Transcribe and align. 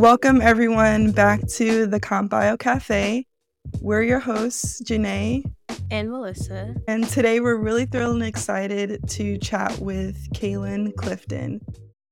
Welcome, 0.00 0.40
everyone, 0.40 1.12
back 1.12 1.46
to 1.46 1.86
the 1.86 2.00
CompBio 2.00 2.58
Cafe. 2.58 3.26
We're 3.82 4.02
your 4.02 4.18
hosts, 4.18 4.80
Janae 4.80 5.44
and 5.90 6.10
Melissa. 6.10 6.74
And 6.88 7.06
today 7.06 7.38
we're 7.40 7.58
really 7.58 7.84
thrilled 7.84 8.14
and 8.14 8.24
excited 8.24 9.06
to 9.06 9.36
chat 9.36 9.78
with 9.78 10.16
Kalen 10.32 10.94
Clifton. 10.96 11.60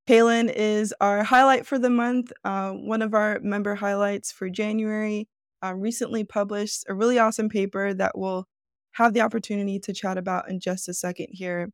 Kalen 0.07 0.53
is 0.55 0.93
our 1.01 1.25
highlight 1.25 1.65
for 1.65 1.79
the 1.79 1.89
month, 1.89 2.31
uh, 2.45 2.73
one 2.73 3.01
of 3.01 3.15
our 3.15 3.41
member 3.41 3.75
highlights 3.75 4.33
for 4.33 4.51
January. 4.51 5.27
Uh, 5.65 5.73
recently 5.75 6.25
published 6.25 6.85
a 6.91 6.95
really 6.95 7.19
awesome 7.19 7.49
paper 7.49 7.95
that 7.95 8.19
we'll 8.19 8.45
have 8.93 9.15
the 9.15 9.23
opportunity 9.23 9.79
to 9.79 9.95
chat 9.95 10.19
about 10.19 10.51
in 10.51 10.61
just 10.61 10.91
a 10.91 10.95
second 10.95 11.29
here. 11.31 11.71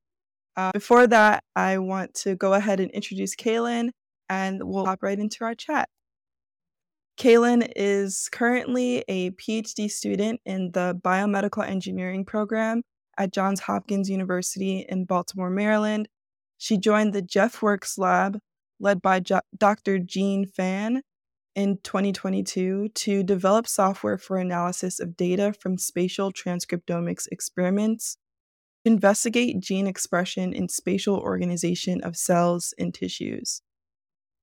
Uh, 0.56 0.70
before 0.72 1.08
that, 1.08 1.42
I 1.56 1.78
want 1.78 2.14
to 2.22 2.36
go 2.36 2.52
ahead 2.52 2.78
and 2.78 2.92
introduce 2.92 3.34
Kalen 3.34 3.90
and 4.28 4.62
we'll 4.62 4.86
hop 4.86 5.02
right 5.02 5.18
into 5.18 5.42
our 5.42 5.56
chat. 5.56 5.88
Kalen 7.18 7.70
is 7.76 8.28
currently 8.32 9.04
a 9.06 9.30
PhD 9.32 9.90
student 9.90 10.40
in 10.44 10.72
the 10.72 10.98
biomedical 11.04 11.66
engineering 11.66 12.24
program 12.24 12.82
at 13.16 13.32
Johns 13.32 13.60
Hopkins 13.60 14.10
University 14.10 14.84
in 14.88 15.04
Baltimore, 15.04 15.50
Maryland. 15.50 16.08
She 16.58 16.76
joined 16.76 17.12
the 17.12 17.22
JEFworks 17.22 17.98
lab, 17.98 18.38
led 18.80 19.00
by 19.00 19.20
jo- 19.20 19.40
Dr. 19.56 19.98
Jean 19.98 20.46
Fan, 20.46 21.02
in 21.54 21.78
2022 21.84 22.88
to 22.88 23.22
develop 23.22 23.68
software 23.68 24.18
for 24.18 24.38
analysis 24.38 24.98
of 24.98 25.16
data 25.16 25.52
from 25.52 25.78
spatial 25.78 26.32
transcriptomics 26.32 27.28
experiments, 27.30 28.16
to 28.84 28.90
investigate 28.92 29.60
gene 29.60 29.86
expression 29.86 30.52
in 30.52 30.68
spatial 30.68 31.16
organization 31.16 32.00
of 32.02 32.16
cells 32.16 32.74
and 32.78 32.92
tissues. 32.92 33.62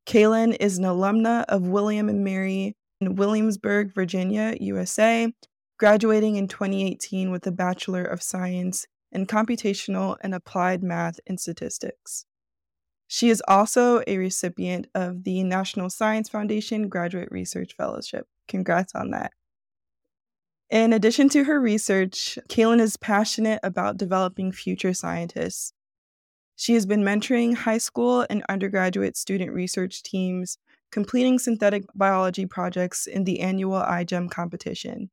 Kalen 0.05 0.57
is 0.59 0.77
an 0.77 0.83
alumna 0.85 1.45
of 1.47 1.67
William 1.67 2.09
and 2.09 2.23
Mary 2.23 2.75
in 2.99 3.15
Williamsburg, 3.15 3.93
Virginia, 3.93 4.55
USA, 4.59 5.31
graduating 5.77 6.35
in 6.35 6.47
2018 6.47 7.31
with 7.31 7.45
a 7.47 7.51
Bachelor 7.51 8.03
of 8.03 8.21
Science 8.21 8.85
in 9.11 9.25
Computational 9.25 10.17
and 10.21 10.33
Applied 10.33 10.83
Math 10.83 11.19
and 11.27 11.39
Statistics. 11.39 12.25
She 13.07 13.29
is 13.29 13.43
also 13.47 14.01
a 14.07 14.17
recipient 14.17 14.87
of 14.95 15.23
the 15.23 15.43
National 15.43 15.89
Science 15.89 16.29
Foundation 16.29 16.87
Graduate 16.87 17.29
Research 17.29 17.75
Fellowship. 17.75 18.25
Congrats 18.47 18.95
on 18.95 19.11
that. 19.11 19.33
In 20.69 20.93
addition 20.93 21.27
to 21.29 21.43
her 21.43 21.59
research, 21.59 22.39
Kalen 22.47 22.79
is 22.79 22.95
passionate 22.95 23.59
about 23.63 23.97
developing 23.97 24.53
future 24.53 24.93
scientists 24.93 25.73
she 26.61 26.75
has 26.75 26.85
been 26.85 27.01
mentoring 27.01 27.55
high 27.55 27.79
school 27.79 28.23
and 28.29 28.43
undergraduate 28.47 29.17
student 29.17 29.51
research 29.51 30.03
teams, 30.03 30.59
completing 30.91 31.39
synthetic 31.39 31.83
biology 31.95 32.45
projects 32.45 33.07
in 33.07 33.23
the 33.23 33.39
annual 33.39 33.81
iGEM 33.81 34.29
competition. 34.29 35.09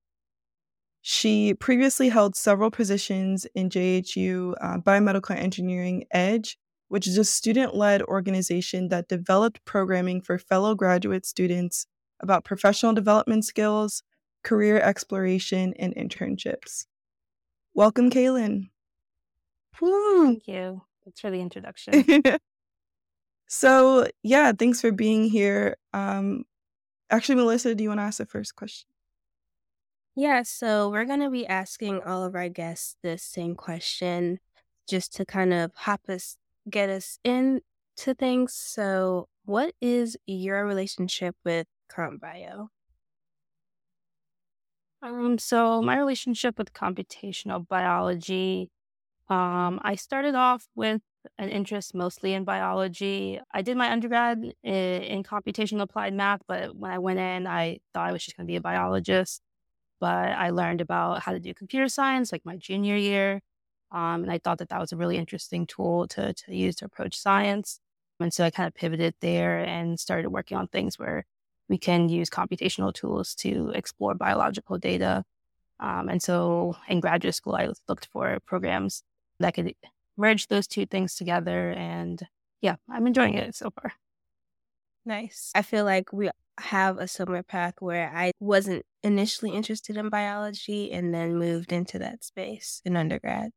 She 1.00 1.54
previously 1.54 2.10
held 2.10 2.36
several 2.36 2.70
positions 2.70 3.46
in 3.54 3.70
JHU 3.70 4.56
uh, 4.60 4.76
Biomedical 4.80 5.38
Engineering 5.38 6.04
EDGE, 6.10 6.58
which 6.88 7.06
is 7.06 7.16
a 7.16 7.24
student 7.24 7.74
led 7.74 8.02
organization 8.02 8.90
that 8.90 9.08
developed 9.08 9.64
programming 9.64 10.20
for 10.20 10.36
fellow 10.36 10.74
graduate 10.74 11.24
students 11.24 11.86
about 12.20 12.44
professional 12.44 12.92
development 12.92 13.46
skills, 13.46 14.02
career 14.44 14.80
exploration, 14.80 15.72
and 15.78 15.94
internships. 15.96 16.84
Welcome, 17.72 18.10
Kalen. 18.10 18.68
Thank 19.80 20.46
you. 20.46 20.82
Thanks 21.08 21.20
for 21.20 21.30
the 21.30 21.40
introduction. 21.40 22.22
so, 23.48 24.06
yeah, 24.22 24.52
thanks 24.52 24.82
for 24.82 24.92
being 24.92 25.24
here. 25.24 25.78
Um, 25.94 26.44
actually, 27.08 27.36
Melissa, 27.36 27.74
do 27.74 27.82
you 27.82 27.88
want 27.88 28.00
to 28.00 28.04
ask 28.04 28.18
the 28.18 28.26
first 28.26 28.56
question? 28.56 28.90
Yeah, 30.14 30.42
so 30.42 30.90
we're 30.90 31.06
going 31.06 31.20
to 31.20 31.30
be 31.30 31.46
asking 31.46 32.02
all 32.02 32.24
of 32.24 32.34
our 32.34 32.50
guests 32.50 32.96
this 33.02 33.22
same 33.22 33.54
question 33.54 34.38
just 34.86 35.14
to 35.16 35.24
kind 35.24 35.54
of 35.54 35.70
hop 35.74 36.02
us, 36.10 36.36
get 36.68 36.90
us 36.90 37.18
into 37.24 37.62
things. 38.18 38.52
So, 38.52 39.28
what 39.46 39.72
is 39.80 40.18
your 40.26 40.66
relationship 40.66 41.36
with 41.42 41.66
CompBio? 41.90 42.68
Um, 45.00 45.38
so 45.38 45.80
my 45.80 45.96
relationship 45.96 46.58
with 46.58 46.74
computational 46.74 47.66
biology 47.66 48.68
um, 49.28 49.80
I 49.82 49.94
started 49.96 50.34
off 50.34 50.66
with 50.74 51.02
an 51.36 51.50
interest 51.50 51.94
mostly 51.94 52.32
in 52.32 52.44
biology. 52.44 53.40
I 53.52 53.62
did 53.62 53.76
my 53.76 53.90
undergrad 53.90 54.54
in, 54.62 54.74
in 54.74 55.22
computational 55.22 55.82
applied 55.82 56.14
math, 56.14 56.40
but 56.48 56.74
when 56.74 56.90
I 56.90 56.98
went 56.98 57.18
in, 57.18 57.46
I 57.46 57.80
thought 57.92 58.08
I 58.08 58.12
was 58.12 58.24
just 58.24 58.36
going 58.36 58.46
to 58.46 58.50
be 58.50 58.56
a 58.56 58.60
biologist. 58.60 59.42
But 60.00 60.30
I 60.30 60.50
learned 60.50 60.80
about 60.80 61.22
how 61.22 61.32
to 61.32 61.40
do 61.40 61.52
computer 61.52 61.88
science 61.88 62.32
like 62.32 62.42
my 62.44 62.56
junior 62.56 62.96
year. 62.96 63.40
Um, 63.90 64.22
and 64.22 64.30
I 64.30 64.38
thought 64.38 64.58
that 64.58 64.68
that 64.68 64.80
was 64.80 64.92
a 64.92 64.96
really 64.96 65.16
interesting 65.16 65.66
tool 65.66 66.06
to, 66.08 66.32
to 66.32 66.54
use 66.54 66.76
to 66.76 66.84
approach 66.84 67.18
science. 67.18 67.80
And 68.20 68.32
so 68.32 68.44
I 68.44 68.50
kind 68.50 68.66
of 68.66 68.74
pivoted 68.74 69.14
there 69.20 69.58
and 69.58 69.98
started 69.98 70.30
working 70.30 70.56
on 70.56 70.68
things 70.68 70.98
where 70.98 71.24
we 71.68 71.78
can 71.78 72.08
use 72.08 72.30
computational 72.30 72.94
tools 72.94 73.34
to 73.36 73.72
explore 73.74 74.14
biological 74.14 74.78
data. 74.78 75.24
Um, 75.80 76.08
and 76.08 76.22
so 76.22 76.76
in 76.88 77.00
graduate 77.00 77.34
school, 77.34 77.54
I 77.56 77.68
looked 77.88 78.06
for 78.06 78.38
programs 78.46 79.02
that 79.40 79.54
could 79.54 79.74
merge 80.16 80.48
those 80.48 80.66
two 80.66 80.86
things 80.86 81.14
together. 81.14 81.70
And 81.70 82.20
yeah, 82.60 82.76
I'm 82.90 83.06
enjoying 83.06 83.34
it 83.34 83.54
so 83.54 83.70
far. 83.70 83.92
Nice. 85.04 85.52
I 85.54 85.62
feel 85.62 85.84
like 85.84 86.12
we 86.12 86.30
have 86.60 86.98
a 86.98 87.08
similar 87.08 87.42
path 87.42 87.74
where 87.78 88.12
I 88.14 88.32
wasn't 88.40 88.84
initially 89.02 89.52
interested 89.52 89.96
in 89.96 90.08
biology 90.08 90.92
and 90.92 91.14
then 91.14 91.38
moved 91.38 91.72
into 91.72 91.98
that 92.00 92.24
space 92.24 92.82
in 92.84 92.96
undergrad. 92.96 93.50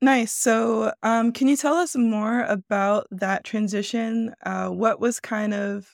Nice. 0.00 0.32
So, 0.32 0.92
um, 1.04 1.30
can 1.30 1.46
you 1.46 1.56
tell 1.56 1.74
us 1.74 1.94
more 1.94 2.42
about 2.42 3.06
that 3.12 3.44
transition? 3.44 4.34
Uh, 4.44 4.68
what 4.68 4.98
was 4.98 5.20
kind 5.20 5.54
of 5.54 5.88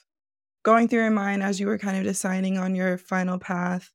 going 0.63 0.87
through 0.87 1.01
your 1.01 1.11
mind 1.11 1.43
as 1.43 1.59
you 1.59 1.67
were 1.67 1.77
kind 1.77 1.95
of 1.95 2.03
deciding 2.03 2.57
on 2.57 2.73
your 2.73 2.97
final 2.97 3.37
path? 3.37 3.91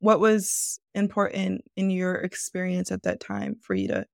What 0.00 0.20
was 0.20 0.78
important 0.94 1.62
in 1.76 1.90
your 1.90 2.14
experience 2.14 2.90
at 2.90 3.02
that 3.02 3.20
time 3.20 3.56
for 3.60 3.74
you 3.74 3.88
to 3.88 4.06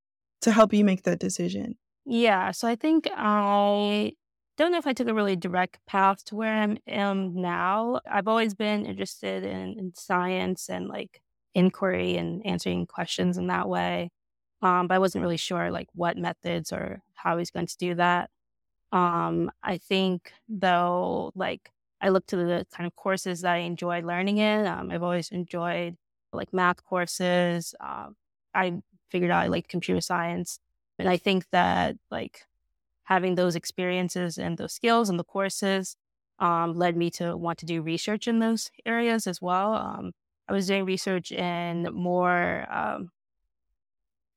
to 0.42 0.50
help 0.50 0.72
you 0.72 0.84
make 0.84 1.04
that 1.04 1.20
decision? 1.20 1.76
Yeah, 2.04 2.50
so 2.50 2.66
I 2.66 2.74
think 2.74 3.08
I 3.14 4.12
don't 4.56 4.72
know 4.72 4.78
if 4.78 4.86
I 4.86 4.92
took 4.92 5.08
a 5.08 5.14
really 5.14 5.36
direct 5.36 5.78
path 5.86 6.24
to 6.26 6.36
where 6.36 6.54
I 6.54 6.76
am 6.86 7.40
now. 7.40 8.00
I've 8.10 8.28
always 8.28 8.54
been 8.54 8.84
interested 8.84 9.44
in, 9.44 9.78
in 9.78 9.92
science 9.94 10.68
and 10.68 10.88
like 10.88 11.20
inquiry 11.54 12.16
and 12.16 12.44
answering 12.46 12.86
questions 12.86 13.38
in 13.38 13.46
that 13.48 13.68
way. 13.68 14.10
Um, 14.62 14.86
but 14.88 14.94
I 14.94 14.98
wasn't 14.98 15.22
really 15.22 15.36
sure 15.36 15.70
like 15.70 15.88
what 15.94 16.16
methods 16.16 16.72
or 16.72 17.02
how 17.14 17.36
was 17.36 17.50
going 17.50 17.66
to 17.66 17.76
do 17.76 17.94
that. 17.96 18.30
Um, 18.92 19.50
I 19.62 19.78
think 19.78 20.32
though, 20.48 21.32
like 21.34 21.70
I 22.02 22.08
look 22.08 22.26
to 22.26 22.36
the 22.36 22.66
kind 22.74 22.86
of 22.86 22.96
courses 22.96 23.42
that 23.42 23.54
I 23.54 23.58
enjoy 23.58 24.00
learning 24.00 24.38
in. 24.38 24.66
Um, 24.66 24.90
I've 24.90 25.04
always 25.04 25.30
enjoyed 25.30 25.96
like 26.32 26.52
math 26.52 26.84
courses. 26.84 27.74
Um, 27.80 28.16
I 28.54 28.82
figured 29.10 29.30
out 29.30 29.44
I 29.44 29.46
like 29.46 29.68
computer 29.68 30.00
science. 30.00 30.58
And 30.98 31.08
I 31.08 31.16
think 31.16 31.46
that 31.52 31.96
like 32.10 32.44
having 33.04 33.36
those 33.36 33.54
experiences 33.54 34.36
and 34.36 34.58
those 34.58 34.72
skills 34.72 35.08
and 35.08 35.18
the 35.18 35.24
courses 35.24 35.96
um, 36.40 36.74
led 36.74 36.96
me 36.96 37.08
to 37.10 37.36
want 37.36 37.58
to 37.58 37.66
do 37.66 37.82
research 37.82 38.26
in 38.26 38.40
those 38.40 38.70
areas 38.84 39.28
as 39.28 39.40
well. 39.40 39.74
Um, 39.74 40.12
I 40.48 40.52
was 40.52 40.66
doing 40.66 40.84
research 40.84 41.30
in 41.30 41.88
more 41.92 42.66
um, 42.68 43.10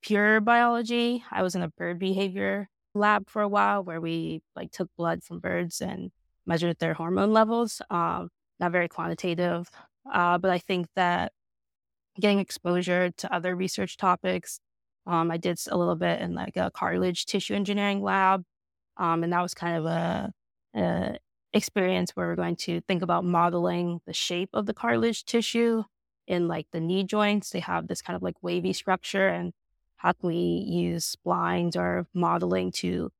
pure 0.03 0.39
biology. 0.39 1.23
I 1.31 1.41
was 1.41 1.55
in 1.55 1.63
a 1.63 1.67
bird 1.69 1.97
behavior 1.97 2.69
lab 2.93 3.27
for 3.29 3.41
a 3.41 3.47
while 3.47 3.83
where 3.83 3.99
we 3.99 4.43
like 4.55 4.71
took 4.71 4.89
blood 4.95 5.23
from 5.23 5.39
birds 5.39 5.81
and 5.81 6.11
measured 6.45 6.79
their 6.79 6.93
hormone 6.93 7.33
levels. 7.33 7.81
Um, 7.89 8.29
not 8.59 8.71
very 8.71 8.87
quantitative, 8.87 9.69
uh, 10.11 10.37
but 10.37 10.51
I 10.51 10.59
think 10.59 10.87
that 10.95 11.31
getting 12.19 12.39
exposure 12.39 13.11
to 13.11 13.33
other 13.33 13.55
research 13.55 13.97
topics. 13.97 14.59
Um, 15.05 15.29
I 15.29 15.37
did 15.37 15.59
a 15.69 15.77
little 15.77 15.95
bit 15.95 16.21
in 16.21 16.33
like 16.33 16.57
a 16.57 16.71
cartilage 16.71 17.25
tissue 17.25 17.53
engineering 17.53 18.01
lab, 18.01 18.43
um, 18.97 19.23
and 19.23 19.33
that 19.33 19.41
was 19.41 19.53
kind 19.53 19.77
of 19.77 19.85
a, 19.85 20.31
a, 20.75 21.17
experience 21.53 22.11
where 22.11 22.27
we're 22.27 22.35
going 22.35 22.55
to 22.57 22.81
think 22.81 23.01
about 23.01 23.23
modeling 23.23 24.01
the 24.05 24.11
shape 24.13 24.49
of 24.51 24.65
the 24.65 24.73
cartilage 24.73 25.23
tissue 25.23 25.83
in 26.27 26.49
like 26.49 26.67
the 26.73 26.81
knee 26.81 27.03
joints. 27.03 27.49
They 27.49 27.61
have 27.61 27.87
this 27.87 28.01
kind 28.01 28.15
of 28.15 28.23
like 28.23 28.35
wavy 28.41 28.73
structure, 28.73 29.27
and 29.27 29.53
how 29.97 30.13
can 30.13 30.29
we 30.29 30.35
use 30.35 31.15
splines 31.15 31.75
or 31.75 32.07
modeling 32.13 32.71
to 32.73 33.11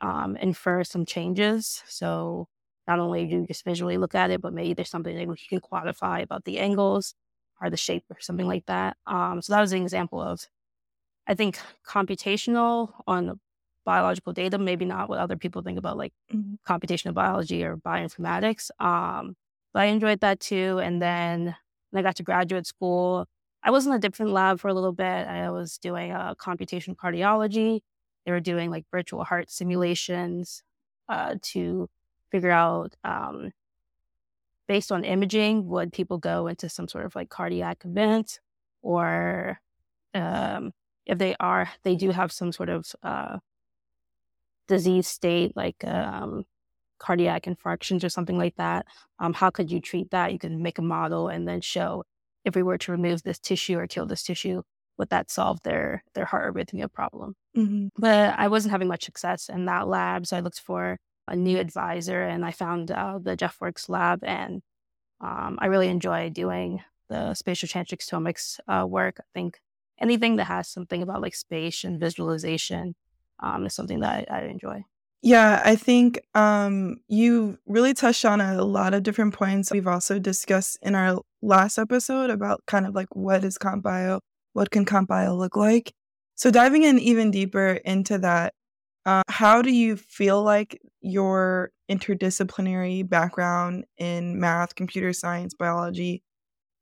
um, 0.00 0.36
infer 0.36 0.84
some 0.84 1.06
changes? 1.06 1.82
So 1.86 2.48
not 2.90 2.98
only 2.98 3.24
do 3.26 3.36
you 3.36 3.46
just 3.46 3.64
visually 3.64 3.98
look 3.98 4.16
at 4.16 4.32
it, 4.32 4.40
but 4.40 4.52
maybe 4.52 4.74
there's 4.74 4.90
something 4.90 5.14
that 5.14 5.22
you 5.22 5.36
can 5.48 5.60
quantify 5.60 6.22
about 6.22 6.44
the 6.44 6.58
angles 6.58 7.14
or 7.60 7.70
the 7.70 7.76
shape 7.76 8.04
or 8.10 8.16
something 8.18 8.48
like 8.48 8.66
that. 8.66 8.96
Um, 9.06 9.40
so 9.42 9.52
that 9.52 9.60
was 9.60 9.72
an 9.72 9.82
example 9.82 10.20
of, 10.20 10.40
I 11.28 11.34
think, 11.34 11.60
computational 11.86 12.90
on 13.06 13.38
biological 13.84 14.32
data, 14.32 14.58
maybe 14.58 14.84
not 14.84 15.08
what 15.08 15.20
other 15.20 15.36
people 15.36 15.62
think 15.62 15.78
about 15.78 15.96
like 15.96 16.12
mm-hmm. 16.34 16.54
computational 16.68 17.14
biology 17.14 17.62
or 17.62 17.76
bioinformatics. 17.76 18.70
Um, 18.80 19.36
but 19.72 19.82
I 19.82 19.84
enjoyed 19.86 20.20
that 20.20 20.40
too. 20.40 20.80
And 20.82 21.00
then 21.00 21.54
when 21.90 22.00
I 22.00 22.02
got 22.02 22.16
to 22.16 22.24
graduate 22.24 22.66
school, 22.66 23.26
I 23.62 23.70
was 23.70 23.86
in 23.86 23.92
a 23.92 24.00
different 24.00 24.32
lab 24.32 24.58
for 24.58 24.66
a 24.66 24.74
little 24.74 24.92
bit. 24.92 25.04
I 25.28 25.50
was 25.50 25.78
doing 25.78 26.10
a 26.10 26.14
uh, 26.14 26.34
computation 26.34 26.96
cardiology. 26.96 27.80
They 28.26 28.32
were 28.32 28.40
doing 28.40 28.70
like 28.70 28.84
virtual 28.90 29.22
heart 29.22 29.48
simulations 29.48 30.64
uh, 31.08 31.36
to 31.52 31.88
figure 32.30 32.50
out, 32.50 32.94
um, 33.04 33.52
based 34.68 34.92
on 34.92 35.04
imaging, 35.04 35.66
would 35.66 35.92
people 35.92 36.18
go 36.18 36.46
into 36.46 36.68
some 36.68 36.88
sort 36.88 37.06
of 37.06 37.14
like 37.14 37.28
cardiac 37.28 37.84
event 37.84 38.40
or 38.82 39.58
um, 40.14 40.72
if 41.06 41.18
they 41.18 41.34
are, 41.40 41.68
they 41.82 41.96
do 41.96 42.10
have 42.10 42.32
some 42.32 42.52
sort 42.52 42.68
of 42.68 42.86
uh, 43.02 43.38
disease 44.68 45.08
state 45.08 45.56
like 45.56 45.84
um, 45.84 46.44
cardiac 46.98 47.44
infarctions 47.44 48.04
or 48.04 48.08
something 48.08 48.38
like 48.38 48.54
that. 48.56 48.86
Um, 49.18 49.32
how 49.32 49.50
could 49.50 49.70
you 49.70 49.80
treat 49.80 50.10
that? 50.12 50.32
You 50.32 50.38
can 50.38 50.62
make 50.62 50.78
a 50.78 50.82
model 50.82 51.28
and 51.28 51.48
then 51.48 51.60
show 51.60 52.04
if 52.44 52.54
we 52.54 52.62
were 52.62 52.78
to 52.78 52.92
remove 52.92 53.22
this 53.22 53.38
tissue 53.38 53.78
or 53.78 53.86
kill 53.86 54.06
this 54.06 54.22
tissue, 54.22 54.62
would 54.98 55.10
that 55.10 55.30
solve 55.30 55.62
their 55.62 56.04
their 56.14 56.24
heart 56.24 56.54
arrhythmia 56.54 56.92
problem? 56.92 57.34
Mm-hmm. 57.56 57.88
But 57.98 58.38
I 58.38 58.48
wasn't 58.48 58.72
having 58.72 58.88
much 58.88 59.04
success 59.04 59.48
in 59.48 59.66
that 59.66 59.88
lab, 59.88 60.26
so 60.26 60.36
I 60.36 60.40
looked 60.40 60.60
for 60.60 60.98
a 61.30 61.36
new 61.36 61.58
advisor, 61.58 62.22
and 62.22 62.44
I 62.44 62.50
found 62.50 62.90
uh, 62.90 63.18
the 63.22 63.36
JEFworks 63.36 63.88
lab, 63.88 64.22
and 64.24 64.62
um, 65.20 65.58
I 65.60 65.66
really 65.66 65.88
enjoy 65.88 66.28
doing 66.30 66.82
the 67.08 67.34
spatial 67.34 67.68
transcriptomics 67.68 68.58
uh, 68.68 68.86
work. 68.86 69.16
I 69.20 69.24
think 69.32 69.60
anything 70.00 70.36
that 70.36 70.44
has 70.44 70.68
something 70.68 71.02
about 71.02 71.22
like 71.22 71.34
space 71.34 71.84
and 71.84 72.00
visualization 72.00 72.94
um, 73.40 73.66
is 73.66 73.74
something 73.74 74.00
that 74.00 74.26
I, 74.30 74.40
I 74.40 74.42
enjoy. 74.44 74.84
Yeah, 75.22 75.60
I 75.64 75.76
think 75.76 76.20
um, 76.34 76.96
you 77.06 77.58
really 77.66 77.92
touched 77.92 78.24
on 78.24 78.40
a 78.40 78.64
lot 78.64 78.94
of 78.94 79.02
different 79.02 79.34
points. 79.34 79.70
We've 79.70 79.86
also 79.86 80.18
discussed 80.18 80.78
in 80.82 80.94
our 80.94 81.20
last 81.42 81.78
episode 81.78 82.30
about 82.30 82.64
kind 82.66 82.86
of 82.86 82.94
like 82.94 83.14
what 83.14 83.44
is 83.44 83.58
comp 83.58 83.82
bio, 83.82 84.20
what 84.54 84.70
can 84.70 84.86
comp 84.86 85.08
bio 85.08 85.34
look 85.36 85.56
like. 85.56 85.92
So 86.36 86.50
diving 86.50 86.84
in 86.84 86.98
even 86.98 87.30
deeper 87.30 87.72
into 87.84 88.16
that, 88.18 88.54
uh, 89.04 89.22
how 89.28 89.60
do 89.60 89.70
you 89.70 89.96
feel 89.96 90.42
like 90.42 90.80
your 91.00 91.70
interdisciplinary 91.90 93.08
background 93.08 93.84
in 93.98 94.38
math, 94.38 94.74
computer 94.74 95.12
science, 95.12 95.54
biology 95.54 96.22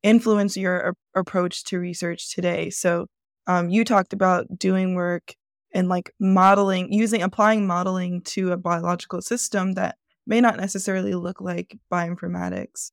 influence 0.02 0.56
your 0.56 0.94
a- 1.14 1.20
approach 1.20 1.64
to 1.64 1.78
research 1.78 2.34
today? 2.34 2.70
So 2.70 3.06
um, 3.46 3.68
you 3.68 3.84
talked 3.84 4.12
about 4.12 4.46
doing 4.58 4.94
work 4.94 5.34
and 5.72 5.88
like 5.88 6.12
modeling 6.20 6.92
using 6.92 7.22
applying 7.22 7.66
modeling 7.66 8.22
to 8.22 8.52
a 8.52 8.56
biological 8.56 9.22
system 9.22 9.74
that 9.74 9.96
may 10.26 10.40
not 10.40 10.56
necessarily 10.56 11.14
look 11.14 11.40
like 11.40 11.78
bioinformatics 11.92 12.90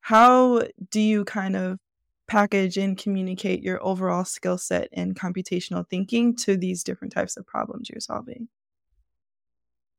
how 0.00 0.62
do 0.90 1.00
you 1.00 1.24
kind 1.24 1.56
of 1.56 1.78
package 2.26 2.76
and 2.76 2.96
communicate 2.96 3.62
your 3.62 3.84
overall 3.84 4.24
skill 4.24 4.56
set 4.56 4.88
in 4.92 5.14
computational 5.14 5.84
thinking 5.88 6.34
to 6.34 6.56
these 6.56 6.84
different 6.84 7.12
types 7.12 7.36
of 7.36 7.46
problems 7.46 7.88
you're 7.88 8.00
solving 8.00 8.48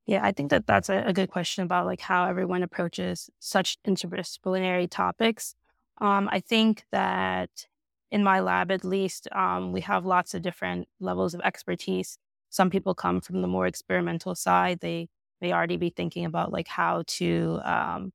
yeah 0.06 0.24
i 0.24 0.31
think 0.31 0.50
that 0.50 0.65
that's 0.68 0.89
a, 0.89 1.03
a 1.06 1.13
good 1.13 1.30
question 1.30 1.63
about 1.63 1.86
like 1.86 2.01
how 2.01 2.25
everyone 2.25 2.63
approaches 2.63 3.30
such 3.39 3.77
interdisciplinary 3.83 4.89
topics 4.89 5.56
um, 6.00 6.30
i 6.31 6.39
think 6.39 6.83
that 6.92 7.68
in 8.12 8.24
my 8.24 8.42
lab 8.42 8.71
at 8.71 8.83
least, 8.83 9.27
um, 9.31 9.71
we 9.71 9.81
have 9.81 10.06
lots 10.06 10.33
of 10.33 10.42
different 10.42 10.88
levels 11.00 11.33
of 11.33 11.42
expertise. 11.42 12.18
Some 12.50 12.69
people 12.69 12.94
come 12.94 13.21
from 13.21 13.42
the 13.42 13.48
more 13.48 13.65
experimental 13.65 14.36
side. 14.36 14.81
They 14.81 15.07
may 15.39 15.53
already 15.53 15.77
be 15.77 15.89
thinking 15.89 16.25
about 16.25 16.51
like 16.51 16.68
how 16.68 17.03
to 17.07 17.62
um, 17.63 18.12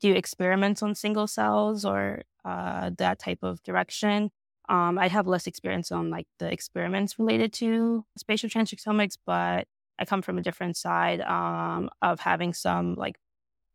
do 0.00 0.12
experiments 0.12 0.82
on 0.82 0.94
single 0.94 1.26
cells 1.26 1.84
or 1.84 2.22
uh, 2.44 2.90
that 2.98 3.18
type 3.18 3.38
of 3.42 3.62
direction. 3.62 4.30
Um, 4.68 4.98
I 4.98 5.08
have 5.08 5.26
less 5.26 5.46
experience 5.46 5.90
on 5.90 6.10
like 6.10 6.26
the 6.38 6.52
experiments 6.52 7.18
related 7.18 7.52
to 7.54 8.04
spatial 8.16 8.50
transcriptomics, 8.50 9.16
but 9.26 9.66
I 10.00 10.06
come 10.06 10.22
from 10.22 10.38
a 10.38 10.42
different 10.42 10.76
side 10.76 11.20
um, 11.20 11.90
of 12.00 12.20
having 12.20 12.54
some 12.54 12.94
like 12.94 13.18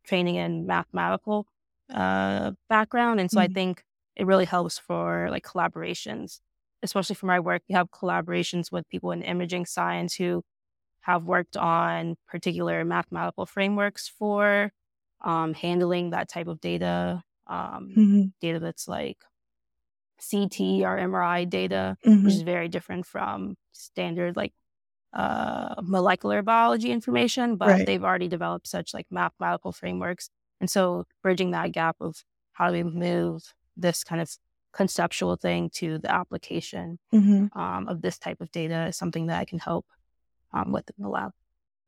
training 0.04 0.34
in 0.34 0.66
mathematical 0.66 1.46
uh, 1.94 2.52
background, 2.68 3.20
and 3.20 3.30
so 3.30 3.38
mm-hmm. 3.38 3.50
I 3.50 3.54
think 3.54 3.84
it 4.16 4.26
really 4.26 4.44
helps 4.44 4.78
for 4.78 5.28
like 5.30 5.44
collaborations, 5.46 6.40
especially 6.82 7.14
for 7.14 7.26
my 7.26 7.38
work. 7.38 7.62
You 7.68 7.76
have 7.76 7.90
collaborations 7.90 8.72
with 8.72 8.88
people 8.88 9.12
in 9.12 9.22
imaging 9.22 9.66
science 9.66 10.14
who 10.14 10.42
have 11.02 11.24
worked 11.24 11.56
on 11.56 12.16
particular 12.26 12.84
mathematical 12.84 13.46
frameworks 13.46 14.08
for 14.08 14.72
um, 15.20 15.54
handling 15.54 16.10
that 16.10 16.28
type 16.28 16.48
of 16.48 16.60
data, 16.60 17.22
um, 17.46 17.92
mm-hmm. 17.96 18.22
data 18.40 18.58
that's 18.58 18.88
like 18.88 19.18
CT 20.18 20.82
or 20.82 20.98
MRI 20.98 21.48
data, 21.48 21.96
mm-hmm. 22.04 22.24
which 22.24 22.34
is 22.34 22.42
very 22.42 22.66
different 22.66 23.06
from 23.06 23.56
standard 23.72 24.36
like 24.36 24.52
uh, 25.16 25.74
molecular 25.82 26.42
biology 26.42 26.92
information, 26.92 27.56
but 27.56 27.68
right. 27.68 27.86
they've 27.86 28.04
already 28.04 28.28
developed 28.28 28.68
such 28.68 28.92
like 28.92 29.06
mathematical 29.10 29.72
frameworks. 29.72 30.28
And 30.60 30.70
so 30.70 31.06
bridging 31.22 31.52
that 31.52 31.72
gap 31.72 31.96
of 32.00 32.22
how 32.52 32.68
do 32.68 32.74
we 32.74 32.82
move 32.82 33.54
this 33.76 34.04
kind 34.04 34.20
of 34.20 34.30
conceptual 34.72 35.36
thing 35.36 35.70
to 35.70 35.98
the 35.98 36.12
application 36.12 36.98
mm-hmm. 37.14 37.58
um, 37.58 37.88
of 37.88 38.02
this 38.02 38.18
type 38.18 38.42
of 38.42 38.52
data 38.52 38.86
is 38.88 38.96
something 38.96 39.26
that 39.28 39.40
I 39.40 39.46
can 39.46 39.58
help 39.58 39.86
um, 40.52 40.70
with 40.70 40.90
in 40.96 41.02
the 41.02 41.08
lab. 41.08 41.32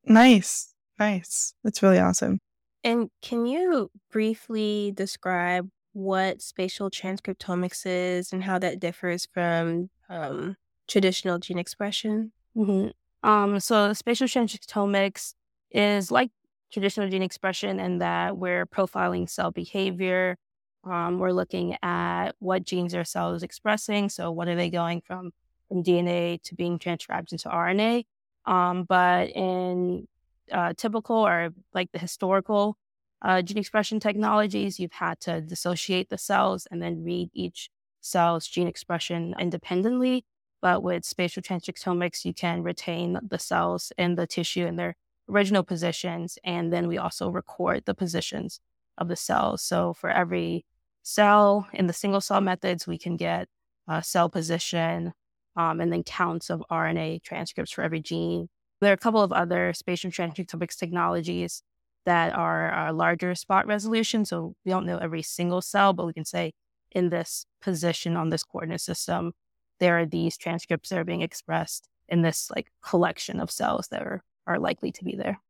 Nice. 0.06 0.74
Nice. 0.98 1.54
That's 1.62 1.82
really 1.82 1.98
awesome. 1.98 2.40
And 2.82 3.10
can 3.20 3.44
you 3.44 3.90
briefly 4.10 4.92
describe 4.94 5.68
what 5.92 6.40
spatial 6.40 6.90
transcriptomics 6.90 7.82
is 7.84 8.32
and 8.32 8.42
how 8.42 8.58
that 8.58 8.80
differs 8.80 9.26
from 9.26 9.90
um, 10.08 10.56
traditional 10.86 11.38
gene 11.38 11.58
expression? 11.58 12.32
Mm-hmm. 12.56 12.88
Um, 13.22 13.60
so, 13.60 13.92
spatial 13.92 14.26
transcriptomics 14.26 15.34
is 15.70 16.10
like 16.10 16.30
traditional 16.72 17.08
gene 17.08 17.22
expression 17.22 17.80
in 17.80 17.98
that 17.98 18.36
we're 18.36 18.66
profiling 18.66 19.28
cell 19.28 19.50
behavior 19.50 20.36
um, 20.84 21.18
we're 21.18 21.32
looking 21.32 21.76
at 21.82 22.32
what 22.38 22.64
genes 22.64 22.94
our 22.94 23.04
cells 23.04 23.42
expressing. 23.42 24.08
So, 24.08 24.30
what 24.30 24.48
are 24.48 24.56
they 24.56 24.70
going 24.70 25.02
from, 25.02 25.32
from 25.68 25.82
DNA 25.82 26.42
to 26.44 26.54
being 26.54 26.78
transcribed 26.78 27.32
into 27.32 27.48
RNA? 27.48 28.04
Um, 28.46 28.84
but 28.84 29.30
in 29.30 30.08
uh, 30.50 30.72
typical 30.76 31.16
or 31.16 31.50
like 31.74 31.92
the 31.92 31.98
historical 31.98 32.76
uh, 33.20 33.42
gene 33.42 33.58
expression 33.58 34.00
technologies, 34.00 34.78
you've 34.78 34.92
had 34.92 35.20
to 35.20 35.40
dissociate 35.40 36.08
the 36.08 36.18
cells 36.18 36.66
and 36.70 36.80
then 36.80 37.04
read 37.04 37.30
each 37.34 37.70
cell's 38.00 38.46
gene 38.46 38.68
expression 38.68 39.34
independently. 39.38 40.24
But 40.60 40.82
with 40.82 41.04
spatial 41.04 41.42
transcriptomics, 41.42 42.24
you 42.24 42.34
can 42.34 42.62
retain 42.62 43.18
the 43.26 43.38
cells 43.38 43.92
in 43.96 44.16
the 44.16 44.26
tissue 44.26 44.66
in 44.66 44.76
their 44.76 44.96
original 45.28 45.62
positions. 45.62 46.38
And 46.44 46.72
then 46.72 46.88
we 46.88 46.98
also 46.98 47.28
record 47.30 47.84
the 47.84 47.94
positions 47.94 48.60
of 48.96 49.08
the 49.08 49.16
cells. 49.16 49.62
So 49.62 49.94
for 49.94 50.10
every 50.10 50.64
cell 51.02 51.68
in 51.72 51.86
the 51.86 51.92
single 51.92 52.20
cell 52.20 52.40
methods, 52.40 52.86
we 52.86 52.98
can 52.98 53.16
get 53.16 53.48
a 53.86 54.02
cell 54.02 54.28
position 54.28 55.12
um, 55.56 55.80
and 55.80 55.92
then 55.92 56.02
counts 56.02 56.50
of 56.50 56.62
RNA 56.70 57.22
transcripts 57.22 57.72
for 57.72 57.82
every 57.82 58.00
gene. 58.00 58.48
There 58.80 58.90
are 58.90 58.94
a 58.94 58.98
couple 58.98 59.22
of 59.22 59.32
other 59.32 59.72
spatial 59.72 60.10
transcriptomics 60.10 60.76
technologies 60.76 61.62
that 62.04 62.34
are 62.34 62.92
larger 62.92 63.34
spot 63.34 63.66
resolution. 63.66 64.24
So 64.24 64.54
we 64.64 64.70
don't 64.70 64.86
know 64.86 64.98
every 64.98 65.22
single 65.22 65.60
cell, 65.60 65.92
but 65.92 66.06
we 66.06 66.12
can 66.12 66.24
say 66.24 66.52
in 66.92 67.10
this 67.10 67.44
position 67.60 68.16
on 68.16 68.30
this 68.30 68.44
coordinate 68.44 68.80
system, 68.80 69.32
there 69.80 69.98
are 69.98 70.06
these 70.06 70.36
transcripts 70.36 70.88
that 70.88 70.98
are 70.98 71.04
being 71.04 71.22
expressed 71.22 71.88
in 72.08 72.22
this 72.22 72.50
like 72.54 72.72
collection 72.82 73.40
of 73.40 73.50
cells 73.50 73.88
that 73.88 74.02
are, 74.02 74.22
are 74.46 74.58
likely 74.58 74.92
to 74.92 75.04
be 75.04 75.16
there. 75.16 75.40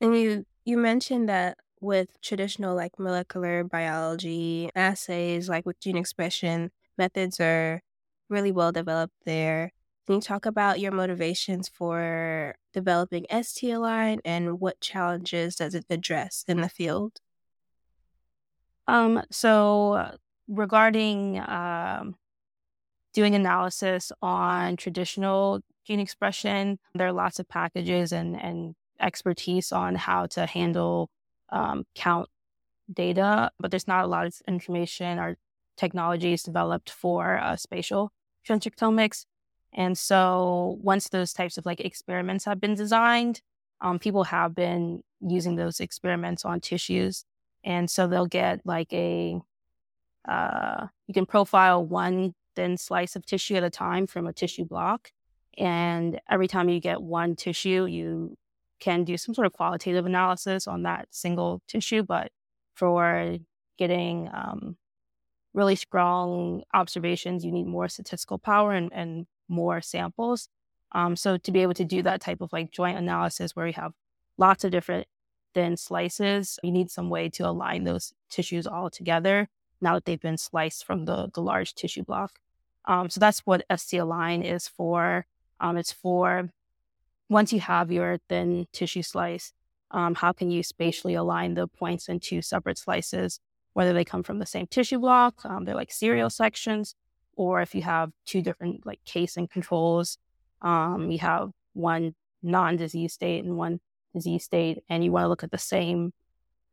And 0.00 0.16
you 0.16 0.44
you 0.64 0.76
mentioned 0.78 1.28
that 1.28 1.58
with 1.80 2.20
traditional 2.22 2.74
like 2.74 2.98
molecular 2.98 3.64
biology 3.64 4.70
assays, 4.74 5.48
like 5.48 5.66
with 5.66 5.80
gene 5.80 5.96
expression, 5.96 6.70
methods 6.96 7.38
are 7.38 7.82
really 8.28 8.52
well 8.52 8.72
developed 8.72 9.14
there. 9.24 9.70
Can 10.06 10.16
you 10.16 10.20
talk 10.20 10.46
about 10.46 10.80
your 10.80 10.92
motivations 10.92 11.68
for 11.68 12.54
developing 12.72 13.26
STalign 13.30 14.18
and 14.24 14.60
what 14.60 14.80
challenges 14.80 15.56
does 15.56 15.74
it 15.74 15.86
address 15.88 16.44
in 16.46 16.60
the 16.60 16.68
field? 16.68 17.20
Um, 18.86 19.22
so 19.30 20.16
regarding 20.46 21.38
um, 21.38 22.16
doing 23.14 23.34
analysis 23.34 24.12
on 24.20 24.76
traditional 24.76 25.60
gene 25.86 26.00
expression, 26.00 26.78
there 26.94 27.06
are 27.06 27.12
lots 27.12 27.38
of 27.38 27.48
packages 27.48 28.12
and, 28.12 28.40
and 28.40 28.74
expertise 29.00 29.72
on 29.72 29.94
how 29.94 30.26
to 30.26 30.46
handle 30.46 31.08
um, 31.50 31.84
count 31.94 32.28
data, 32.92 33.50
but 33.58 33.70
there's 33.70 33.88
not 33.88 34.04
a 34.04 34.08
lot 34.08 34.26
of 34.26 34.34
information 34.46 35.18
or 35.18 35.36
technologies 35.76 36.42
developed 36.42 36.90
for 36.90 37.38
uh, 37.38 37.56
spatial 37.56 38.12
transcriptomics. 38.46 39.24
And 39.72 39.96
so 39.96 40.78
once 40.82 41.08
those 41.08 41.32
types 41.32 41.58
of 41.58 41.66
like 41.66 41.80
experiments 41.80 42.44
have 42.44 42.60
been 42.60 42.74
designed, 42.74 43.40
um, 43.80 43.98
people 43.98 44.24
have 44.24 44.54
been 44.54 45.02
using 45.20 45.56
those 45.56 45.80
experiments 45.80 46.44
on 46.44 46.60
tissues. 46.60 47.24
And 47.64 47.90
so 47.90 48.06
they'll 48.06 48.26
get 48.26 48.60
like 48.64 48.92
a, 48.92 49.40
uh, 50.28 50.86
you 51.06 51.14
can 51.14 51.26
profile 51.26 51.84
one 51.84 52.34
thin 52.54 52.76
slice 52.76 53.16
of 53.16 53.26
tissue 53.26 53.56
at 53.56 53.64
a 53.64 53.70
time 53.70 54.06
from 54.06 54.26
a 54.26 54.32
tissue 54.32 54.64
block. 54.64 55.12
And 55.56 56.20
every 56.28 56.48
time 56.48 56.68
you 56.68 56.80
get 56.80 57.00
one 57.00 57.36
tissue, 57.36 57.86
you 57.86 58.36
can 58.80 59.04
do 59.04 59.16
some 59.16 59.34
sort 59.34 59.46
of 59.46 59.52
qualitative 59.52 60.06
analysis 60.06 60.66
on 60.66 60.82
that 60.82 61.08
single 61.10 61.62
tissue. 61.68 62.02
But 62.02 62.32
for 62.74 63.36
getting 63.78 64.28
um, 64.32 64.76
really 65.52 65.76
strong 65.76 66.62
observations, 66.74 67.44
you 67.44 67.52
need 67.52 67.66
more 67.66 67.88
statistical 67.88 68.38
power 68.38 68.72
and, 68.72 68.92
and 68.92 69.26
more 69.48 69.80
samples. 69.80 70.48
Um, 70.92 71.16
so 71.16 71.36
to 71.36 71.52
be 71.52 71.60
able 71.62 71.74
to 71.74 71.84
do 71.84 72.02
that 72.02 72.20
type 72.20 72.40
of 72.40 72.52
like 72.52 72.70
joint 72.70 72.98
analysis 72.98 73.56
where 73.56 73.66
you 73.66 73.72
have 73.74 73.92
lots 74.38 74.64
of 74.64 74.70
different 74.70 75.06
thin 75.54 75.76
slices, 75.76 76.58
you 76.62 76.72
need 76.72 76.90
some 76.90 77.10
way 77.10 77.28
to 77.30 77.48
align 77.48 77.84
those 77.84 78.12
tissues 78.28 78.66
all 78.66 78.90
together 78.90 79.48
now 79.80 79.94
that 79.94 80.04
they've 80.04 80.20
been 80.20 80.38
sliced 80.38 80.84
from 80.84 81.04
the, 81.04 81.30
the 81.34 81.40
large 81.40 81.74
tissue 81.74 82.02
block. 82.02 82.38
Um, 82.86 83.10
so 83.10 83.18
that's 83.18 83.40
what 83.40 83.64
STalign 83.70 84.44
is 84.44 84.68
for. 84.68 85.26
Um, 85.60 85.76
it's 85.76 85.92
for 85.92 86.50
once 87.28 87.52
you 87.52 87.60
have 87.60 87.90
your 87.90 88.18
thin 88.28 88.66
tissue 88.72 89.02
slice, 89.02 89.52
um, 89.90 90.14
how 90.14 90.32
can 90.32 90.50
you 90.50 90.62
spatially 90.62 91.14
align 91.14 91.54
the 91.54 91.66
points 91.66 92.08
in 92.08 92.20
two 92.20 92.42
separate 92.42 92.78
slices, 92.78 93.40
whether 93.72 93.92
they 93.92 94.04
come 94.04 94.22
from 94.22 94.38
the 94.38 94.46
same 94.46 94.66
tissue 94.66 94.98
block, 94.98 95.44
um, 95.44 95.64
they're 95.64 95.74
like 95.74 95.92
serial 95.92 96.30
sections, 96.30 96.94
or 97.36 97.62
if 97.62 97.74
you 97.74 97.82
have 97.82 98.10
two 98.26 98.42
different 98.42 98.84
like 98.84 99.02
case 99.04 99.36
and 99.36 99.50
controls, 99.50 100.18
um, 100.62 101.10
you 101.10 101.18
have 101.18 101.50
one 101.72 102.14
non-disease 102.42 103.12
state 103.12 103.44
and 103.44 103.56
one 103.56 103.80
disease 104.14 104.44
state, 104.44 104.82
and 104.88 105.02
you 105.02 105.10
want 105.10 105.24
to 105.24 105.28
look 105.28 105.42
at 105.42 105.50
the 105.50 105.58
same 105.58 106.12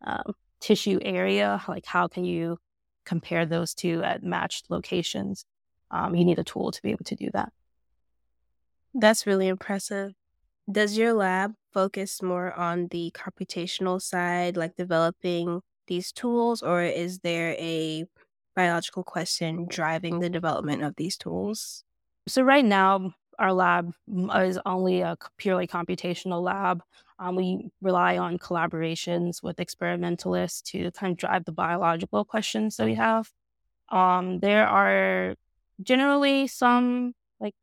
um, 0.06 0.34
tissue 0.60 1.00
area, 1.02 1.62
like 1.68 1.86
how 1.86 2.08
can 2.08 2.26
you 2.26 2.58
compare 3.06 3.46
those 3.46 3.74
two 3.74 4.04
at 4.04 4.24
matched 4.24 4.70
locations? 4.70 5.46
Um, 5.92 6.16
you 6.16 6.26
need 6.26 6.40
a 6.40 6.44
tool 6.44 6.72
to 6.72 6.82
be 6.82 6.92
able 6.92 7.06
to 7.06 7.16
do 7.16 7.30
that. 7.34 7.52
That's 8.94 9.28
really 9.28 9.48
impressive. 9.48 10.14
Does 10.72 10.98
your 10.98 11.14
lab 11.14 11.54
focus 11.74 12.22
more 12.22 12.54
on 12.54 12.88
the 12.92 13.12
computational 13.12 14.02
side, 14.02 14.58
like 14.58 14.76
developing 14.76 15.62
these 15.88 16.12
tools, 16.12 16.62
or 16.62 16.82
is 16.84 17.20
there 17.20 17.52
a 17.60 18.06
biological 18.56 19.04
question 19.04 19.68
driving 19.70 20.20
the 20.20 20.30
development 20.30 20.84
of 20.84 20.96
these 20.96 21.18
tools? 21.18 21.84
So, 22.28 22.44
right 22.44 22.64
now, 22.64 23.14
our 23.40 23.54
lab 23.54 23.92
is 24.36 24.60
only 24.66 25.02
a 25.02 25.18
purely 25.38 25.68
computational 25.68 26.42
lab. 26.42 26.84
Um, 27.18 27.36
we 27.36 27.72
rely 27.82 28.18
on 28.18 28.38
collaborations 28.38 29.44
with 29.44 29.60
experimentalists 29.60 30.62
to 30.72 30.92
kind 30.92 31.12
of 31.12 31.18
drive 31.18 31.46
the 31.46 31.52
biological 31.52 32.24
questions 32.26 32.78
that 32.78 32.86
we 32.86 32.96
have. 32.96 33.30
Um, 33.90 34.40
there 34.40 34.68
are 34.68 35.36
generally 35.84 36.48
some 36.48 37.14
like 37.40 37.54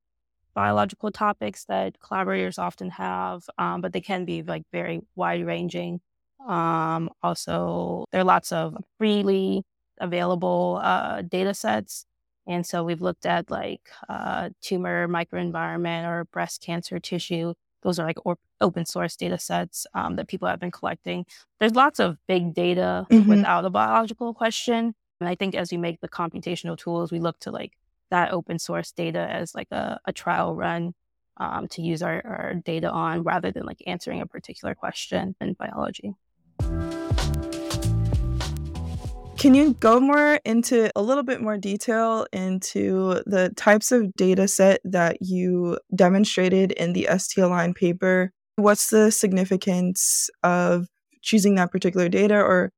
biological 0.55 1.11
topics 1.11 1.65
that 1.67 2.01
collaborators 2.01 2.59
often 2.59 2.91
have, 2.91 3.45
um, 3.59 3.81
but 3.81 3.93
they 3.93 4.01
can 4.01 4.25
be 4.25 4.43
like 4.43 4.65
very 4.73 5.01
wide 5.15 5.45
ranging. 5.47 6.01
Um, 6.47 7.11
also, 7.23 8.05
there 8.11 8.21
are 8.21 8.25
lots 8.25 8.53
of 8.53 8.77
freely 8.99 9.65
available 10.01 10.81
uh, 10.83 11.23
data 11.23 11.55
sets. 11.55 12.07
And 12.47 12.65
so 12.65 12.83
we've 12.83 13.03
looked 13.03 13.27
at 13.27 13.51
like 13.51 13.91
uh, 14.09 14.51
tumor 14.63 15.07
microenvironment 15.07 16.09
or 16.09 16.25
breast 16.27 16.63
cancer 16.63 16.99
tissue. 16.99 17.53
Those 17.83 17.99
are 17.99 18.07
like 18.07 18.25
or- 18.25 18.39
open 18.61 18.87
source 18.87 19.17
data 19.17 19.39
sets 19.39 19.87
um, 19.95 20.17
that 20.17 20.29
people 20.29 20.49
have 20.49 20.59
been 20.59 20.71
collecting. 20.71 21.27
There's 21.61 21.75
lots 21.75 22.01
of 22.01 22.17
big 22.27 22.55
data 22.55 23.07
mm-hmm. 23.11 23.29
without 23.29 23.65
a 23.65 23.71
biological 23.71 24.33
question. 24.33 24.95
And 25.21 25.29
I 25.29 25.35
think 25.35 25.55
as 25.55 25.71
we 25.71 25.77
make 25.77 26.01
the 26.01 26.09
computational 26.09 26.79
tools, 26.79 27.13
we 27.13 27.19
look 27.19 27.39
to 27.41 27.51
like 27.51 27.73
that 28.11 28.33
open 28.33 28.59
source 28.59 28.93
data 28.93 29.21
as 29.21 29.55
like 29.55 29.69
a, 29.71 29.99
a 30.07 30.13
trial 30.13 30.55
run 30.55 30.95
um, 31.39 31.69
to 31.69 31.83
use 31.83 32.03
our, 32.03 32.23
our 32.25 32.55
data 32.65 32.91
on 32.91 33.23
rather 33.23 33.51
than 33.51 33.65
like 33.65 33.83
answering 33.87 34.21
a 34.21 34.27
particular 34.27 34.75
question 34.75 35.35
in 35.41 35.55
biology. 35.55 36.15
Can 39.39 39.55
you 39.55 39.75
go 39.75 40.01
more 40.01 40.41
into 40.45 40.91
a 40.97 41.03
little 41.03 41.23
bit 41.23 41.41
more 41.41 41.57
detail 41.57 42.27
into 42.33 43.23
the 43.25 43.53
types 43.57 43.93
of 43.93 44.13
data 44.15 44.49
set 44.49 44.81
that 44.83 45.19
you 45.21 45.79
demonstrated 45.95 46.73
in 46.73 46.93
the 46.93 47.07
STalign 47.09 47.73
paper? 47.73 48.33
What's 48.57 48.91
the 48.91 49.13
significance 49.13 50.29
of 50.43 50.89
choosing 51.23 51.55
that 51.55 51.71
particular 51.71 52.09
data, 52.09 52.35
or 52.35 52.73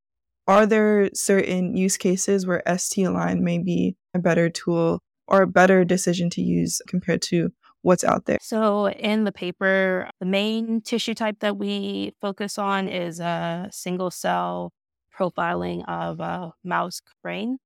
are 0.47 0.67
there 0.67 1.09
certain 1.15 1.77
use 1.77 1.97
cases 1.97 2.47
where 2.47 2.63
STalign 2.67 3.41
may 3.41 3.59
be 3.59 3.97
a 4.13 4.19
better 4.19 4.51
tool 4.51 5.01
or 5.31 5.43
a 5.43 5.47
better 5.47 5.85
decision 5.85 6.29
to 6.31 6.43
use 6.43 6.83
compared 6.87 7.23
to 7.23 7.51
what's 7.83 8.05
out 8.05 8.27
there? 8.27 8.39
So, 8.43 8.89
in 8.89 9.25
the 9.25 9.33
paper, 9.33 10.11
the 10.21 10.27
main 10.27 10.81
tissue 10.81 11.15
type 11.15 11.39
that 11.41 11.57
we 11.57 12.15
focus 12.21 12.59
on 12.59 12.89
is 12.89 13.21
a 13.21 13.69
single 13.73 14.11
cell 14.11 14.73
profiling 15.17 15.89
of 15.89 16.21
a 16.21 16.53
mouse 16.65 17.01
brain. 17.23 17.59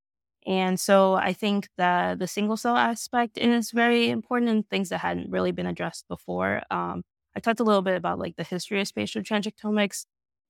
And 0.46 0.78
so 0.78 1.14
I 1.14 1.32
think 1.32 1.68
that 1.78 2.18
the 2.18 2.26
single 2.26 2.56
cell 2.56 2.76
aspect 2.76 3.38
is 3.38 3.70
very 3.70 4.10
important 4.10 4.50
and 4.50 4.68
things 4.68 4.90
that 4.90 4.98
hadn't 4.98 5.30
really 5.30 5.52
been 5.52 5.66
addressed 5.66 6.06
before. 6.08 6.62
Um, 6.70 7.02
I 7.34 7.40
talked 7.40 7.60
a 7.60 7.64
little 7.64 7.82
bit 7.82 7.96
about 7.96 8.18
like 8.18 8.36
the 8.36 8.44
history 8.44 8.80
of 8.80 8.88
spatial 8.88 9.22
transcriptomics 9.22 10.04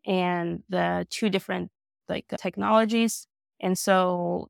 and 0.04 0.62
the 0.68 1.06
two 1.10 1.30
different 1.30 1.70
like 2.08 2.26
technologies. 2.38 3.26
And 3.60 3.78
so 3.78 4.48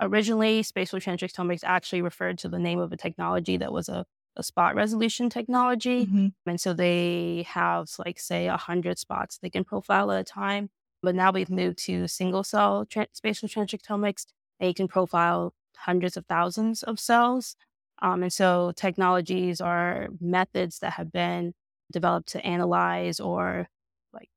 originally 0.00 0.62
spatial 0.62 0.98
transcriptomics 0.98 1.60
actually 1.62 2.02
referred 2.02 2.38
to 2.38 2.48
the 2.48 2.58
name 2.58 2.78
of 2.78 2.92
a 2.92 2.96
technology 2.96 3.56
that 3.56 3.72
was 3.72 3.88
a, 3.88 4.04
a 4.36 4.42
spot 4.42 4.74
resolution 4.74 5.28
technology. 5.28 6.06
Mm-hmm. 6.06 6.28
and 6.46 6.60
so 6.60 6.72
they 6.72 7.44
have 7.48 7.88
like 8.04 8.18
say 8.18 8.48
100 8.48 8.98
spots 8.98 9.38
they 9.38 9.50
can 9.50 9.64
profile 9.64 10.10
at 10.12 10.20
a 10.20 10.24
time. 10.24 10.70
But 11.02 11.14
now 11.14 11.32
we've 11.32 11.50
moved 11.50 11.78
to 11.84 12.08
single 12.08 12.44
cell 12.44 12.86
tra- 12.86 13.08
spatial 13.12 13.48
transcriptomics. 13.48 14.26
And 14.58 14.68
you 14.68 14.74
can 14.74 14.88
profile 14.88 15.54
hundreds 15.76 16.16
of 16.16 16.26
thousands 16.26 16.82
of 16.82 17.00
cells. 17.00 17.56
Um, 18.02 18.22
and 18.22 18.32
so 18.32 18.72
technologies 18.76 19.60
are 19.60 20.08
methods 20.20 20.80
that 20.80 20.94
have 20.94 21.12
been 21.12 21.54
developed 21.92 22.28
to 22.28 22.44
analyze 22.46 23.20
or 23.20 23.68
like 24.12 24.28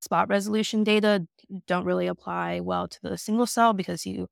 spot 0.00 0.28
resolution 0.28 0.84
data 0.84 1.26
don't 1.66 1.84
really 1.84 2.06
apply 2.06 2.60
well 2.60 2.88
to 2.88 2.98
the 3.02 3.18
single 3.18 3.46
cell 3.46 3.72
because 3.72 4.06
you 4.06 4.28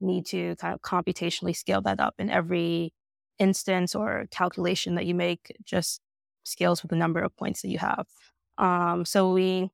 need 0.00 0.26
to 0.26 0.56
kind 0.56 0.74
of 0.74 0.80
computationally 0.82 1.56
scale 1.56 1.80
that 1.82 2.00
up 2.00 2.14
in 2.18 2.30
every 2.30 2.92
instance 3.38 3.94
or 3.94 4.26
calculation 4.30 4.94
that 4.94 5.06
you 5.06 5.14
make 5.14 5.54
just 5.64 6.00
scales 6.44 6.82
with 6.82 6.90
the 6.90 6.96
number 6.96 7.20
of 7.20 7.36
points 7.36 7.62
that 7.62 7.68
you 7.68 7.78
have. 7.78 8.06
Um, 8.58 9.04
so 9.04 9.32
we 9.32 9.70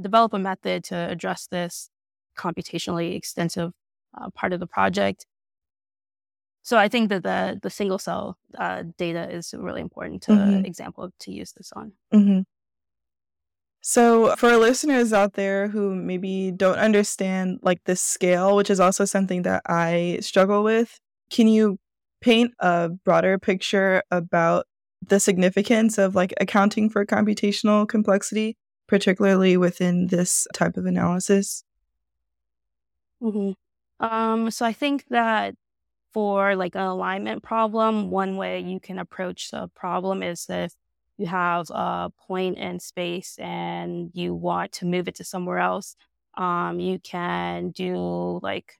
develop 0.00 0.34
a 0.34 0.38
method 0.38 0.84
to 0.84 0.96
address 0.96 1.46
this 1.50 1.90
computationally 2.36 3.16
extensive 3.16 3.72
uh, 4.18 4.30
part 4.30 4.52
of 4.52 4.60
the 4.60 4.66
project. 4.66 5.26
So 6.62 6.76
I 6.76 6.88
think 6.88 7.10
that 7.10 7.22
the 7.22 7.58
the 7.62 7.70
single 7.70 7.98
cell 7.98 8.36
uh, 8.58 8.82
data 8.98 9.30
is 9.30 9.54
really 9.56 9.80
important 9.80 10.22
to 10.24 10.32
mm-hmm. 10.32 10.64
example 10.64 11.10
to 11.20 11.32
use 11.32 11.52
this 11.52 11.72
on. 11.72 11.92
Mm-hmm. 12.12 12.40
So, 13.82 14.34
for 14.36 14.56
listeners 14.56 15.12
out 15.12 15.34
there 15.34 15.68
who 15.68 15.94
maybe 15.94 16.50
don't 16.50 16.78
understand 16.78 17.60
like 17.62 17.84
the 17.84 17.94
scale, 17.94 18.56
which 18.56 18.70
is 18.70 18.80
also 18.80 19.04
something 19.04 19.42
that 19.42 19.62
I 19.66 20.18
struggle 20.20 20.64
with, 20.64 20.98
can 21.30 21.46
you 21.46 21.78
paint 22.20 22.52
a 22.58 22.88
broader 22.88 23.38
picture 23.38 24.02
about 24.10 24.66
the 25.06 25.20
significance 25.20 25.98
of 25.98 26.16
like 26.16 26.34
accounting 26.40 26.90
for 26.90 27.06
computational 27.06 27.88
complexity, 27.88 28.56
particularly 28.88 29.56
within 29.56 30.08
this 30.08 30.48
type 30.52 30.76
of 30.76 30.86
analysis? 30.86 31.62
Mm-hmm. 33.22 34.04
Um, 34.04 34.50
so, 34.50 34.66
I 34.66 34.72
think 34.72 35.04
that 35.10 35.54
for 36.12 36.56
like 36.56 36.74
an 36.74 36.82
alignment 36.82 37.42
problem, 37.44 38.10
one 38.10 38.36
way 38.36 38.60
you 38.60 38.80
can 38.80 38.98
approach 38.98 39.50
the 39.50 39.68
problem 39.74 40.22
is 40.22 40.46
that 40.46 40.72
you 41.18 41.26
have 41.26 41.70
a 41.70 42.10
point 42.26 42.58
in 42.58 42.78
space 42.78 43.38
and 43.38 44.10
you 44.12 44.34
want 44.34 44.72
to 44.72 44.86
move 44.86 45.08
it 45.08 45.14
to 45.16 45.24
somewhere 45.24 45.58
else, 45.58 45.96
um, 46.36 46.78
you 46.78 46.98
can 46.98 47.70
do 47.70 48.40
like 48.42 48.78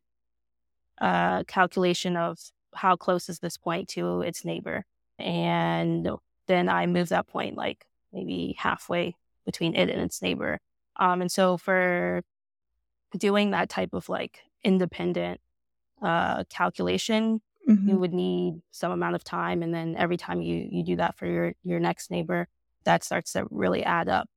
a 0.98 1.44
calculation 1.46 2.16
of 2.16 2.38
how 2.74 2.96
close 2.96 3.28
is 3.28 3.38
this 3.38 3.56
point 3.56 3.88
to 3.88 4.20
its 4.20 4.44
neighbor. 4.44 4.84
And 5.18 6.08
then 6.46 6.68
I 6.68 6.86
move 6.86 7.08
that 7.08 7.26
point 7.26 7.56
like 7.56 7.86
maybe 8.12 8.54
halfway 8.58 9.16
between 9.44 9.74
it 9.74 9.88
and 9.88 10.02
its 10.02 10.20
neighbor. 10.20 10.58
Um, 10.96 11.20
and 11.22 11.32
so 11.32 11.56
for 11.56 12.22
doing 13.16 13.50
that 13.50 13.68
type 13.68 13.94
of 13.94 14.08
like 14.08 14.40
independent 14.62 15.40
uh, 16.02 16.44
calculation, 16.50 17.40
mm-hmm. 17.68 17.88
you 17.88 17.96
would 17.96 18.12
need 18.12 18.60
some 18.70 18.92
amount 18.92 19.14
of 19.14 19.24
time. 19.24 19.62
And 19.62 19.74
then 19.74 19.96
every 19.96 20.16
time 20.16 20.42
you, 20.42 20.68
you 20.70 20.82
do 20.82 20.96
that 20.96 21.16
for 21.16 21.26
your, 21.26 21.54
your 21.62 21.80
next 21.80 22.10
neighbor, 22.10 22.48
that 22.84 23.04
starts 23.04 23.32
to 23.32 23.46
really 23.50 23.82
add 23.84 24.08
up. 24.08 24.28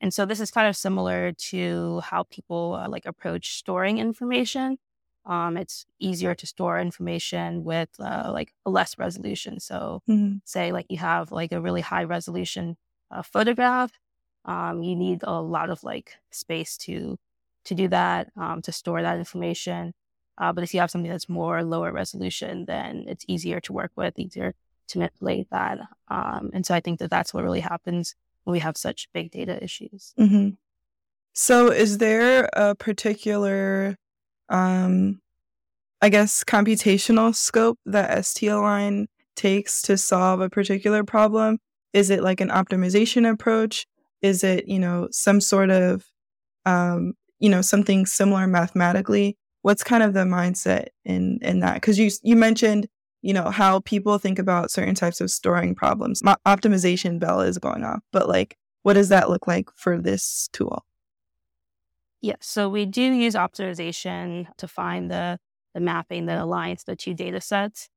And 0.00 0.14
so 0.14 0.24
this 0.24 0.40
is 0.40 0.50
kind 0.50 0.68
of 0.68 0.76
similar 0.76 1.32
to 1.32 2.00
how 2.00 2.24
people 2.24 2.78
uh, 2.80 2.88
like 2.88 3.06
approach 3.06 3.56
storing 3.56 3.98
information. 3.98 4.78
Um, 5.26 5.56
it's 5.56 5.84
easier 5.98 6.34
to 6.34 6.46
store 6.46 6.80
information 6.80 7.64
with 7.64 7.90
uh, 7.98 8.30
like 8.32 8.54
less 8.64 8.96
resolution. 8.98 9.60
So, 9.60 10.02
mm-hmm. 10.08 10.36
say 10.44 10.72
like 10.72 10.86
you 10.88 10.98
have 10.98 11.32
like 11.32 11.52
a 11.52 11.60
really 11.60 11.82
high 11.82 12.04
resolution 12.04 12.76
uh, 13.10 13.22
photograph, 13.22 13.98
um, 14.44 14.82
you 14.82 14.96
need 14.96 15.20
a 15.24 15.40
lot 15.42 15.68
of 15.68 15.84
like 15.84 16.14
space 16.30 16.76
to 16.78 17.18
to 17.64 17.74
do 17.74 17.88
that 17.88 18.30
um, 18.36 18.62
to 18.62 18.72
store 18.72 19.02
that 19.02 19.18
information. 19.18 19.92
Uh, 20.38 20.52
but 20.52 20.64
if 20.64 20.72
you 20.72 20.80
have 20.80 20.90
something 20.90 21.10
that's 21.10 21.28
more 21.28 21.62
lower 21.64 21.92
resolution, 21.92 22.64
then 22.66 23.04
it's 23.08 23.24
easier 23.28 23.60
to 23.60 23.72
work 23.72 23.92
with, 23.96 24.18
easier 24.18 24.54
to 24.88 24.98
manipulate 24.98 25.50
that. 25.50 25.78
Um, 26.08 26.50
and 26.52 26.64
so 26.64 26.74
I 26.74 26.80
think 26.80 27.00
that 27.00 27.10
that's 27.10 27.34
what 27.34 27.44
really 27.44 27.60
happens 27.60 28.14
when 28.44 28.52
we 28.52 28.60
have 28.60 28.76
such 28.76 29.08
big 29.12 29.30
data 29.30 29.62
issues. 29.62 30.14
Mm-hmm. 30.18 30.50
So, 31.34 31.70
is 31.70 31.98
there 31.98 32.48
a 32.52 32.74
particular, 32.74 33.96
um, 34.48 35.20
I 36.00 36.08
guess, 36.08 36.42
computational 36.42 37.34
scope 37.34 37.78
that 37.86 38.10
STalign 38.18 39.06
takes 39.36 39.82
to 39.82 39.96
solve 39.96 40.40
a 40.40 40.50
particular 40.50 41.04
problem? 41.04 41.58
Is 41.92 42.10
it 42.10 42.22
like 42.22 42.40
an 42.40 42.48
optimization 42.48 43.30
approach? 43.30 43.86
Is 44.20 44.42
it, 44.42 44.66
you 44.66 44.78
know, 44.78 45.08
some 45.12 45.40
sort 45.40 45.70
of, 45.70 46.04
um, 46.66 47.14
you 47.38 47.48
know, 47.48 47.62
something 47.62 48.04
similar 48.04 48.46
mathematically? 48.46 49.36
What's 49.68 49.84
kind 49.84 50.02
of 50.02 50.14
the 50.14 50.20
mindset 50.20 50.86
in 51.04 51.40
in 51.42 51.60
that? 51.60 51.74
Because 51.74 51.98
you 51.98 52.10
you 52.22 52.36
mentioned 52.36 52.88
you 53.20 53.34
know 53.34 53.50
how 53.50 53.80
people 53.80 54.16
think 54.16 54.38
about 54.38 54.70
certain 54.70 54.94
types 54.94 55.20
of 55.20 55.30
storing 55.30 55.74
problems. 55.74 56.24
My 56.24 56.36
optimization 56.46 57.18
bell 57.18 57.42
is 57.42 57.58
going 57.58 57.84
off 57.84 58.00
but 58.10 58.30
like 58.30 58.56
what 58.82 58.94
does 58.94 59.10
that 59.10 59.28
look 59.28 59.46
like 59.46 59.68
for 59.76 59.98
this 59.98 60.48
tool? 60.54 60.86
Yes 62.22 62.38
so 62.40 62.70
we 62.70 62.86
do 62.86 63.02
use 63.02 63.34
optimization 63.34 64.46
to 64.56 64.66
find 64.66 65.10
the 65.10 65.38
the 65.74 65.80
mapping 65.80 66.24
that 66.24 66.40
aligns 66.40 66.86
the 66.86 66.96
two 66.96 67.12
data 67.12 67.42
sets. 67.42 67.90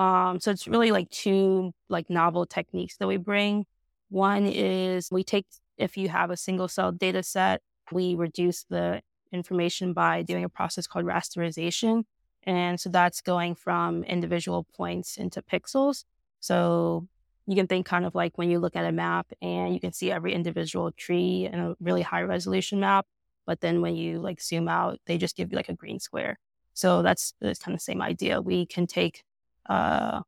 Um, 0.00 0.40
so 0.40 0.50
it's 0.50 0.66
really 0.66 0.90
like 0.90 1.08
two 1.10 1.70
like 1.88 2.10
novel 2.10 2.46
techniques 2.46 2.96
that 2.96 3.06
we 3.06 3.16
bring. 3.16 3.64
One 4.08 4.46
is 4.46 5.08
we 5.12 5.22
take 5.22 5.46
if 5.78 5.96
you 5.96 6.08
have 6.08 6.32
a 6.32 6.36
single 6.36 6.66
cell 6.66 6.90
data 6.90 7.22
set 7.22 7.62
we 7.92 8.16
reduce 8.16 8.64
the 8.64 9.02
information 9.32 9.92
by 9.92 10.22
doing 10.22 10.44
a 10.44 10.48
process 10.48 10.86
called 10.86 11.04
rasterization 11.04 12.04
and 12.44 12.80
so 12.80 12.90
that's 12.90 13.20
going 13.20 13.54
from 13.54 14.02
individual 14.04 14.64
points 14.74 15.16
into 15.16 15.42
pixels. 15.42 16.04
So 16.40 17.06
you 17.46 17.54
can 17.54 17.66
think 17.66 17.86
kind 17.86 18.04
of 18.04 18.14
like 18.14 18.36
when 18.36 18.50
you 18.50 18.58
look 18.58 18.76
at 18.76 18.84
a 18.84 18.92
map 18.92 19.28
and 19.40 19.74
you 19.74 19.80
can 19.80 19.92
see 19.92 20.10
every 20.10 20.32
individual 20.32 20.90
tree 20.92 21.48
in 21.50 21.58
a 21.58 21.74
really 21.80 22.02
high 22.02 22.22
resolution 22.22 22.80
map. 22.80 23.06
But 23.46 23.60
then 23.60 23.80
when 23.80 23.96
you 23.96 24.20
like 24.20 24.40
zoom 24.40 24.68
out, 24.68 24.98
they 25.06 25.18
just 25.18 25.36
give 25.36 25.50
you 25.50 25.56
like 25.56 25.68
a 25.68 25.74
green 25.74 26.00
square. 26.00 26.38
So 26.74 27.02
that's, 27.02 27.34
that's 27.40 27.58
kind 27.58 27.74
of 27.74 27.80
the 27.80 27.84
same 27.84 28.02
idea. 28.02 28.40
We 28.40 28.66
can 28.66 28.86
take 28.86 29.24
uh, 29.68 30.22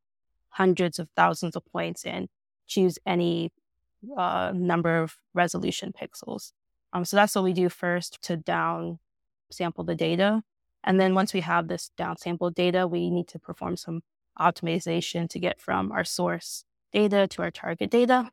hundreds 0.51 0.99
of 0.99 1.09
thousands 1.17 1.57
of 1.57 1.65
points 1.67 2.05
and 2.05 2.29
choose 2.67 2.99
any 3.07 3.53
uh, 4.17 4.53
number 4.55 5.03
of 5.03 5.17
resolution 5.33 5.93
pixels. 5.93 6.53
Um, 6.93 7.05
so 7.05 7.17
that's 7.17 7.35
what 7.35 7.45
we 7.45 7.53
do 7.53 7.69
first 7.69 8.23
to 8.23 8.37
down 8.37 8.99
sample 9.51 9.85
the 9.85 9.95
data. 9.95 10.43
And 10.83 11.01
then 11.01 11.15
once 11.15 11.33
we 11.33 11.41
have 11.41 11.69
this 11.69 11.91
downsample 11.99 12.55
data, 12.55 12.87
we 12.87 13.11
need 13.11 13.29
to 13.29 13.39
perform 13.39 13.77
some 13.77 14.03
optimization 14.39 15.29
to 15.31 15.39
get 15.39 15.61
from 15.61 15.93
our 15.93 16.05
source 16.05 16.65
data 16.93 17.27
to 17.29 17.43
our 17.43 17.51
target 17.51 17.91
data. 17.91 18.31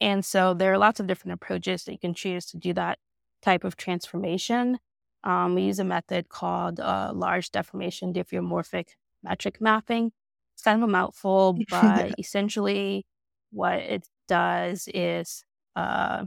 And 0.00 0.24
so 0.24 0.54
there 0.54 0.72
are 0.72 0.78
lots 0.78 1.00
of 1.00 1.06
different 1.06 1.34
approaches 1.34 1.84
that 1.84 1.92
you 1.92 1.98
can 1.98 2.14
choose 2.14 2.46
to 2.46 2.56
do 2.56 2.72
that 2.74 2.98
type 3.42 3.64
of 3.64 3.76
transformation. 3.76 4.78
Um, 5.24 5.54
we 5.54 5.62
use 5.62 5.78
a 5.78 5.84
method 5.84 6.28
called 6.28 6.80
uh, 6.80 7.12
large 7.14 7.50
deformation 7.50 8.12
diffeomorphic 8.12 8.90
metric 9.22 9.60
mapping. 9.60 10.12
It's 10.54 10.62
kind 10.62 10.82
of 10.82 10.88
a 10.88 10.92
mouthful, 10.92 11.58
but 11.70 12.14
essentially 12.18 13.04
what 13.50 13.78
it 13.78 14.08
does 14.28 14.88
is 14.94 15.44
uh, 15.76 16.24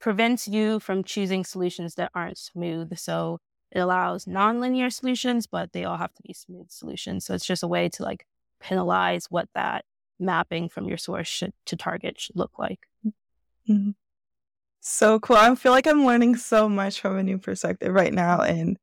prevents 0.00 0.48
you 0.48 0.80
from 0.80 1.04
choosing 1.04 1.44
solutions 1.44 1.94
that 1.96 2.10
aren't 2.14 2.38
smooth. 2.38 2.96
So 2.96 3.38
it 3.70 3.80
allows 3.80 4.24
nonlinear 4.24 4.92
solutions, 4.92 5.46
but 5.46 5.72
they 5.72 5.84
all 5.84 5.96
have 5.96 6.14
to 6.14 6.22
be 6.22 6.32
smooth 6.32 6.70
solutions. 6.70 7.24
So 7.24 7.34
it's 7.34 7.46
just 7.46 7.62
a 7.62 7.68
way 7.68 7.88
to 7.90 8.02
like 8.02 8.24
penalize 8.60 9.26
what 9.30 9.48
that 9.54 9.84
mapping 10.18 10.68
from 10.68 10.88
your 10.88 10.98
source 10.98 11.28
should, 11.28 11.52
to 11.66 11.76
target 11.76 12.20
should 12.20 12.36
look 12.36 12.58
like. 12.58 12.80
Mm-hmm. 13.68 13.90
So 14.80 15.18
cool. 15.20 15.36
I 15.36 15.54
feel 15.54 15.72
like 15.72 15.86
I'm 15.86 16.06
learning 16.06 16.36
so 16.36 16.68
much 16.68 17.00
from 17.00 17.18
a 17.18 17.22
new 17.22 17.38
perspective 17.38 17.92
right 17.92 18.12
now. 18.12 18.40
And 18.40 18.78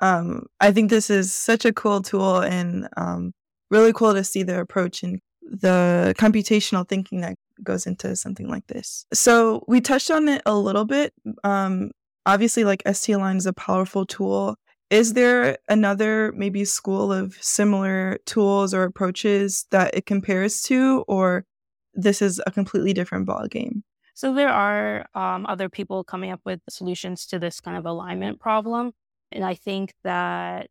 um, 0.00 0.46
I 0.60 0.72
think 0.72 0.88
this 0.88 1.10
is 1.10 1.34
such 1.34 1.64
a 1.64 1.72
cool 1.72 2.00
tool 2.00 2.38
and 2.38 2.88
um, 2.96 3.32
really 3.70 3.92
cool 3.92 4.14
to 4.14 4.24
see 4.24 4.42
the 4.42 4.60
approach 4.60 5.02
and 5.02 5.20
the 5.42 6.14
computational 6.16 6.88
thinking 6.88 7.20
that 7.20 7.36
goes 7.62 7.86
into 7.86 8.14
something 8.16 8.48
like 8.48 8.66
this. 8.66 9.06
So 9.12 9.64
we 9.68 9.80
touched 9.80 10.10
on 10.10 10.28
it 10.28 10.42
a 10.46 10.56
little 10.56 10.84
bit, 10.84 11.12
um, 11.44 11.90
obviously 12.26 12.64
like 12.64 12.82
STalign 12.84 13.36
is 13.36 13.46
a 13.46 13.52
powerful 13.52 14.06
tool. 14.06 14.56
Is 14.90 15.14
there 15.14 15.58
another 15.68 16.32
maybe 16.36 16.64
school 16.64 17.12
of 17.12 17.34
similar 17.40 18.18
tools 18.26 18.74
or 18.74 18.84
approaches 18.84 19.66
that 19.70 19.94
it 19.94 20.06
compares 20.06 20.60
to, 20.62 21.04
or 21.08 21.46
this 21.94 22.20
is 22.20 22.40
a 22.46 22.50
completely 22.50 22.92
different 22.92 23.26
ball 23.26 23.46
game? 23.48 23.84
So 24.14 24.34
there 24.34 24.50
are 24.50 25.06
um, 25.14 25.46
other 25.46 25.70
people 25.70 26.04
coming 26.04 26.30
up 26.30 26.40
with 26.44 26.60
solutions 26.68 27.26
to 27.28 27.38
this 27.38 27.60
kind 27.60 27.78
of 27.78 27.86
alignment 27.86 28.38
problem, 28.38 28.92
and 29.30 29.44
I 29.44 29.54
think 29.54 29.94
that 30.04 30.68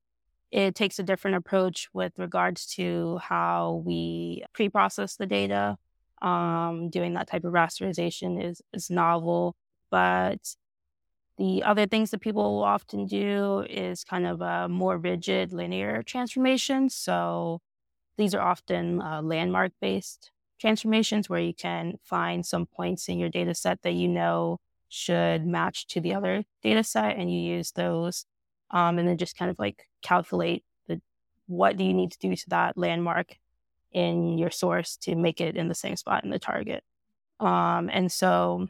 it 0.51 0.75
takes 0.75 0.99
a 0.99 1.03
different 1.03 1.37
approach 1.37 1.89
with 1.91 2.13
regards 2.19 2.67
to 2.75 3.17
how 3.23 3.81
we 3.83 4.43
pre-process 4.53 5.15
the 5.15 5.25
data. 5.25 5.77
Um, 6.21 6.89
doing 6.89 7.13
that 7.15 7.27
type 7.27 7.43
of 7.43 7.53
rasterization 7.53 8.43
is 8.43 8.61
is 8.73 8.89
novel, 8.89 9.55
but 9.89 10.55
the 11.37 11.63
other 11.63 11.87
things 11.87 12.11
that 12.11 12.21
people 12.21 12.43
will 12.43 12.63
often 12.63 13.07
do 13.07 13.65
is 13.69 14.03
kind 14.03 14.27
of 14.27 14.41
a 14.41 14.69
more 14.69 14.97
rigid 14.97 15.53
linear 15.53 16.03
transformation. 16.03 16.89
So 16.89 17.61
these 18.17 18.35
are 18.35 18.41
often 18.41 19.01
uh, 19.01 19.21
landmark 19.23 19.71
based 19.81 20.31
transformations 20.59 21.29
where 21.29 21.39
you 21.39 21.53
can 21.53 21.97
find 22.03 22.45
some 22.45 22.67
points 22.67 23.09
in 23.09 23.17
your 23.17 23.29
data 23.29 23.55
set 23.55 23.81
that 23.81 23.93
you 23.93 24.07
know 24.07 24.59
should 24.89 25.45
match 25.45 25.87
to 25.87 25.99
the 25.99 26.13
other 26.13 26.43
data 26.61 26.83
set 26.83 27.17
and 27.17 27.33
you 27.33 27.39
use 27.39 27.71
those 27.71 28.25
um, 28.69 28.99
and 28.99 29.07
then 29.07 29.17
just 29.17 29.37
kind 29.37 29.49
of 29.49 29.57
like 29.57 29.87
calculate 30.03 30.63
the 30.87 31.01
what 31.47 31.77
do 31.77 31.83
you 31.83 31.93
need 31.93 32.11
to 32.11 32.19
do 32.19 32.35
to 32.35 32.49
that 32.49 32.77
landmark 32.77 33.37
in 33.91 34.37
your 34.37 34.51
source 34.51 34.97
to 34.97 35.15
make 35.15 35.41
it 35.41 35.55
in 35.55 35.67
the 35.67 35.75
same 35.75 35.95
spot 35.95 36.23
in 36.23 36.29
the 36.29 36.39
target 36.39 36.83
um, 37.39 37.89
and 37.91 38.11
so 38.11 38.67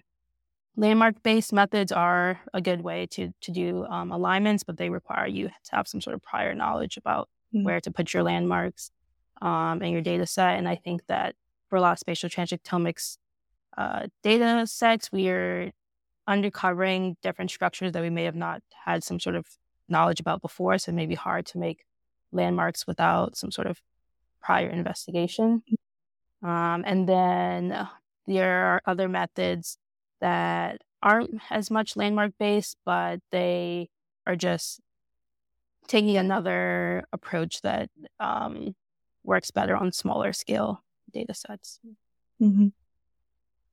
Landmark 0.77 1.21
based 1.21 1.51
methods 1.51 1.91
are 1.91 2.39
a 2.53 2.61
good 2.61 2.81
way 2.81 3.05
to, 3.07 3.33
to 3.41 3.51
do 3.51 3.85
um, 3.85 4.11
alignments, 4.11 4.63
but 4.63 4.77
they 4.77 4.89
require 4.89 5.27
you 5.27 5.49
to 5.49 5.75
have 5.75 5.87
some 5.87 5.99
sort 5.99 6.13
of 6.13 6.21
prior 6.21 6.55
knowledge 6.55 6.97
about 6.97 7.29
mm-hmm. 7.53 7.65
where 7.65 7.81
to 7.81 7.91
put 7.91 8.13
your 8.13 8.23
landmarks 8.23 8.91
um, 9.41 9.81
in 9.81 9.91
your 9.91 10.01
data 10.01 10.25
set. 10.25 10.57
And 10.57 10.69
I 10.69 10.75
think 10.75 11.05
that 11.07 11.35
for 11.69 11.75
a 11.75 11.81
lot 11.81 11.93
of 11.93 11.99
spatial 11.99 12.29
transcriptomics 12.29 13.17
uh, 13.77 14.07
data 14.23 14.65
sets, 14.65 15.11
we 15.11 15.29
are 15.29 15.71
uncovering 16.27 17.17
different 17.21 17.51
structures 17.51 17.91
that 17.91 18.01
we 18.01 18.09
may 18.09 18.23
have 18.23 18.35
not 18.35 18.61
had 18.85 19.03
some 19.03 19.19
sort 19.19 19.35
of 19.35 19.45
knowledge 19.89 20.21
about 20.21 20.41
before. 20.41 20.77
So 20.77 20.91
it 20.91 20.95
may 20.95 21.05
be 21.05 21.15
hard 21.15 21.45
to 21.47 21.57
make 21.57 21.83
landmarks 22.31 22.87
without 22.87 23.35
some 23.35 23.51
sort 23.51 23.67
of 23.67 23.81
prior 24.41 24.69
investigation. 24.69 25.63
Um, 26.43 26.83
and 26.85 27.07
then 27.07 27.87
there 28.27 28.65
are 28.65 28.81
other 28.85 29.07
methods 29.07 29.77
that 30.19 30.81
aren't 31.01 31.39
as 31.49 31.71
much 31.71 31.95
landmark 31.95 32.33
based, 32.39 32.77
but 32.85 33.19
they 33.31 33.89
are 34.25 34.35
just 34.35 34.79
taking 35.87 36.17
another 36.17 37.03
approach 37.11 37.61
that 37.61 37.89
um, 38.19 38.75
works 39.23 39.51
better 39.51 39.75
on 39.75 39.91
smaller 39.91 40.33
scale 40.33 40.83
data 41.11 41.33
sets. 41.33 41.79
Mm-hmm. 42.41 42.67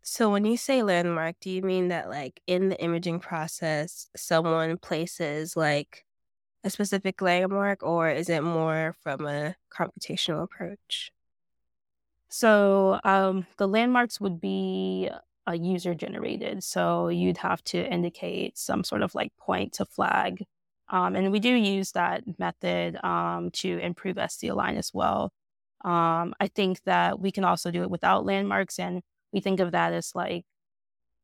So, 0.02 0.31
when 0.31 0.44
you 0.46 0.57
say 0.57 0.83
landmark, 0.83 1.37
do 1.40 1.50
you 1.50 1.61
mean 1.61 1.88
that, 1.88 2.09
like, 2.09 2.40
in 2.46 2.70
the 2.70 2.83
imaging 2.83 3.20
process, 3.20 4.09
someone 4.16 4.78
places 4.78 5.54
like 5.54 6.04
a 6.64 6.71
specific 6.71 7.21
landmark, 7.23 7.83
or 7.83 8.11
is 8.11 8.29
it 8.29 8.42
more 8.42 8.94
from 9.03 9.27
a 9.27 9.57
computational 9.73 10.42
approach? 10.44 11.12
So, 12.31 13.01
um, 13.05 13.47
the 13.57 13.66
landmarks 13.68 14.21
would 14.21 14.40
be 14.40 15.11
uh, 15.49 15.53
user 15.53 15.94
generated. 15.94 16.62
So 16.62 17.09
you'd 17.09 17.38
have 17.38 17.62
to 17.64 17.79
indicate 17.90 18.59
some 18.59 18.85
sort 18.85 19.03
of 19.03 19.14
like 19.14 19.33
point 19.38 19.73
to 19.75 19.87
flag 19.87 20.44
Um, 20.90 21.16
and 21.16 21.33
we 21.33 21.40
do 21.40 21.51
use 21.55 21.92
that 21.92 22.25
method 22.38 22.97
um, 23.05 23.51
to 23.53 23.79
improve 23.81 24.16
STalign 24.18 24.79
as 24.79 24.92
well. 24.94 25.33
Um, 25.85 26.35
I 26.40 26.49
think 26.55 26.83
that 26.85 27.21
we 27.21 27.33
can 27.33 27.44
also 27.44 27.71
do 27.71 27.83
it 27.85 27.90
without 27.90 28.27
landmarks, 28.27 28.79
and 28.81 29.03
we 29.33 29.40
think 29.40 29.61
of 29.61 29.73
that 29.73 29.92
as 29.94 30.14
like 30.16 30.44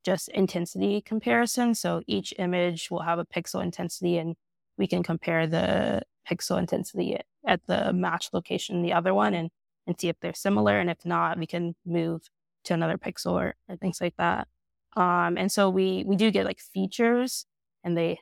just 0.05 0.29
intensity 0.31 1.01
comparison. 1.03 1.75
So 1.75 2.03
each 2.07 2.35
image 2.39 2.91
will 2.91 3.03
have 3.03 3.19
a 3.19 3.27
pixel 3.27 3.63
intensity, 3.63 4.19
and 4.19 4.37
we 4.79 4.87
can 4.87 5.03
compare 5.03 5.47
the 5.47 6.03
pixel 6.29 6.59
intensity 6.59 7.19
at 7.47 7.61
the 7.67 7.93
match 7.93 8.31
location, 8.33 8.83
the 8.83 8.93
other 8.93 9.15
one, 9.15 9.35
and 9.35 9.51
and 9.87 10.01
see 10.01 10.09
if 10.09 10.17
they're 10.21 10.35
similar. 10.35 10.79
And 10.79 10.89
if 10.89 11.05
not, 11.05 11.39
we 11.39 11.47
can 11.47 11.75
move 11.85 12.23
to 12.65 12.75
another 12.75 12.97
pixel 12.97 13.33
or, 13.33 13.55
or 13.69 13.77
things 13.77 14.01
like 14.01 14.17
that. 14.17 14.49
Um, 14.97 15.37
and 15.37 15.53
so 15.53 15.69
we 15.69 16.05
we 16.07 16.17
do 16.17 16.31
get 16.31 16.47
like 16.47 16.61
features, 16.61 17.47
and 17.83 17.97
they 17.97 18.19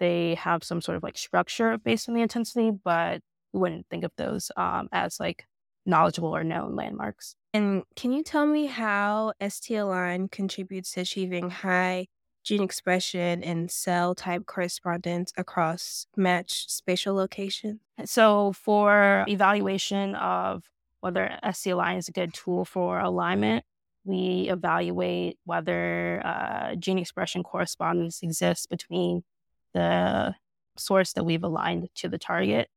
they 0.00 0.34
have 0.36 0.64
some 0.64 0.80
sort 0.80 0.96
of 0.96 1.02
like 1.02 1.18
structure 1.18 1.78
based 1.78 2.08
on 2.08 2.14
the 2.14 2.22
intensity, 2.22 2.70
but 2.70 3.20
we 3.52 3.60
wouldn't 3.60 3.86
think 3.90 4.04
of 4.04 4.12
those 4.16 4.50
um, 4.56 4.88
as 4.92 5.18
like 5.20 5.46
knowledgeable 5.86 6.34
or 6.34 6.44
known 6.44 6.76
landmarks. 6.76 7.34
And 7.54 7.82
can 7.96 8.12
you 8.12 8.22
tell 8.22 8.46
me 8.46 8.66
how 8.66 9.32
STalign 9.40 10.30
contributes 10.30 10.92
to 10.92 11.00
achieving 11.00 11.50
high 11.50 12.06
gene 12.44 12.62
expression 12.62 13.42
and 13.42 13.70
cell 13.70 14.14
type 14.14 14.46
correspondence 14.46 15.32
across 15.36 16.06
matched 16.16 16.70
spatial 16.70 17.14
locations? 17.14 17.80
So, 18.04 18.52
for 18.52 19.24
evaluation 19.28 20.14
of 20.14 20.64
whether 21.00 21.38
Align 21.66 21.96
is 21.96 22.08
a 22.08 22.12
good 22.12 22.34
tool 22.34 22.64
for 22.64 22.98
alignment, 22.98 23.64
we 24.04 24.48
evaluate 24.50 25.38
whether 25.44 26.22
uh, 26.24 26.74
gene 26.76 26.98
expression 26.98 27.42
correspondence 27.42 28.22
exists 28.22 28.66
between 28.66 29.22
the 29.74 30.34
source 30.76 31.12
that 31.12 31.24
we've 31.24 31.44
aligned 31.44 31.88
to 31.96 32.08
the 32.08 32.18
target. 32.18 32.68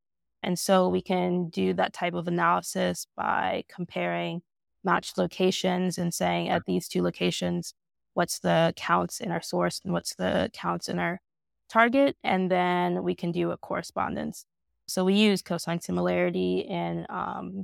And 0.43 0.57
so 0.57 0.89
we 0.89 1.01
can 1.01 1.49
do 1.49 1.73
that 1.73 1.93
type 1.93 2.13
of 2.13 2.27
analysis 2.27 3.07
by 3.15 3.63
comparing 3.69 4.41
matched 4.83 5.17
locations 5.17 5.97
and 5.97 6.13
saying 6.13 6.49
at 6.49 6.63
these 6.65 6.87
two 6.87 7.01
locations, 7.03 7.73
what's 8.13 8.39
the 8.39 8.73
counts 8.75 9.19
in 9.19 9.31
our 9.31 9.41
source 9.41 9.81
and 9.83 9.93
what's 9.93 10.15
the 10.15 10.49
counts 10.53 10.89
in 10.89 10.99
our 10.99 11.21
target. 11.69 12.17
And 12.23 12.51
then 12.51 13.03
we 13.03 13.15
can 13.15 13.31
do 13.31 13.51
a 13.51 13.57
correspondence. 13.57 14.45
So 14.87 15.05
we 15.05 15.13
use 15.13 15.41
cosine 15.41 15.79
similarity 15.79 16.59
in 16.59 17.05
um, 17.09 17.63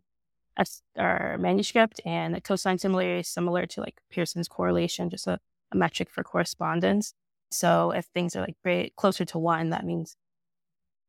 our 0.97 1.37
manuscript, 1.37 1.99
and 2.05 2.35
a 2.35 2.41
cosine 2.41 2.77
similarity 2.79 3.19
is 3.19 3.27
similar 3.27 3.65
to 3.65 3.81
like 3.81 3.99
Pearson's 4.09 4.47
correlation, 4.47 5.09
just 5.09 5.27
a, 5.27 5.39
a 5.71 5.77
metric 5.77 6.09
for 6.09 6.23
correspondence. 6.23 7.13
So 7.51 7.91
if 7.91 8.05
things 8.05 8.35
are 8.35 8.41
like 8.41 8.55
very 8.63 8.93
closer 8.95 9.25
to 9.25 9.39
one, 9.39 9.71
that 9.71 9.85
means 9.85 10.15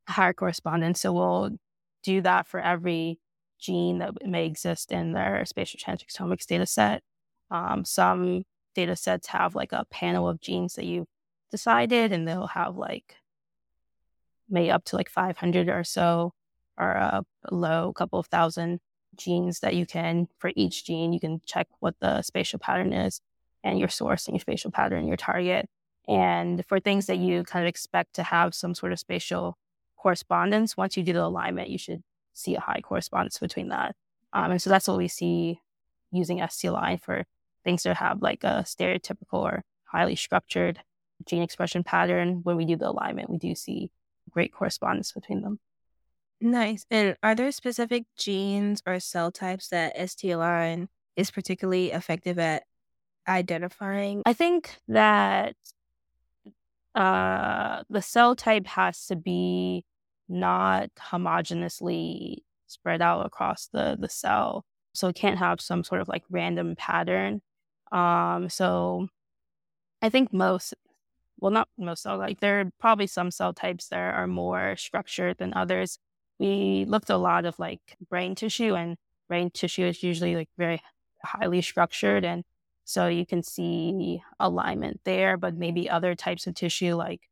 higher 0.09 0.33
correspondence. 0.33 1.01
So 1.01 1.12
we'll 1.12 1.51
do 2.03 2.20
that 2.22 2.46
for 2.46 2.61
every 2.61 3.20
gene 3.61 3.98
that 3.98 4.27
may 4.27 4.46
exist 4.46 4.92
in 4.92 5.12
their 5.12 5.44
spatial 5.44 5.79
transcriptomics 5.79 6.46
data 6.46 6.66
set. 6.66 7.03
Um, 7.51 7.85
some 7.85 8.44
data 8.79 8.95
sets 8.95 9.27
have 9.27 9.57
like 9.57 9.73
a 9.73 9.85
panel 9.91 10.29
of 10.29 10.41
genes 10.41 10.75
that 10.75 10.85
you've 10.85 11.09
decided, 11.51 12.12
and 12.12 12.29
they'll 12.29 12.47
have 12.47 12.77
like 12.77 13.17
maybe 14.49 14.71
up 14.71 14.85
to 14.85 14.97
like 14.97 15.11
500 15.11 15.69
or 15.69 15.83
so, 15.83 16.33
or 16.79 16.93
a 16.93 17.25
low 17.51 17.93
couple 17.93 18.21
of 18.21 18.27
thousand 18.27 18.79
genes 19.17 19.59
that 19.61 19.75
you 19.75 19.85
can, 19.85 20.29
for 20.38 20.53
each 20.55 20.85
gene, 20.85 21.12
you 21.12 21.19
can 21.19 21.41
check 21.45 21.67
what 21.81 21.97
the 21.99 22.23
spatial 22.23 22.61
pattern 22.61 22.93
is 22.93 23.21
and 23.64 23.81
your 23.81 23.88
source 23.88 24.29
and 24.29 24.37
your 24.37 24.41
spatial 24.41 24.71
pattern, 24.71 25.09
your 25.09 25.17
target. 25.17 25.69
And 26.07 26.64
for 26.69 26.79
things 26.79 27.07
that 27.07 27.19
you 27.19 27.43
kind 27.43 27.64
of 27.64 27.69
expect 27.69 28.14
to 28.14 28.23
have 28.23 28.55
some 28.55 28.77
sort 28.77 28.93
of 28.93 29.01
spatial 29.01 29.59
correspondence, 29.97 30.77
once 30.77 30.97
you 30.97 31.03
do 31.03 31.12
the 31.12 31.25
alignment, 31.25 31.69
you 31.69 31.79
should 31.79 32.05
see 32.33 32.55
a 32.55 32.61
high 32.61 32.81
correspondence 32.81 33.38
between 33.38 33.71
that. 33.71 33.97
Um, 34.33 34.53
and 34.53 34.62
so 34.62 34.71
that's 34.71 34.87
what 34.87 34.99
we 34.99 35.09
see 35.09 35.61
using 36.12 36.41
Align 36.41 36.99
for 36.99 37.25
things 37.69 37.83
that 37.83 37.99
have 37.99 38.23
like 38.23 38.45
a 38.45 38.65
stereotypical 38.65 39.43
or 39.43 39.63
highly 39.85 40.17
structured 40.17 40.81
gene 41.27 41.43
expression 41.43 41.85
pattern. 41.85 42.41
When 42.43 42.57
we 42.57 42.65
do 42.65 42.77
the 42.77 42.89
alignment, 42.89 43.29
we 43.29 43.37
do 43.37 43.55
see 43.55 43.91
great 44.31 44.55
correspondence 44.55 45.13
between 45.13 45.43
them. 45.43 45.61
Nice. 46.41 46.87
And 46.91 47.15
are 47.23 47.35
there 47.35 47.53
specific 47.53 48.05
genes 48.17 48.83
or 48.87 49.01
cell 49.01 49.31
types 49.31 49.69
that 49.69 49.99
STalign 49.99 50.89
is 51.15 51.31
particularly 51.31 51.91
effective 51.91 52.39
at 52.39 52.63
identifying? 53.29 54.23
I 54.25 54.33
think 54.33 54.75
that 54.89 55.57
uh, 56.95 57.83
the 57.91 58.01
cell 58.01 58.35
type 58.35 58.67
has 58.67 59.05
to 59.09 59.17
be 59.17 59.85
not 60.27 60.89
homogeneously 60.99 62.39
spread 62.67 63.03
out 63.03 63.27
across 63.27 63.69
the 63.73 63.99
the 64.01 64.09
cell, 64.09 64.65
so 64.95 65.09
it 65.09 65.17
can't 65.17 65.39
have 65.39 65.61
some 65.61 65.85
sort 65.85 66.01
of 66.01 66.09
like 66.09 66.23
random 66.31 66.77
pattern. 66.77 67.43
Um, 67.92 68.48
so 68.48 69.09
I 70.03 70.09
think 70.11 70.33
most, 70.33 70.74
well, 71.40 71.53
not 71.53 71.68
most 71.79 72.03
cell 72.03 72.18
like 72.18 72.40
there 72.40 72.61
are 72.61 72.70
probably 72.81 73.07
some 73.07 73.31
cell 73.31 73.53
types 73.55 73.88
that 73.88 73.98
are 73.98 74.27
more 74.27 74.77
structured 74.77 75.38
than 75.38 75.55
others. 75.55 75.98
We 76.38 76.85
looked 76.88 77.11
a 77.11 77.16
lot 77.18 77.44
of 77.46 77.59
like 77.59 77.81
brain 78.11 78.35
tissue, 78.35 78.74
and 78.74 78.96
brain 79.29 79.51
tissue 79.51 79.85
is 79.85 80.03
usually 80.03 80.37
like 80.37 80.51
very 80.59 80.83
highly 81.24 81.62
structured 81.62 82.24
and 82.24 82.44
so 82.85 83.07
you 83.09 83.27
can 83.27 83.42
see 83.42 84.22
alignment 84.40 85.01
there, 85.05 85.37
but 85.37 85.55
maybe 85.57 85.90
other 85.90 86.14
types 86.14 86.46
of 86.46 86.55
tissue 86.55 86.94
like 86.94 87.29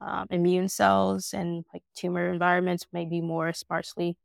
um, 0.00 0.26
immune 0.30 0.68
cells 0.68 1.34
and 1.34 1.64
like 1.72 1.82
tumor 1.96 2.32
environments 2.32 2.86
may 2.92 3.04
be 3.06 3.20
more 3.20 3.52
sparsely 3.52 4.16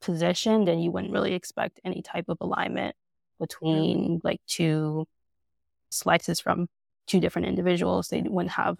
positioned, 0.00 0.68
and 0.68 0.82
you 0.84 0.90
wouldn't 0.90 1.12
really 1.12 1.34
expect 1.34 1.80
any 1.84 2.02
type 2.02 2.26
of 2.28 2.38
alignment 2.40 2.96
between 3.42 4.20
like 4.22 4.40
two 4.46 5.04
slices 5.90 6.40
from 6.40 6.68
two 7.06 7.20
different 7.20 7.48
individuals. 7.48 8.08
They 8.08 8.22
wouldn't 8.22 8.52
have 8.52 8.78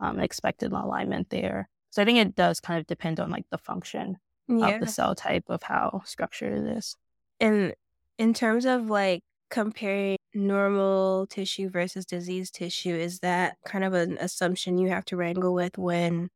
um, 0.00 0.18
expected 0.18 0.72
alignment 0.72 1.30
there. 1.30 1.68
So 1.90 2.02
I 2.02 2.04
think 2.04 2.18
it 2.18 2.34
does 2.34 2.60
kind 2.60 2.80
of 2.80 2.86
depend 2.86 3.20
on 3.20 3.30
like 3.30 3.46
the 3.50 3.58
function 3.58 4.16
yeah. 4.48 4.68
of 4.68 4.80
the 4.80 4.86
cell 4.86 5.14
type 5.14 5.44
of 5.48 5.62
how 5.62 6.02
structured 6.04 6.66
it 6.66 6.76
is. 6.76 6.96
And 7.40 7.74
in 8.18 8.34
terms 8.34 8.66
of 8.66 8.90
like 8.90 9.22
comparing 9.50 10.16
normal 10.34 11.26
tissue 11.26 11.68
versus 11.68 12.06
disease 12.06 12.50
tissue 12.50 12.94
is 12.94 13.20
that 13.20 13.56
kind 13.66 13.84
of 13.84 13.92
an 13.92 14.16
assumption 14.18 14.78
you 14.78 14.88
have 14.88 15.04
to 15.04 15.16
wrangle 15.16 15.52
with 15.52 15.76
when 15.76 16.30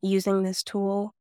using 0.00 0.44
this 0.44 0.62
tool 0.62 1.12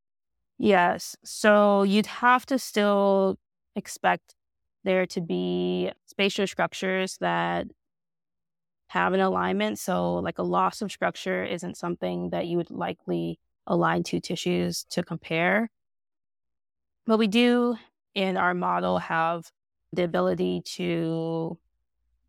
yes 0.59 1.15
so 1.23 1.81
you'd 1.81 2.05
have 2.05 2.45
to 2.45 2.59
still 2.59 3.39
expect 3.75 4.35
there 4.83 5.05
to 5.07 5.21
be 5.21 5.91
spatial 6.05 6.47
structures 6.47 7.17
that 7.19 7.67
have 8.87 9.13
an 9.13 9.19
alignment. 9.19 9.77
So 9.77 10.15
like 10.15 10.39
a 10.39 10.43
loss 10.43 10.81
of 10.81 10.91
structure 10.91 11.43
isn't 11.43 11.77
something 11.77 12.31
that 12.31 12.47
you 12.47 12.57
would 12.57 12.71
likely 12.71 13.39
align 13.67 14.03
two 14.03 14.19
tissues 14.19 14.83
to 14.91 15.03
compare. 15.03 15.69
But 17.05 17.19
we 17.19 17.27
do 17.27 17.77
in 18.15 18.35
our 18.35 18.53
model 18.53 18.97
have 18.97 19.51
the 19.93 20.03
ability 20.03 20.61
to 20.63 21.57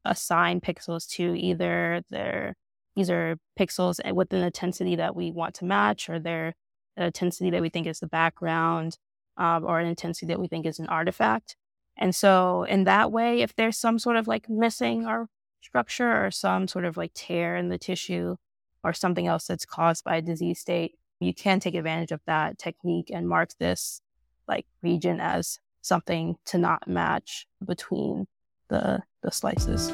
assign 0.05 0.61
pixels 0.61 1.09
to 1.17 1.35
either 1.35 2.03
their 2.11 2.55
these 2.97 3.11
are 3.11 3.37
pixels 3.59 3.99
with 4.13 4.33
an 4.33 4.43
intensity 4.43 4.97
that 4.97 5.15
we 5.15 5.31
want 5.31 5.55
to 5.57 5.65
match 5.65 6.11
or 6.11 6.19
their 6.19 6.55
intensity 6.97 7.51
that 7.51 7.63
we 7.63 7.69
think 7.69 7.87
is 7.87 8.01
the 8.01 8.07
background 8.07 8.99
um, 9.37 9.65
or 9.65 9.79
an 9.79 9.87
intensity 9.87 10.27
that 10.27 10.41
we 10.41 10.49
think 10.49 10.67
is 10.67 10.79
an 10.79 10.87
artifact 10.87 11.57
and 12.01 12.15
so 12.15 12.65
in 12.65 12.85
that 12.85 13.13
way 13.13 13.43
if 13.43 13.55
there's 13.55 13.77
some 13.77 13.99
sort 13.99 14.17
of 14.17 14.27
like 14.27 14.49
missing 14.49 15.07
or 15.07 15.29
structure 15.61 16.25
or 16.25 16.31
some 16.31 16.67
sort 16.67 16.85
of 16.85 16.97
like 16.97 17.13
tear 17.15 17.57
in 17.57 17.69
the 17.69 17.79
tissue 17.79 18.35
or 18.83 18.93
something 18.93 19.27
else 19.27 19.47
that's 19.47 19.67
caused 19.67 20.03
by 20.03 20.17
a 20.17 20.23
disease 20.23 20.59
state 20.59 20.97
you 21.21 21.35
can 21.35 21.61
take 21.61 21.75
advantage 21.75 22.11
of 22.11 22.21
that 22.27 22.59
technique 22.59 23.11
and 23.13 23.29
mark 23.29 23.51
this 23.59 24.01
like 24.49 24.67
region 24.83 25.21
as 25.21 25.61
something 25.83 26.37
to 26.47 26.59
not 26.59 26.89
match 26.89 27.47
between 27.65 28.27
the 28.69 29.01
the 29.23 29.31
slices. 29.31 29.93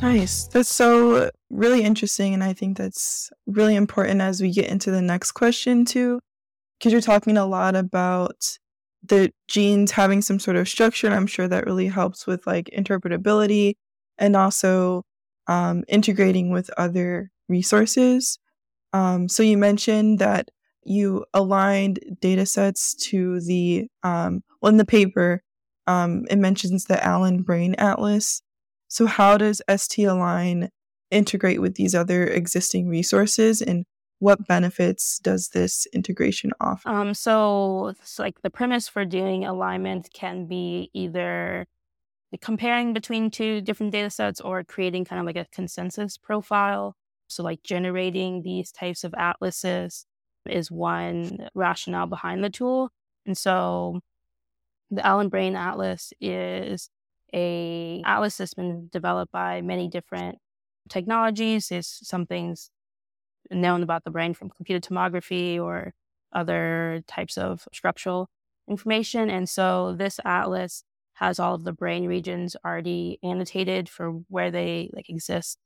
Nice. 0.00 0.44
That's 0.46 0.68
so 0.68 1.30
really 1.50 1.82
interesting 1.82 2.34
and 2.34 2.44
I 2.44 2.52
think 2.52 2.76
that's 2.76 3.30
really 3.46 3.74
important 3.74 4.20
as 4.20 4.40
we 4.40 4.52
get 4.52 4.70
into 4.70 4.90
the 4.92 5.02
next 5.02 5.32
question 5.32 5.84
too. 5.84 6.20
Because 6.78 6.92
you're 6.92 7.00
talking 7.00 7.36
a 7.36 7.46
lot 7.46 7.74
about 7.74 8.58
the 9.08 9.32
genes 9.48 9.90
having 9.90 10.22
some 10.22 10.38
sort 10.38 10.56
of 10.56 10.68
structure 10.68 11.06
and 11.06 11.14
I'm 11.14 11.26
sure 11.26 11.48
that 11.48 11.66
really 11.66 11.88
helps 11.88 12.26
with 12.26 12.46
like 12.46 12.70
interpretability 12.76 13.74
and 14.18 14.36
also 14.36 15.04
um, 15.46 15.84
integrating 15.88 16.50
with 16.50 16.70
other 16.76 17.30
resources. 17.48 18.38
Um, 18.92 19.28
so 19.28 19.42
you 19.42 19.56
mentioned 19.56 20.18
that 20.18 20.50
you 20.84 21.24
aligned 21.34 22.00
data 22.20 22.46
sets 22.46 22.94
to 22.94 23.40
the 23.40 23.88
um, 24.02 24.42
well 24.60 24.70
in 24.70 24.78
the 24.78 24.84
paper 24.84 25.42
um, 25.86 26.24
it 26.30 26.36
mentions 26.36 26.84
the 26.84 27.02
allen 27.04 27.42
brain 27.42 27.74
atlas 27.76 28.42
so 28.88 29.06
how 29.06 29.36
does 29.36 29.60
STalign 29.68 30.68
integrate 31.10 31.60
with 31.60 31.74
these 31.74 31.94
other 31.94 32.26
existing 32.26 32.88
resources 32.88 33.60
and 33.60 33.84
what 34.18 34.46
benefits 34.46 35.18
does 35.18 35.50
this 35.50 35.86
integration 35.92 36.50
offer? 36.60 36.88
Um, 36.88 37.14
so 37.14 37.94
like 38.18 38.42
the 38.42 38.50
premise 38.50 38.88
for 38.88 39.04
doing 39.04 39.44
alignment 39.44 40.08
can 40.12 40.46
be 40.46 40.90
either 40.92 41.66
comparing 42.40 42.92
between 42.92 43.30
two 43.30 43.60
different 43.60 43.92
data 43.92 44.10
sets 44.10 44.40
or 44.40 44.64
creating 44.64 45.04
kind 45.04 45.20
of 45.20 45.26
like 45.26 45.36
a 45.36 45.46
consensus 45.52 46.18
profile. 46.18 46.94
So 47.28 47.42
like 47.42 47.62
generating 47.62 48.42
these 48.42 48.72
types 48.72 49.04
of 49.04 49.14
atlases 49.16 50.04
is 50.46 50.70
one 50.70 51.48
rationale 51.54 52.06
behind 52.06 52.42
the 52.42 52.50
tool. 52.50 52.90
And 53.24 53.36
so 53.36 54.00
the 54.90 55.06
Allen 55.06 55.28
Brain 55.28 55.54
Atlas 55.54 56.12
is 56.20 56.90
a 57.34 58.02
atlas 58.06 58.38
that's 58.38 58.54
been 58.54 58.88
developed 58.90 59.30
by 59.32 59.60
many 59.60 59.88
different 59.88 60.38
technologies. 60.88 61.70
Is 61.70 61.86
some 61.86 62.24
things 62.26 62.70
known 63.50 63.82
about 63.82 64.04
the 64.04 64.10
brain 64.10 64.34
from 64.34 64.50
computed 64.50 64.82
tomography 64.82 65.58
or 65.58 65.92
other 66.32 67.02
types 67.06 67.38
of 67.38 67.66
structural 67.72 68.28
information. 68.68 69.30
And 69.30 69.48
so 69.48 69.94
this 69.96 70.20
atlas 70.24 70.84
has 71.14 71.38
all 71.38 71.54
of 71.54 71.64
the 71.64 71.72
brain 71.72 72.06
regions 72.06 72.56
already 72.64 73.18
annotated 73.22 73.88
for 73.88 74.10
where 74.28 74.50
they 74.50 74.90
like 74.92 75.08
exist 75.08 75.58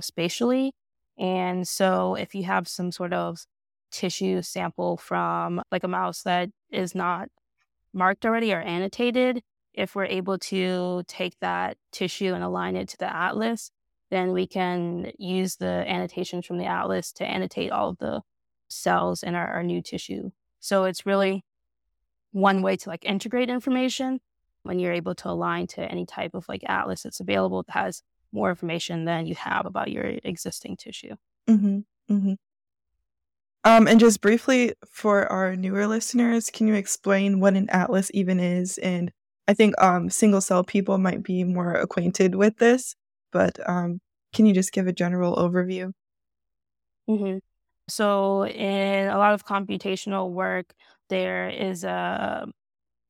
spatially. 0.00 0.72
And 1.18 1.66
so 1.66 2.14
if 2.14 2.34
you 2.34 2.44
have 2.44 2.68
some 2.68 2.92
sort 2.92 3.12
of 3.12 3.38
tissue 3.90 4.42
sample 4.42 4.96
from 4.96 5.62
like 5.72 5.82
a 5.84 5.88
mouse 5.88 6.22
that 6.22 6.50
is 6.70 6.94
not 6.94 7.28
marked 7.92 8.26
already 8.26 8.52
or 8.52 8.60
annotated, 8.60 9.42
if 9.72 9.94
we're 9.94 10.04
able 10.04 10.38
to 10.38 11.02
take 11.06 11.38
that 11.40 11.76
tissue 11.92 12.34
and 12.34 12.44
align 12.44 12.76
it 12.76 12.88
to 12.88 12.98
the 12.98 13.12
atlas, 13.12 13.70
then 14.10 14.32
we 14.32 14.46
can 14.46 15.12
use 15.18 15.56
the 15.56 15.66
annotations 15.66 16.46
from 16.46 16.58
the 16.58 16.66
atlas 16.66 17.12
to 17.12 17.24
annotate 17.24 17.70
all 17.70 17.90
of 17.90 17.98
the 17.98 18.22
cells 18.68 19.22
in 19.22 19.34
our, 19.34 19.46
our 19.46 19.62
new 19.62 19.82
tissue. 19.82 20.30
So 20.60 20.84
it's 20.84 21.06
really 21.06 21.44
one 22.32 22.62
way 22.62 22.76
to 22.76 22.88
like 22.88 23.04
integrate 23.04 23.48
information 23.48 24.20
when 24.62 24.78
you're 24.78 24.92
able 24.92 25.14
to 25.14 25.28
align 25.28 25.66
to 25.68 25.82
any 25.82 26.04
type 26.04 26.34
of 26.34 26.48
like 26.48 26.62
atlas 26.68 27.02
that's 27.02 27.20
available 27.20 27.62
that 27.62 27.72
has 27.72 28.02
more 28.32 28.50
information 28.50 29.04
than 29.04 29.26
you 29.26 29.34
have 29.34 29.64
about 29.64 29.90
your 29.90 30.04
existing 30.04 30.76
tissue. 30.76 31.14
Mm-hmm. 31.48 31.78
Mm-hmm. 32.10 32.34
Um, 33.64 33.88
and 33.88 34.00
just 34.00 34.20
briefly 34.20 34.74
for 34.88 35.30
our 35.30 35.56
newer 35.56 35.86
listeners, 35.86 36.50
can 36.50 36.68
you 36.68 36.74
explain 36.74 37.40
what 37.40 37.54
an 37.54 37.68
atlas 37.70 38.10
even 38.14 38.40
is? 38.40 38.78
And 38.78 39.12
I 39.46 39.54
think 39.54 39.74
um, 39.82 40.10
single 40.10 40.40
cell 40.40 40.62
people 40.62 40.98
might 40.98 41.22
be 41.22 41.44
more 41.44 41.72
acquainted 41.72 42.34
with 42.34 42.58
this, 42.58 42.94
but 43.32 43.58
um, 43.68 44.00
can 44.32 44.46
you 44.46 44.54
just 44.54 44.72
give 44.72 44.86
a 44.86 44.92
general 44.92 45.36
overview? 45.36 45.92
Mm-hmm. 47.08 47.38
So, 47.88 48.46
in 48.46 49.08
a 49.08 49.16
lot 49.16 49.32
of 49.32 49.46
computational 49.46 50.30
work, 50.30 50.74
there 51.08 51.48
is 51.48 51.84
a 51.84 52.46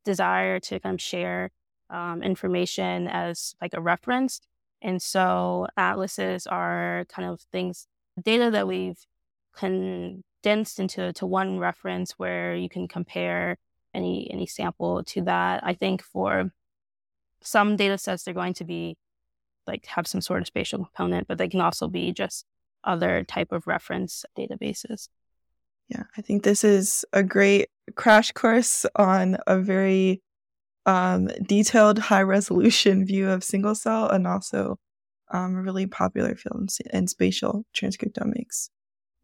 desire 0.04 0.60
to 0.60 0.78
kind 0.78 0.94
of 0.94 1.00
share 1.00 1.50
um, 1.90 2.22
information 2.22 3.08
as 3.08 3.54
like 3.60 3.74
a 3.74 3.80
reference. 3.80 4.40
And 4.80 5.02
so, 5.02 5.66
atlases 5.76 6.46
are 6.46 7.06
kind 7.08 7.28
of 7.28 7.40
things, 7.52 7.88
data 8.22 8.50
that 8.52 8.68
we've 8.68 9.04
condensed 9.56 10.78
into 10.78 11.12
to 11.14 11.26
one 11.26 11.58
reference 11.58 12.12
where 12.12 12.54
you 12.54 12.68
can 12.68 12.86
compare 12.86 13.56
any 13.94 14.30
any 14.30 14.46
sample 14.46 15.02
to 15.04 15.22
that. 15.22 15.64
I 15.64 15.74
think 15.74 16.02
for 16.02 16.52
some 17.42 17.76
data 17.76 17.98
sets, 17.98 18.22
they're 18.24 18.34
going 18.34 18.54
to 18.54 18.64
be 18.64 18.96
like 19.68 19.86
have 19.86 20.06
some 20.06 20.20
sort 20.20 20.40
of 20.40 20.46
spatial 20.46 20.78
component, 20.78 21.28
but 21.28 21.38
they 21.38 21.48
can 21.48 21.60
also 21.60 21.86
be 21.86 22.12
just 22.12 22.44
other 22.84 23.24
type 23.24 23.52
of 23.52 23.66
reference 23.66 24.24
databases. 24.36 25.08
Yeah, 25.88 26.04
I 26.16 26.22
think 26.22 26.42
this 26.42 26.64
is 26.64 27.04
a 27.12 27.22
great 27.22 27.68
crash 27.94 28.32
course 28.32 28.84
on 28.96 29.38
a 29.46 29.58
very 29.58 30.22
um, 30.86 31.28
detailed, 31.46 31.98
high 31.98 32.22
resolution 32.22 33.04
view 33.06 33.28
of 33.28 33.44
single 33.44 33.74
cell 33.74 34.08
and 34.08 34.26
also 34.26 34.78
um, 35.30 35.56
a 35.56 35.62
really 35.62 35.86
popular 35.86 36.34
field 36.34 36.70
in 36.92 37.06
spatial 37.06 37.64
transcriptomics. 37.76 38.70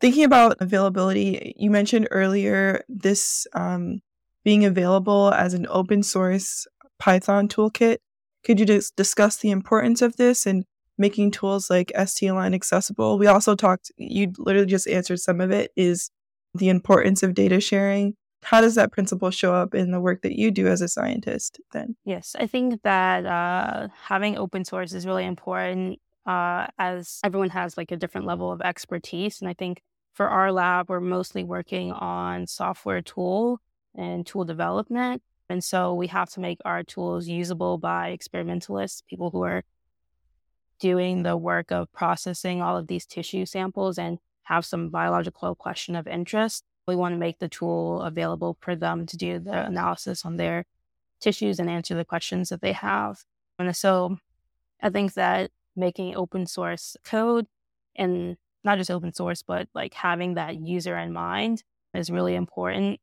Thinking 0.00 0.24
about 0.24 0.57
availability, 0.61 1.54
you 1.57 1.70
mentioned 1.70 2.09
earlier 2.11 2.85
this 2.88 3.46
um, 3.54 4.00
being 4.44 4.64
available 4.64 5.33
as 5.33 5.54
an 5.54 5.66
open 5.70 6.02
source 6.02 6.66
Python 6.98 7.48
toolkit. 7.48 7.98
Could 8.44 8.61
you 8.61 8.66
just 8.66 8.94
discuss 8.96 9.37
the 9.37 9.50
importance 9.50 10.02
of 10.02 10.16
this 10.16 10.46
and 10.46 10.64
making 10.98 11.30
tools 11.30 11.70
like 11.70 11.90
STalign 11.96 12.54
accessible? 12.54 13.18
We 13.18 13.26
also 13.26 13.54
talked, 13.54 13.90
you 13.96 14.33
literally 14.38 14.66
just 14.66 14.87
answered 14.87 15.20
some 15.20 15.40
of 15.40 15.50
it, 15.50 15.72
is 15.76 16.11
the 16.54 16.68
importance 16.68 17.22
of 17.22 17.35
data 17.35 17.61
sharing. 17.61 18.14
How 18.42 18.61
does 18.61 18.74
that 18.74 18.92
principle 18.92 19.30
show 19.30 19.54
up 19.54 19.74
in 19.74 19.90
the 19.90 20.00
work 20.00 20.20
that 20.22 20.38
you 20.38 20.50
do 20.50 20.68
as 20.68 20.83
a 20.83 20.88
scientist 20.88 21.61
then? 21.72 21.96
Yes, 22.04 22.37
I 22.38 22.46
think 22.46 22.83
that 22.83 23.24
uh, 23.24 23.88
having 24.02 24.37
open 24.37 24.64
source 24.64 24.92
is 24.92 25.07
really 25.07 25.24
important 25.24 25.98
uh, 26.26 26.66
as 26.78 27.20
everyone 27.24 27.50
has 27.50 27.76
like 27.76 27.90
a 27.90 27.96
different 27.96 28.26
level 28.26 28.52
of 28.52 28.61
expertise. 28.61 29.40
And 29.40 29.48
I 29.48 29.54
think 29.54 29.80
for 30.12 30.28
our 30.28 30.52
lab, 30.52 30.90
we're 30.90 31.00
mostly 31.00 31.42
working 31.42 31.92
on 31.92 32.46
software 32.46 33.02
tool 33.02 33.61
and 33.94 34.26
tool 34.26 34.44
development. 34.44 35.22
And 35.48 35.62
so 35.62 35.94
we 35.94 36.07
have 36.09 36.30
to 36.30 36.40
make 36.40 36.59
our 36.64 36.83
tools 36.83 37.28
usable 37.28 37.78
by 37.78 38.09
experimentalists, 38.09 39.02
people 39.09 39.30
who 39.30 39.42
are 39.42 39.62
doing 40.80 41.22
the 41.22 41.37
work 41.37 41.70
of 41.70 41.92
processing 41.92 42.62
all 42.62 42.76
of 42.76 42.87
these 42.87 43.07
tissue 43.07 43.46
samples 43.46 43.98
and 43.98 44.18
have 44.44 44.64
some 44.64 44.90
biological 44.90 45.54
question 45.54 45.96
of 45.96 46.07
interest. 46.07 46.64
We 46.87 46.96
want 46.96 47.14
to 47.14 47.18
make 47.18 47.38
the 47.38 47.48
tool 47.48 48.02
available 48.02 48.57
for 48.61 48.76
them 48.76 49.07
to 49.07 49.16
do 49.16 49.38
the 49.38 49.64
analysis 49.64 50.24
on 50.24 50.37
their 50.37 50.64
tissues 51.20 51.59
and 51.59 51.70
answer 51.70 51.94
the 51.94 52.04
questions 52.04 52.50
that 52.50 52.61
they 52.61 52.72
have. 52.72 53.18
And 53.59 53.74
so 53.74 54.18
I 54.83 54.90
think 54.90 55.14
that 55.14 55.50
making 55.76 56.16
open 56.16 56.46
source 56.46 56.96
code 57.04 57.46
and 57.96 58.37
not 58.64 58.78
just 58.78 58.90
open 58.90 59.12
source, 59.12 59.42
but 59.42 59.68
like 59.74 59.94
having 59.94 60.35
that 60.35 60.57
user 60.57 60.96
in 60.96 61.12
mind 61.12 61.62
is 61.94 62.11
really 62.11 62.35
important 62.35 63.00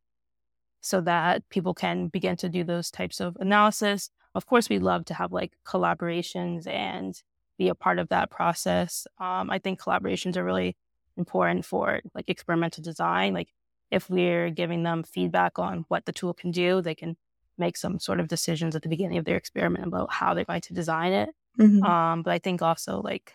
so 0.82 1.00
that 1.02 1.48
people 1.50 1.74
can 1.74 2.08
begin 2.08 2.36
to 2.38 2.50
do 2.50 2.64
those 2.64 2.92
types 2.92 3.20
of 3.20 3.38
analysis. 3.40 4.10
Of 4.34 4.46
course, 4.48 4.70
we 4.70 4.80
love 4.80 5.06
to 5.06 5.14
have 5.14 5.32
like 5.32 5.54
collaborations 5.66 6.68
and 6.68 7.16
be 7.58 7.70
a 7.70 7.76
part 7.76 8.00
of 8.00 8.10
that 8.10 8.32
process. 8.32 9.06
Um, 9.20 9.50
I 9.50 9.60
think 9.60 9.80
collaborations 9.80 10.36
are 10.38 10.44
really 10.44 10.76
important 11.18 11.66
for 11.66 12.02
like 12.16 12.30
experimental 12.30 12.84
design. 12.84 13.34
Like 13.34 13.50
if 13.92 14.10
we're 14.10 14.50
giving 14.50 14.84
them 14.84 15.04
feedback 15.04 15.60
on 15.60 15.86
what 15.88 16.06
the 16.06 16.12
tool 16.12 16.34
can 16.34 16.52
do, 16.52 16.82
they 16.82 16.96
can 16.96 17.18
make 17.58 17.78
some 17.78 18.00
sort 18.00 18.20
of 18.20 18.28
decisions 18.28 18.76
at 18.76 18.82
the 18.82 18.90
beginning 18.90 19.18
of 19.18 19.26
their 19.26 19.38
experiment 19.38 19.86
about 19.86 20.12
how 20.12 20.34
they're 20.34 20.46
going 20.46 20.62
to 20.62 20.74
design 20.74 21.14
it. 21.14 21.30
Mm-hmm. 21.60 21.84
Um, 21.84 22.24
but 22.24 22.32
I 22.32 22.40
think 22.40 22.62
also 22.62 23.02
like 23.02 23.34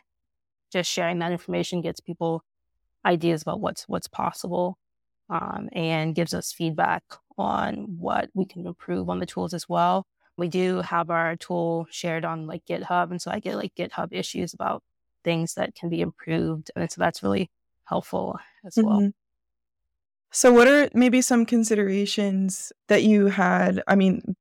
just 0.73 0.91
sharing 0.91 1.21
that 1.21 1.33
information 1.33 1.81
gets 1.83 2.01
people 2.01 2.43
ideas 3.05 3.43
about 3.43 3.61
what's 3.61 3.89
what's 3.89 4.09
possible 4.09 4.79
um, 5.31 5.69
and 5.73 6.15
gives 6.15 6.35
us 6.35 6.53
feedback 6.53 7.05
on 7.39 7.97
what 7.99 8.31
we 8.35 8.45
can 8.45 8.67
improve 8.67 9.09
on 9.09 9.19
the 9.19 9.27
tools 9.27 9.55
as 9.55 9.69
well. 9.69 10.07
We 10.37 10.49
do 10.49 10.83
have 10.83 11.11
our 11.11 11.37
tool 11.37 11.87
shared 11.91 12.25
on 12.25 12.47
like 12.47 12.65
GitHub. 12.67 13.11
And 13.11 13.21
so 13.21 13.31
I 13.31 13.41
get 13.41 13.57
like 13.57 13.75
GitHub 13.75 14.09
issues 14.13 14.53
about 14.55 14.83
things 15.25 15.55
that 15.55 15.75
can 15.75 15.89
be 15.89 16.01
improved. 16.01 16.71
And 16.77 16.91
so 16.91 17.01
that's 17.01 17.23
really 17.23 17.51
helpful 17.85 18.39
as 18.65 18.75
mm-hmm. 18.75 18.89
well. 18.89 19.13
So, 20.33 20.53
what 20.53 20.69
are 20.69 20.91
maybe 20.93 21.23
some 21.23 21.47
considerations 21.47 22.73
that 22.89 23.05
you 23.05 23.27
had? 23.27 23.83
I 23.87 23.95
mean, 23.95 24.37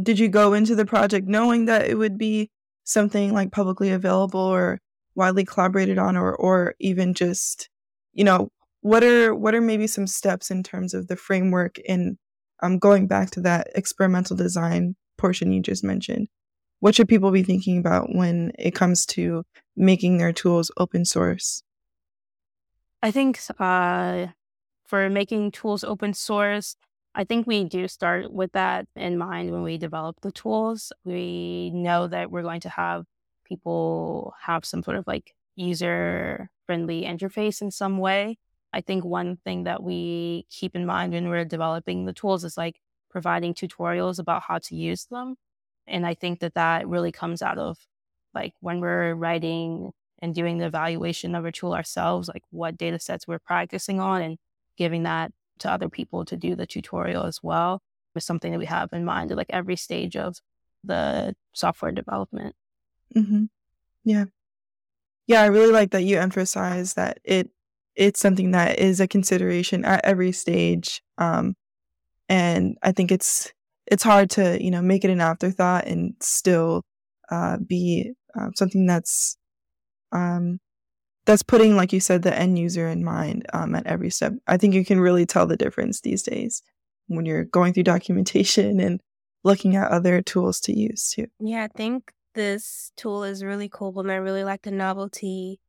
did 0.00 0.18
you 0.18 0.28
go 0.28 0.54
into 0.54 0.74
the 0.74 0.86
project 0.86 1.28
knowing 1.28 1.66
that 1.66 1.86
it 1.86 1.96
would 1.96 2.18
be 2.18 2.50
something 2.84 3.32
like 3.32 3.52
publicly 3.52 3.90
available 3.90 4.40
or 4.40 4.80
widely 5.14 5.44
collaborated 5.44 5.98
on, 5.98 6.16
or 6.16 6.34
or 6.34 6.74
even 6.80 7.14
just, 7.14 7.68
you 8.12 8.24
know, 8.24 8.50
what 8.82 9.04
are 9.04 9.34
what 9.34 9.54
are 9.54 9.60
maybe 9.60 9.86
some 9.86 10.06
steps 10.06 10.50
in 10.50 10.62
terms 10.62 10.94
of 10.94 11.08
the 11.08 11.16
framework 11.16 11.78
in 11.80 12.18
um, 12.62 12.78
going 12.78 13.06
back 13.06 13.30
to 13.30 13.40
that 13.42 13.68
experimental 13.74 14.36
design 14.36 14.96
portion 15.18 15.52
you 15.52 15.60
just 15.60 15.84
mentioned? 15.84 16.28
What 16.80 16.94
should 16.94 17.08
people 17.08 17.30
be 17.30 17.42
thinking 17.42 17.78
about 17.78 18.14
when 18.14 18.52
it 18.58 18.74
comes 18.74 19.04
to 19.06 19.44
making 19.76 20.18
their 20.18 20.32
tools 20.32 20.70
open 20.78 21.04
source? 21.04 21.62
I 23.02 23.10
think 23.10 23.38
uh, 23.58 24.28
for 24.86 25.08
making 25.10 25.52
tools 25.52 25.84
open 25.84 26.12
source 26.12 26.76
i 27.14 27.24
think 27.24 27.46
we 27.46 27.64
do 27.64 27.88
start 27.88 28.32
with 28.32 28.52
that 28.52 28.86
in 28.96 29.18
mind 29.18 29.50
when 29.50 29.62
we 29.62 29.78
develop 29.78 30.20
the 30.20 30.32
tools. 30.32 30.92
We 31.04 31.70
know 31.74 32.06
that 32.08 32.30
we're 32.30 32.42
going 32.42 32.60
to 32.60 32.68
have 32.68 33.04
people 33.44 34.34
have 34.42 34.64
some 34.64 34.82
sort 34.82 34.96
of 34.96 35.06
like 35.06 35.34
user 35.56 36.50
friendly 36.66 37.02
interface 37.02 37.60
in 37.60 37.70
some 37.70 37.98
way 37.98 38.38
I 38.72 38.80
think 38.80 39.04
one 39.04 39.36
thing 39.36 39.64
that 39.64 39.82
we 39.82 40.46
keep 40.50 40.76
in 40.76 40.86
mind 40.86 41.12
when 41.12 41.28
we're 41.28 41.44
developing 41.44 42.04
the 42.04 42.12
tools 42.12 42.44
is 42.44 42.56
like 42.56 42.80
providing 43.10 43.54
tutorials 43.54 44.18
about 44.18 44.42
how 44.42 44.58
to 44.58 44.76
use 44.76 45.06
them. 45.06 45.34
And 45.86 46.06
I 46.06 46.14
think 46.14 46.40
that 46.40 46.54
that 46.54 46.86
really 46.86 47.10
comes 47.10 47.42
out 47.42 47.58
of 47.58 47.78
like 48.32 48.54
when 48.60 48.80
we're 48.80 49.14
writing 49.14 49.90
and 50.22 50.34
doing 50.34 50.58
the 50.58 50.66
evaluation 50.66 51.34
of 51.34 51.44
our 51.44 51.50
tool 51.50 51.74
ourselves, 51.74 52.28
like 52.28 52.44
what 52.50 52.76
data 52.76 52.98
sets 53.00 53.26
we're 53.26 53.38
practicing 53.40 54.00
on 54.00 54.22
and 54.22 54.38
giving 54.76 55.02
that 55.02 55.32
to 55.58 55.70
other 55.70 55.88
people 55.88 56.24
to 56.24 56.36
do 56.36 56.54
the 56.54 56.66
tutorial 56.66 57.24
as 57.24 57.40
well 57.42 57.82
is 58.14 58.24
something 58.24 58.52
that 58.52 58.58
we 58.58 58.66
have 58.66 58.92
in 58.92 59.04
mind 59.04 59.30
at 59.30 59.36
like 59.36 59.50
every 59.50 59.76
stage 59.76 60.16
of 60.16 60.36
the 60.84 61.34
software 61.52 61.92
development. 61.92 62.54
Mm-hmm. 63.14 63.44
Yeah. 64.04 64.26
Yeah, 65.26 65.42
I 65.42 65.46
really 65.46 65.72
like 65.72 65.90
that 65.90 66.02
you 66.02 66.18
emphasize 66.18 66.94
that 66.94 67.18
it 67.24 67.50
it's 67.96 68.20
something 68.20 68.52
that 68.52 68.78
is 68.78 69.00
a 69.00 69.08
consideration 69.08 69.84
at 69.84 70.04
every 70.04 70.32
stage. 70.32 71.02
Um, 71.18 71.54
and 72.28 72.76
I 72.82 72.92
think 72.92 73.10
it's 73.10 73.52
it's 73.86 74.02
hard 74.02 74.30
to 74.30 74.62
you 74.62 74.70
know 74.70 74.82
make 74.82 75.04
it 75.04 75.10
an 75.10 75.20
afterthought 75.20 75.86
and 75.86 76.14
still 76.20 76.82
uh, 77.30 77.58
be 77.58 78.12
uh, 78.38 78.50
something 78.54 78.86
that's 78.86 79.36
um, 80.12 80.58
that's 81.26 81.42
putting, 81.42 81.76
like 81.76 81.92
you 81.92 82.00
said, 82.00 82.22
the 82.22 82.36
end 82.36 82.58
user 82.58 82.88
in 82.88 83.04
mind 83.04 83.46
um, 83.52 83.74
at 83.74 83.86
every 83.86 84.10
step. 84.10 84.32
I 84.46 84.56
think 84.56 84.74
you 84.74 84.84
can 84.84 85.00
really 85.00 85.26
tell 85.26 85.46
the 85.46 85.56
difference 85.56 86.00
these 86.00 86.22
days 86.22 86.62
when 87.06 87.26
you're 87.26 87.44
going 87.44 87.72
through 87.72 87.82
documentation 87.84 88.80
and 88.80 89.00
looking 89.44 89.76
at 89.76 89.90
other 89.90 90.22
tools 90.22 90.60
to 90.60 90.76
use 90.76 91.10
too. 91.10 91.26
Yeah, 91.38 91.64
I 91.64 91.68
think 91.68 92.12
this 92.34 92.92
tool 92.96 93.24
is 93.24 93.44
really 93.44 93.68
cool, 93.68 93.98
and 94.00 94.10
I 94.10 94.16
really 94.16 94.44
like 94.44 94.62
the 94.62 94.70
novelty 94.70 95.60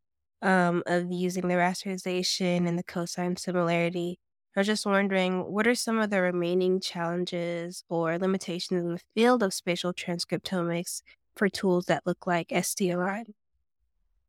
um, 0.42 0.84
of 0.86 1.12
using 1.12 1.48
the 1.48 1.56
rasterization 1.56 2.68
and 2.68 2.78
the 2.78 2.84
cosine 2.84 3.38
similarity. 3.38 4.20
I 4.56 4.60
was 4.60 4.68
just 4.68 4.86
wondering, 4.86 5.52
what 5.52 5.68
are 5.68 5.76
some 5.76 6.00
of 6.00 6.10
the 6.10 6.22
remaining 6.22 6.82
challenges 6.82 7.84
or 7.88 8.18
limitations 8.18 8.84
in 8.84 8.94
the 8.94 9.02
field 9.16 9.44
of 9.44 9.54
spatial 9.54 9.94
transcriptomics 9.94 11.02
for 11.36 11.48
tools 11.48 11.86
that 11.86 12.06
look 12.06 12.28
like 12.28 12.50
STalign? 12.50 13.34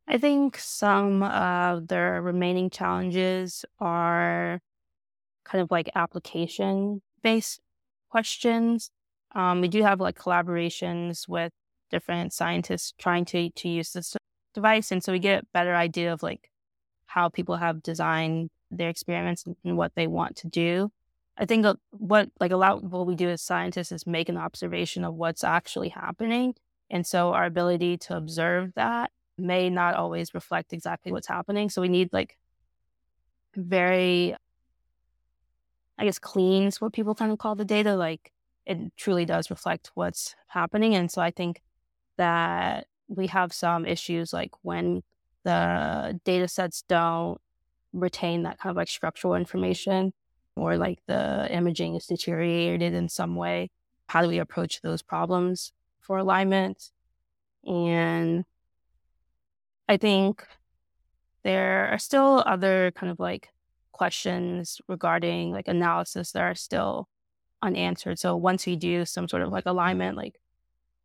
I 0.07 0.18
think 0.18 0.59
some 0.59 1.22
of 1.22 1.88
the 1.88 1.98
remaining 1.98 2.70
challenges 2.70 3.64
are 3.81 4.61
kind 5.44 5.62
of 5.62 5.70
like 5.70 5.90
application 5.94 7.03
based 7.22 7.61
questions. 8.11 8.90
Um, 9.35 9.61
we 9.61 9.68
do 9.68 9.83
have 9.83 10.01
like 10.01 10.18
collaborations 10.18 11.29
with 11.29 11.53
different 11.90 12.33
scientists 12.33 12.92
trying 12.98 13.25
to, 13.27 13.51
to 13.51 13.68
use 13.68 13.92
this 13.92 14.16
device. 14.54 14.90
And 14.90 15.02
so 15.02 15.12
we 15.12 15.18
get 15.18 15.42
a 15.42 15.46
better 15.52 15.74
idea 15.74 16.12
of 16.12 16.22
like 16.22 16.50
how 17.06 17.28
people 17.28 17.56
have 17.56 17.82
designed 17.82 18.50
their 18.70 18.88
experiments 18.88 19.44
and 19.64 19.76
what 19.76 19.92
they 19.94 20.06
want 20.06 20.36
to 20.36 20.48
do. 20.48 20.90
I 21.36 21.46
think 21.46 21.64
uh, 21.64 21.74
what 21.90 22.30
like 22.40 22.52
a 22.52 22.56
lot 22.56 22.84
of 22.84 22.92
what 22.92 23.06
we 23.06 23.14
do 23.14 23.28
as 23.28 23.42
scientists 23.42 23.92
is 23.92 24.06
make 24.06 24.28
an 24.28 24.36
observation 24.36 25.04
of 25.04 25.14
what's 25.14 25.44
actually 25.44 25.90
happening. 25.90 26.54
And 26.90 27.06
so 27.06 27.32
our 27.32 27.44
ability 27.44 27.96
to 27.98 28.16
observe 28.16 28.72
that 28.74 29.10
may 29.38 29.70
not 29.70 29.94
always 29.94 30.34
reflect 30.34 30.72
exactly 30.72 31.12
what's 31.12 31.26
happening. 31.26 31.70
So 31.70 31.80
we 31.80 31.88
need 31.88 32.12
like 32.12 32.36
very, 33.54 34.36
I 35.98 36.04
guess, 36.04 36.18
clean 36.18 36.70
what 36.78 36.92
people 36.92 37.14
kind 37.14 37.32
of 37.32 37.38
call 37.38 37.54
the 37.54 37.64
data. 37.64 37.96
Like 37.96 38.32
it 38.66 38.96
truly 38.96 39.24
does 39.24 39.50
reflect 39.50 39.90
what's 39.94 40.34
happening. 40.48 40.94
And 40.94 41.10
so 41.10 41.22
I 41.22 41.30
think 41.30 41.62
that 42.18 42.86
we 43.16 43.27
have 43.29 43.53
some 43.53 43.85
issues 43.87 44.33
like 44.33 44.51
when 44.62 45.03
the 45.44 46.20
data 46.25 46.48
sets 46.48 46.83
don't 46.88 47.40
retain 47.92 48.42
that 48.44 48.59
kind 48.59 48.70
of 48.70 48.77
like 48.77 48.88
structural 48.88 49.35
information 49.35 50.12
or 50.57 50.77
like 50.77 50.98
the 51.07 51.48
imaging 51.51 51.94
is 51.94 52.07
deteriorated 52.07 52.94
in 52.94 53.09
some 53.09 53.37
way. 53.37 53.70
How 54.09 54.22
do 54.22 54.29
we 54.29 54.38
approach 54.38 54.81
those 54.83 55.03
problems 55.03 55.72
for 56.01 56.18
alignment? 56.18 56.90
And 57.66 58.44
I 59.88 59.96
think 59.96 60.46
there 61.44 61.88
are 61.88 61.98
still 61.98 62.42
other 62.46 62.92
kind 62.94 63.11
of 63.11 63.18
like 63.18 63.48
questions 63.92 64.81
regarding 64.88 65.53
like 65.53 65.68
analysis 65.68 66.33
that 66.33 66.42
are 66.42 66.55
still 66.55 67.09
unanswered. 67.62 68.18
So 68.18 68.37
once 68.37 68.66
we 68.66 68.77
do 68.77 69.05
some 69.05 69.29
sort 69.29 69.42
of 69.42 69.51
like 69.51 69.66
alignment, 69.66 70.16
like 70.16 70.40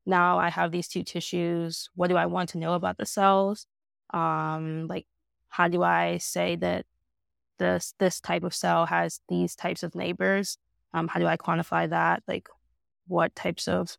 now 0.08 0.40
I 0.40 0.50
have 0.50 0.72
these 0.72 0.88
two 0.88 1.04
tissues, 1.04 1.90
what 1.96 2.08
do 2.08 2.16
I 2.16 2.26
want 2.26 2.50
to 2.50 2.58
know 2.58 2.74
about 2.74 2.98
the 2.98 3.06
cells? 3.06 3.68
Um, 4.14 4.88
like 4.88 5.06
how 5.50 5.68
do 5.68 5.84
I 5.84 6.18
say 6.18 6.56
that 6.56 6.86
this 7.60 7.94
this 8.00 8.20
type 8.22 8.44
of 8.44 8.56
cell 8.56 8.86
has 8.86 9.20
these 9.28 9.56
types 9.56 9.84
of 9.84 9.96
neighbors? 9.96 10.58
Um, 10.94 11.08
how 11.08 11.20
do 11.20 11.28
I 11.28 11.36
quantify 11.38 11.90
that? 11.90 12.24
Like 12.28 12.48
what 13.08 13.36
types 13.36 13.68
of 13.68 13.98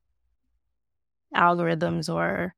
algorithms 1.36 2.12
or 2.12 2.54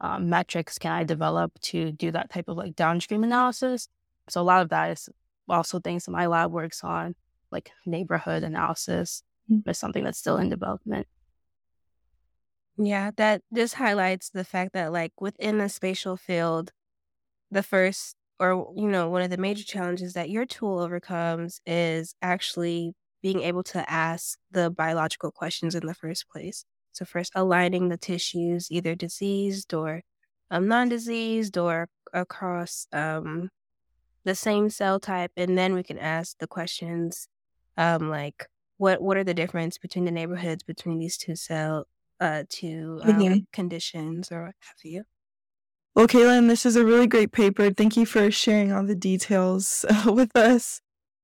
um, 0.00 0.28
metrics 0.30 0.78
can 0.78 0.92
I 0.92 1.04
develop 1.04 1.58
to 1.62 1.90
do 1.92 2.12
that 2.12 2.30
type 2.30 2.48
of 2.48 2.56
like 2.56 2.76
downstream 2.76 3.24
analysis? 3.24 3.88
So 4.28 4.40
a 4.40 4.44
lot 4.44 4.62
of 4.62 4.68
that 4.70 4.92
is 4.92 5.08
also 5.48 5.80
things 5.80 6.04
that 6.04 6.12
my 6.12 6.26
lab 6.26 6.52
works 6.52 6.84
on, 6.84 7.14
like 7.50 7.70
neighborhood 7.84 8.42
analysis 8.42 9.22
mm-hmm. 9.50 9.68
is 9.68 9.78
something 9.78 10.04
that's 10.04 10.18
still 10.18 10.36
in 10.36 10.50
development. 10.50 11.06
Yeah, 12.78 13.10
that 13.16 13.42
just 13.54 13.74
highlights 13.74 14.30
the 14.30 14.44
fact 14.44 14.72
that 14.74 14.92
like 14.92 15.12
within 15.20 15.58
the 15.58 15.68
spatial 15.68 16.16
field, 16.16 16.72
the 17.50 17.62
first 17.62 18.16
or 18.40 18.72
you 18.76 18.88
know, 18.88 19.08
one 19.10 19.22
of 19.22 19.30
the 19.30 19.38
major 19.38 19.64
challenges 19.64 20.14
that 20.14 20.30
your 20.30 20.46
tool 20.46 20.80
overcomes 20.80 21.60
is 21.66 22.14
actually 22.22 22.94
being 23.22 23.42
able 23.42 23.62
to 23.64 23.90
ask 23.90 24.38
the 24.52 24.70
biological 24.70 25.32
questions 25.32 25.74
in 25.74 25.86
the 25.86 25.94
first 25.94 26.28
place. 26.30 26.64
So, 26.92 27.04
first 27.06 27.32
aligning 27.34 27.88
the 27.90 27.98
tissues, 27.98 28.70
either 28.72 28.94
diseased 28.96 29.74
or 29.74 30.02
um, 30.50 30.68
non 30.68 30.88
diseased 30.90 31.58
or 31.58 31.88
across 32.14 32.86
um, 32.92 33.50
the 34.24 34.34
same 34.34 34.70
cell 34.70 35.00
type. 35.00 35.32
And 35.36 35.56
then 35.56 35.74
we 35.74 35.82
can 35.82 35.98
ask 35.98 36.38
the 36.38 36.46
questions 36.46 37.28
um, 37.76 38.08
like, 38.10 38.46
what, 38.78 39.00
what 39.02 39.16
are 39.16 39.24
the 39.24 39.34
difference 39.34 39.78
between 39.78 40.04
the 40.04 40.10
neighborhoods 40.10 40.62
between 40.62 40.98
these 40.98 41.16
two 41.16 41.36
cell, 41.36 41.86
uh, 42.20 42.44
two 42.48 43.00
um, 43.02 43.12
mm-hmm. 43.12 43.38
conditions 43.52 44.30
or 44.30 44.46
what 44.46 44.54
have 44.60 44.84
you? 44.84 45.04
Well, 45.94 46.08
Kalen, 46.08 46.48
this 46.48 46.66
is 46.66 46.76
a 46.76 46.84
really 46.84 47.06
great 47.06 47.32
paper. 47.32 47.70
Thank 47.70 47.96
you 47.96 48.04
for 48.04 48.30
sharing 48.30 48.70
all 48.70 48.84
the 48.84 48.94
details 48.94 49.84
uh, 49.90 50.12
with 50.12 50.36
us. 50.36 50.80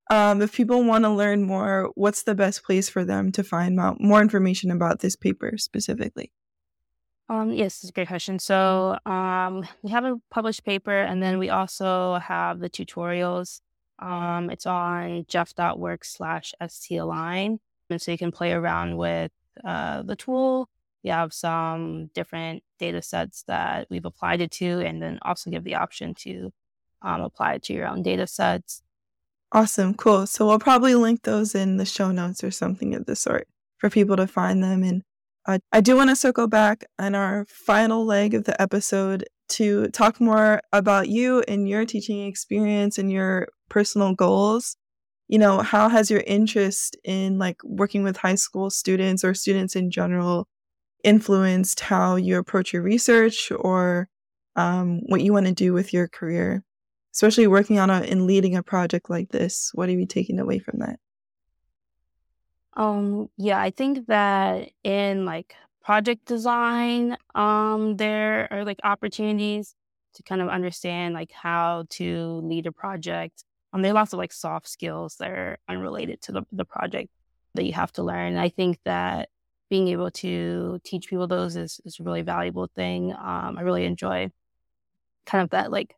Um, 0.09 0.41
if 0.41 0.53
people 0.53 0.83
want 0.83 1.05
to 1.05 1.09
learn 1.09 1.43
more, 1.43 1.91
what's 1.95 2.23
the 2.23 2.35
best 2.35 2.63
place 2.63 2.89
for 2.89 3.05
them 3.05 3.31
to 3.33 3.43
find 3.43 3.79
out 3.79 4.01
more 4.01 4.21
information 4.21 4.71
about 4.71 4.99
this 4.99 5.15
paper 5.15 5.57
specifically? 5.57 6.31
Um, 7.29 7.51
yes, 7.51 7.83
it's 7.83 7.89
a 7.89 7.93
great 7.93 8.09
question. 8.09 8.37
So 8.39 8.97
um, 9.05 9.65
we 9.81 9.91
have 9.91 10.03
a 10.03 10.17
published 10.29 10.65
paper, 10.65 10.99
and 10.99 11.23
then 11.23 11.39
we 11.39 11.49
also 11.49 12.15
have 12.15 12.59
the 12.59 12.69
tutorials. 12.69 13.61
Um, 13.99 14.49
it's 14.49 14.65
on 14.65 15.25
jeff.work 15.27 16.03
slash 16.03 16.53
stalign. 16.63 17.59
And 17.89 18.01
so 18.01 18.11
you 18.11 18.17
can 18.17 18.31
play 18.31 18.51
around 18.51 18.97
with 18.97 19.31
uh, 19.63 20.01
the 20.01 20.15
tool. 20.15 20.67
We 21.03 21.09
have 21.09 21.33
some 21.33 22.07
different 22.13 22.63
data 22.79 23.01
sets 23.01 23.43
that 23.43 23.87
we've 23.89 24.05
applied 24.05 24.41
it 24.41 24.51
to, 24.51 24.79
and 24.79 25.01
then 25.01 25.19
also 25.21 25.49
give 25.49 25.63
the 25.63 25.75
option 25.75 26.13
to 26.19 26.51
um, 27.01 27.21
apply 27.21 27.55
it 27.55 27.63
to 27.63 27.73
your 27.73 27.87
own 27.87 28.01
data 28.03 28.27
sets. 28.27 28.81
Awesome. 29.51 29.93
Cool. 29.93 30.25
So 30.25 30.47
we'll 30.47 30.59
probably 30.59 30.95
link 30.95 31.23
those 31.23 31.53
in 31.53 31.77
the 31.77 31.85
show 31.85 32.11
notes 32.11 32.43
or 32.43 32.49
something 32.49 32.95
of 32.95 33.05
the 33.05 33.15
sort 33.15 33.47
for 33.77 33.89
people 33.89 34.15
to 34.15 34.25
find 34.25 34.63
them. 34.63 34.83
And 34.83 35.03
I 35.71 35.81
do 35.81 35.95
want 35.95 36.09
to 36.09 36.15
circle 36.15 36.47
back 36.47 36.85
on 36.97 37.13
our 37.13 37.45
final 37.49 38.05
leg 38.05 38.33
of 38.33 38.45
the 38.45 38.59
episode 38.59 39.25
to 39.49 39.87
talk 39.89 40.19
more 40.19 40.61
about 40.71 41.09
you 41.09 41.41
and 41.47 41.67
your 41.67 41.85
teaching 41.85 42.25
experience 42.25 42.97
and 42.97 43.11
your 43.11 43.49
personal 43.69 44.15
goals. 44.15 44.77
You 45.27 45.37
know, 45.37 45.59
how 45.59 45.89
has 45.89 46.09
your 46.09 46.23
interest 46.25 46.95
in 47.03 47.37
like 47.37 47.57
working 47.63 48.03
with 48.03 48.17
high 48.17 48.35
school 48.35 48.69
students 48.69 49.23
or 49.23 49.33
students 49.33 49.75
in 49.75 49.91
general 49.91 50.47
influenced 51.03 51.79
how 51.79 52.15
you 52.15 52.37
approach 52.37 52.73
your 52.73 52.81
research 52.81 53.51
or 53.51 54.07
um, 54.55 55.01
what 55.07 55.21
you 55.21 55.33
want 55.33 55.45
to 55.47 55.53
do 55.53 55.73
with 55.73 55.93
your 55.93 56.07
career? 56.07 56.63
especially 57.13 57.47
working 57.47 57.79
on 57.79 57.89
and 57.89 58.25
leading 58.25 58.55
a 58.55 58.63
project 58.63 59.09
like 59.09 59.29
this 59.29 59.71
what 59.73 59.87
are 59.89 59.93
you 59.93 60.05
taking 60.05 60.39
away 60.39 60.59
from 60.59 60.79
that 60.79 60.99
um 62.75 63.29
yeah 63.37 63.61
i 63.61 63.69
think 63.69 64.07
that 64.07 64.69
in 64.83 65.25
like 65.25 65.55
project 65.83 66.25
design 66.25 67.15
um 67.35 67.95
there 67.97 68.51
are 68.51 68.65
like 68.65 68.79
opportunities 68.83 69.75
to 70.15 70.23
kind 70.23 70.41
of 70.41 70.47
understand 70.47 71.13
like 71.13 71.31
how 71.31 71.85
to 71.89 72.41
lead 72.43 72.65
a 72.65 72.71
project 72.71 73.43
um 73.73 73.81
there 73.81 73.91
are 73.91 73.95
lots 73.95 74.13
of 74.13 74.17
like 74.17 74.33
soft 74.33 74.67
skills 74.67 75.15
that 75.19 75.29
are 75.29 75.57
unrelated 75.69 76.21
to 76.21 76.31
the, 76.31 76.43
the 76.51 76.65
project 76.65 77.09
that 77.53 77.65
you 77.65 77.73
have 77.73 77.91
to 77.91 78.01
learn 78.01 78.37
i 78.37 78.49
think 78.49 78.79
that 78.85 79.29
being 79.73 79.87
able 79.87 80.11
to 80.11 80.79
teach 80.83 81.09
people 81.09 81.27
those 81.27 81.55
is, 81.55 81.81
is 81.83 81.99
a 81.99 82.03
really 82.03 82.21
valuable 82.21 82.67
thing 82.75 83.11
um 83.13 83.57
i 83.57 83.61
really 83.61 83.85
enjoy 83.85 84.29
kind 85.25 85.43
of 85.43 85.49
that 85.49 85.71
like 85.71 85.95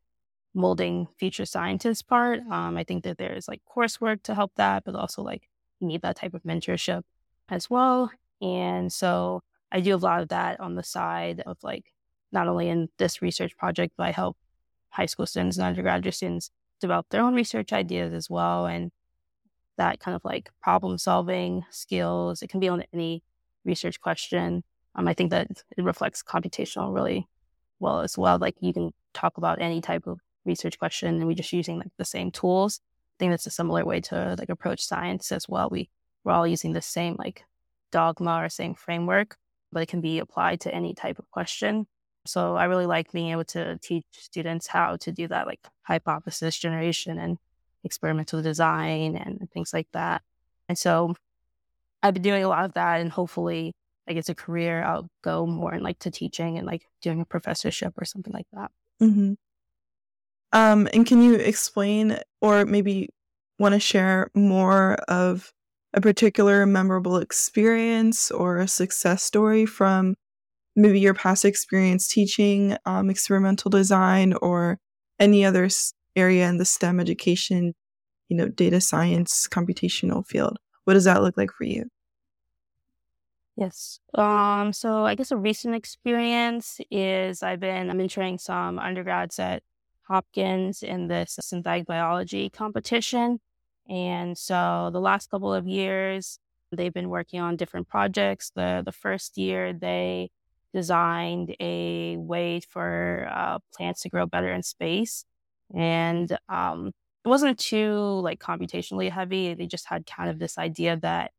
molding 0.56 1.08
future 1.20 1.46
scientists 1.46 2.02
part. 2.02 2.40
Um, 2.50 2.78
I 2.78 2.84
think 2.84 3.04
that 3.04 3.18
there's 3.18 3.48
like 3.48 3.62
coursework 3.70 4.24
to 4.24 4.34
help 4.34 4.54
that, 4.56 4.84
but 4.86 4.96
also 4.96 5.22
like 5.22 5.50
you 5.80 5.88
need 5.88 6.02
that 6.02 6.16
type 6.16 6.34
of 6.34 6.44
mentorship 6.44 7.04
as 7.50 7.70
well. 7.70 8.10
And 8.42 8.92
so 8.92 9.44
I 9.72 9.82
do 9.82 9.94
a 9.94 9.98
lot 9.98 10.22
of 10.22 10.30
that 10.30 10.60
on 10.60 10.76
the 10.76 10.84
side 10.84 11.44
of 11.46 11.58
like 11.62 11.86
not 12.32 12.48
only 12.48 12.70
in 12.70 12.90
this 12.98 13.22
research 13.22 13.56
project, 13.58 13.94
but 13.98 14.08
I 14.08 14.12
help 14.12 14.38
high 14.90 15.06
school 15.06 15.26
students 15.26 15.58
and 15.58 15.66
undergraduate 15.66 16.16
students 16.16 16.50
develop 16.80 17.08
their 17.10 17.22
own 17.22 17.36
research 17.36 17.74
ideas 17.74 18.14
as 18.14 18.30
well. 18.30 18.66
And 18.66 18.92
that 19.78 20.00
kind 20.00 20.16
of 20.16 20.24
like 20.24 20.50
problem 20.62 20.98
solving 20.98 21.66
skills, 21.70 22.42
it 22.42 22.50
can 22.50 22.62
be 22.62 22.70
on 22.70 22.84
any 22.94 23.24
research 23.66 24.00
question. 24.00 24.64
Um, 24.96 25.08
I 25.08 25.14
think 25.14 25.32
that 25.32 25.48
it 25.78 25.84
reflects 25.84 26.24
computational 26.24 26.94
really 26.94 27.28
well 27.80 28.02
as 28.02 28.18
well. 28.18 28.38
Like 28.38 28.56
you 28.62 28.74
can 28.74 28.94
talk 29.14 29.38
about 29.38 29.62
any 29.62 29.82
type 29.82 30.08
of 30.08 30.20
research 30.46 30.80
question 30.80 31.16
and 31.16 31.28
we're 31.28 31.34
just 31.34 31.52
using 31.52 31.80
like 31.80 31.92
the 31.98 32.06
same 32.06 32.32
tools. 32.32 32.80
I 32.84 33.16
think 33.20 33.32
that's 33.32 33.48
a 33.48 33.52
similar 33.52 33.84
way 33.84 34.02
to 34.02 34.36
like 34.38 34.50
approach 34.50 34.86
science 34.86 35.32
as 35.32 35.48
well. 35.50 35.70
We 35.70 35.90
we're 36.24 36.34
all 36.34 36.48
using 36.48 36.74
the 36.74 36.82
same 36.82 37.16
like 37.18 37.44
dogma 37.92 38.44
or 38.44 38.50
same 38.50 38.76
framework, 38.76 39.38
but 39.72 39.84
it 39.84 39.88
can 39.88 40.02
be 40.02 40.20
applied 40.20 40.62
to 40.62 40.74
any 40.74 40.94
type 40.94 41.20
of 41.20 41.30
question. 41.32 41.88
So 42.26 42.56
I 42.56 42.66
really 42.66 42.88
like 42.88 43.12
being 43.12 43.30
able 43.30 43.46
to 43.46 43.78
teach 43.82 44.06
students 44.12 44.68
how 44.68 44.98
to 44.98 45.12
do 45.12 45.28
that, 45.28 45.46
like 45.46 45.60
hypothesis 45.84 46.58
generation 46.58 47.20
and 47.20 47.38
experimental 47.84 48.42
design 48.42 49.16
and 49.16 49.48
things 49.52 49.74
like 49.74 49.88
that. 49.94 50.24
And 50.68 50.78
so 50.78 51.16
I've 52.06 52.14
been 52.14 52.22
doing 52.22 52.44
a 52.44 52.48
lot 52.48 52.66
of 52.66 52.74
that, 52.74 53.02
and 53.02 53.12
hopefully, 53.12 53.74
like 54.08 54.16
it's 54.16 54.30
a 54.30 54.36
career, 54.36 54.84
I'll 54.84 55.10
go 55.24 55.48
more 55.48 55.74
in 55.74 55.82
like 55.82 55.98
to 56.00 56.12
teaching 56.12 56.60
and 56.60 56.68
like 56.68 56.84
doing 57.02 57.20
a 57.20 57.26
professorship 57.26 57.94
or 57.98 58.06
something 58.06 58.32
like 58.32 58.46
that. 58.54 58.70
Mm-hmm. 59.02 59.34
Um, 60.54 60.88
and 60.94 61.04
can 61.08 61.24
you 61.24 61.34
explain, 61.34 62.20
or 62.42 62.64
maybe 62.64 63.10
want 63.58 63.74
to 63.74 63.80
share 63.80 64.30
more 64.36 64.94
of 65.08 65.52
a 65.96 66.02
particular 66.02 66.68
memorable 66.68 67.18
experience 67.18 68.30
or 68.30 68.58
a 68.58 68.68
success 68.68 69.24
story 69.24 69.66
from 69.66 70.14
maybe 70.76 71.00
your 71.00 71.16
past 71.16 71.44
experience 71.44 72.08
teaching 72.08 72.78
um, 72.86 73.10
experimental 73.10 73.72
design 73.72 74.34
or 74.44 74.78
any 75.20 75.44
other 75.44 75.70
area 76.16 76.48
in 76.48 76.60
the 76.60 76.66
STEM 76.66 77.00
education, 77.00 77.74
you 78.30 78.38
know, 78.38 78.48
data 78.48 78.80
science, 78.80 79.48
computational 79.50 80.24
field? 80.24 80.60
What 80.84 80.94
does 80.94 81.06
that 81.06 81.24
look 81.24 81.36
like 81.36 81.52
for 81.52 81.64
you? 81.64 81.86
Yes. 83.58 84.00
Um, 84.14 84.74
so 84.74 85.06
I 85.06 85.16
guess 85.16 85.32
a 85.32 85.38
recent 85.38 85.76
experience 85.76 86.80
is 86.92 87.42
I've 87.42 87.62
been 87.62 87.88
mentoring 87.90 88.40
some 88.40 88.78
undergrads 88.80 89.40
at 89.40 89.64
Hopkins 90.04 90.84
in 90.84 91.08
this 91.08 91.38
synthetic 91.42 91.86
biology 91.86 92.50
competition. 92.50 93.40
And 93.90 94.38
so 94.38 94.90
the 94.92 95.00
last 95.00 95.30
couple 95.32 95.54
of 95.54 95.68
years, 95.68 96.40
they've 96.72 96.94
been 96.94 97.10
working 97.10 97.40
on 97.40 97.56
different 97.56 97.88
projects. 97.88 98.52
The 98.56 98.82
the 98.86 98.92
first 98.92 99.38
year 99.38 99.72
they 99.74 100.32
designed 100.74 101.56
a 101.62 102.18
way 102.18 102.60
for 102.60 103.30
uh, 103.32 103.60
plants 103.74 104.02
to 104.02 104.10
grow 104.10 104.26
better 104.26 104.52
in 104.52 104.64
space, 104.64 105.24
and 105.74 106.38
um, 106.50 106.92
it 107.24 107.30
wasn't 107.30 107.58
too 107.60 108.20
like 108.22 108.40
computationally 108.40 109.10
heavy. 109.12 109.54
They 109.54 109.68
just 109.68 109.88
had 109.88 110.06
kind 110.06 110.30
of 110.30 110.40
this 110.40 110.58
idea 110.58 110.98
that 110.98 111.32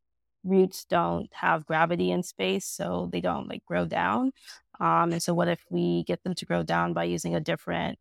roots 0.47 0.85
don't 0.85 1.29
have 1.33 1.65
gravity 1.65 2.11
in 2.11 2.23
space, 2.23 2.65
so 2.65 3.09
they 3.11 3.21
don't 3.21 3.47
like 3.47 3.65
grow 3.65 3.85
down. 3.85 4.31
Um, 4.79 5.11
and 5.11 5.21
so, 5.21 5.33
what 5.33 5.47
if 5.47 5.63
we 5.69 6.03
get 6.03 6.23
them 6.23 6.35
to 6.35 6.45
grow 6.45 6.63
down 6.63 6.93
by 6.93 7.05
using 7.05 7.35
a 7.35 7.39
different 7.39 7.99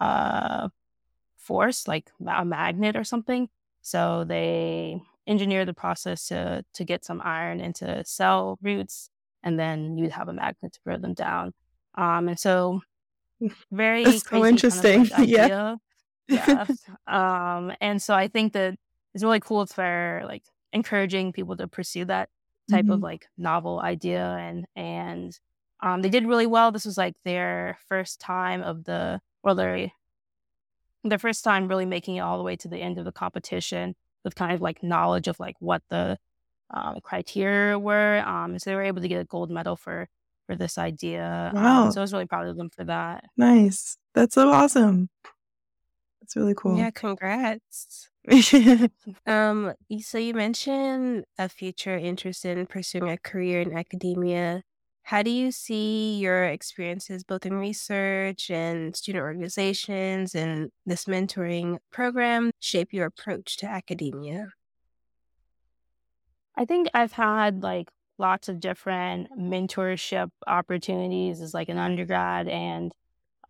uh, 0.00 0.68
force, 1.36 1.88
like 1.88 2.10
a 2.26 2.44
magnet 2.44 2.96
or 2.96 3.04
something? 3.04 3.48
So 3.82 4.24
they 4.24 5.00
engineer 5.26 5.64
the 5.64 5.74
process 5.74 6.28
to 6.28 6.64
to 6.74 6.84
get 6.84 7.04
some 7.04 7.20
iron 7.24 7.60
into 7.60 8.04
cell 8.04 8.58
roots, 8.62 9.10
and 9.42 9.58
then 9.58 9.96
you'd 9.96 10.12
have 10.12 10.28
a 10.28 10.32
magnet 10.32 10.72
to 10.72 10.80
grow 10.84 10.98
them 10.98 11.14
down. 11.14 11.54
Um, 11.94 12.28
and 12.28 12.38
so 12.38 12.80
very 13.70 14.04
That's 14.04 14.28
so 14.28 14.44
interesting. 14.44 15.06
Kind 15.06 15.22
of 15.22 15.28
yeah. 15.28 15.76
yeah. 16.28 16.66
um, 17.06 17.72
and 17.80 18.02
so 18.02 18.14
I 18.14 18.28
think 18.28 18.52
that 18.54 18.76
it's 19.14 19.24
really 19.24 19.40
cool 19.40 19.66
for 19.66 20.22
like 20.26 20.42
encouraging 20.76 21.32
people 21.32 21.56
to 21.56 21.66
pursue 21.66 22.04
that 22.04 22.28
type 22.70 22.84
mm-hmm. 22.84 22.92
of 22.92 23.00
like 23.00 23.26
novel 23.36 23.80
idea 23.80 24.36
and 24.40 24.66
and 24.76 25.38
um, 25.80 26.00
they 26.02 26.08
did 26.08 26.26
really 26.26 26.46
well. 26.46 26.72
This 26.72 26.86
was 26.86 26.96
like 26.96 27.14
their 27.24 27.78
first 27.88 28.20
time 28.20 28.62
of 28.62 28.84
the 28.84 29.20
or 29.42 29.54
their 29.54 29.90
their 31.04 31.18
first 31.18 31.44
time 31.44 31.68
really 31.68 31.86
making 31.86 32.16
it 32.16 32.20
all 32.20 32.38
the 32.38 32.44
way 32.44 32.56
to 32.56 32.68
the 32.68 32.78
end 32.78 32.98
of 32.98 33.04
the 33.04 33.12
competition 33.12 33.94
with 34.24 34.34
kind 34.34 34.52
of 34.52 34.60
like 34.60 34.82
knowledge 34.82 35.28
of 35.28 35.38
like 35.38 35.56
what 35.60 35.82
the 35.88 36.18
um, 36.70 36.98
criteria 37.02 37.78
were. 37.78 38.22
Um, 38.26 38.58
so 38.58 38.70
they 38.70 38.76
were 38.76 38.82
able 38.82 39.02
to 39.02 39.08
get 39.08 39.20
a 39.20 39.24
gold 39.24 39.50
medal 39.50 39.76
for 39.76 40.08
for 40.46 40.56
this 40.56 40.78
idea. 40.78 41.52
Um, 41.54 41.62
wow! 41.62 41.84
Um, 41.84 41.92
so 41.92 42.00
I 42.00 42.02
was 42.02 42.12
really 42.12 42.26
proud 42.26 42.48
of 42.48 42.56
them 42.56 42.70
for 42.70 42.84
that. 42.84 43.24
Nice. 43.36 43.96
That's 44.14 44.34
so 44.34 44.50
awesome. 44.50 45.08
That's 46.20 46.36
really 46.36 46.54
cool. 46.54 46.76
Yeah, 46.76 46.90
congrats. 46.90 48.08
um, 49.26 49.74
so 50.00 50.18
you 50.18 50.34
mentioned 50.34 51.24
a 51.38 51.48
future 51.48 51.96
interest 51.96 52.44
in 52.44 52.66
pursuing 52.66 53.08
a 53.08 53.18
career 53.18 53.60
in 53.60 53.76
academia. 53.76 54.62
How 55.04 55.22
do 55.22 55.30
you 55.30 55.52
see 55.52 56.18
your 56.18 56.44
experiences 56.44 57.22
both 57.22 57.46
in 57.46 57.54
research 57.54 58.50
and 58.50 58.96
student 58.96 59.22
organizations 59.22 60.34
and 60.34 60.70
this 60.84 61.04
mentoring 61.04 61.78
program 61.92 62.50
shape 62.58 62.92
your 62.92 63.06
approach 63.06 63.56
to 63.58 63.66
academia? 63.66 64.48
I 66.56 66.64
think 66.64 66.88
I've 66.92 67.12
had 67.12 67.62
like 67.62 67.88
lots 68.18 68.48
of 68.48 68.58
different 68.58 69.28
mentorship 69.38 70.30
opportunities 70.46 71.40
as 71.40 71.54
like 71.54 71.68
an 71.68 71.78
undergrad 71.78 72.48
and 72.48 72.92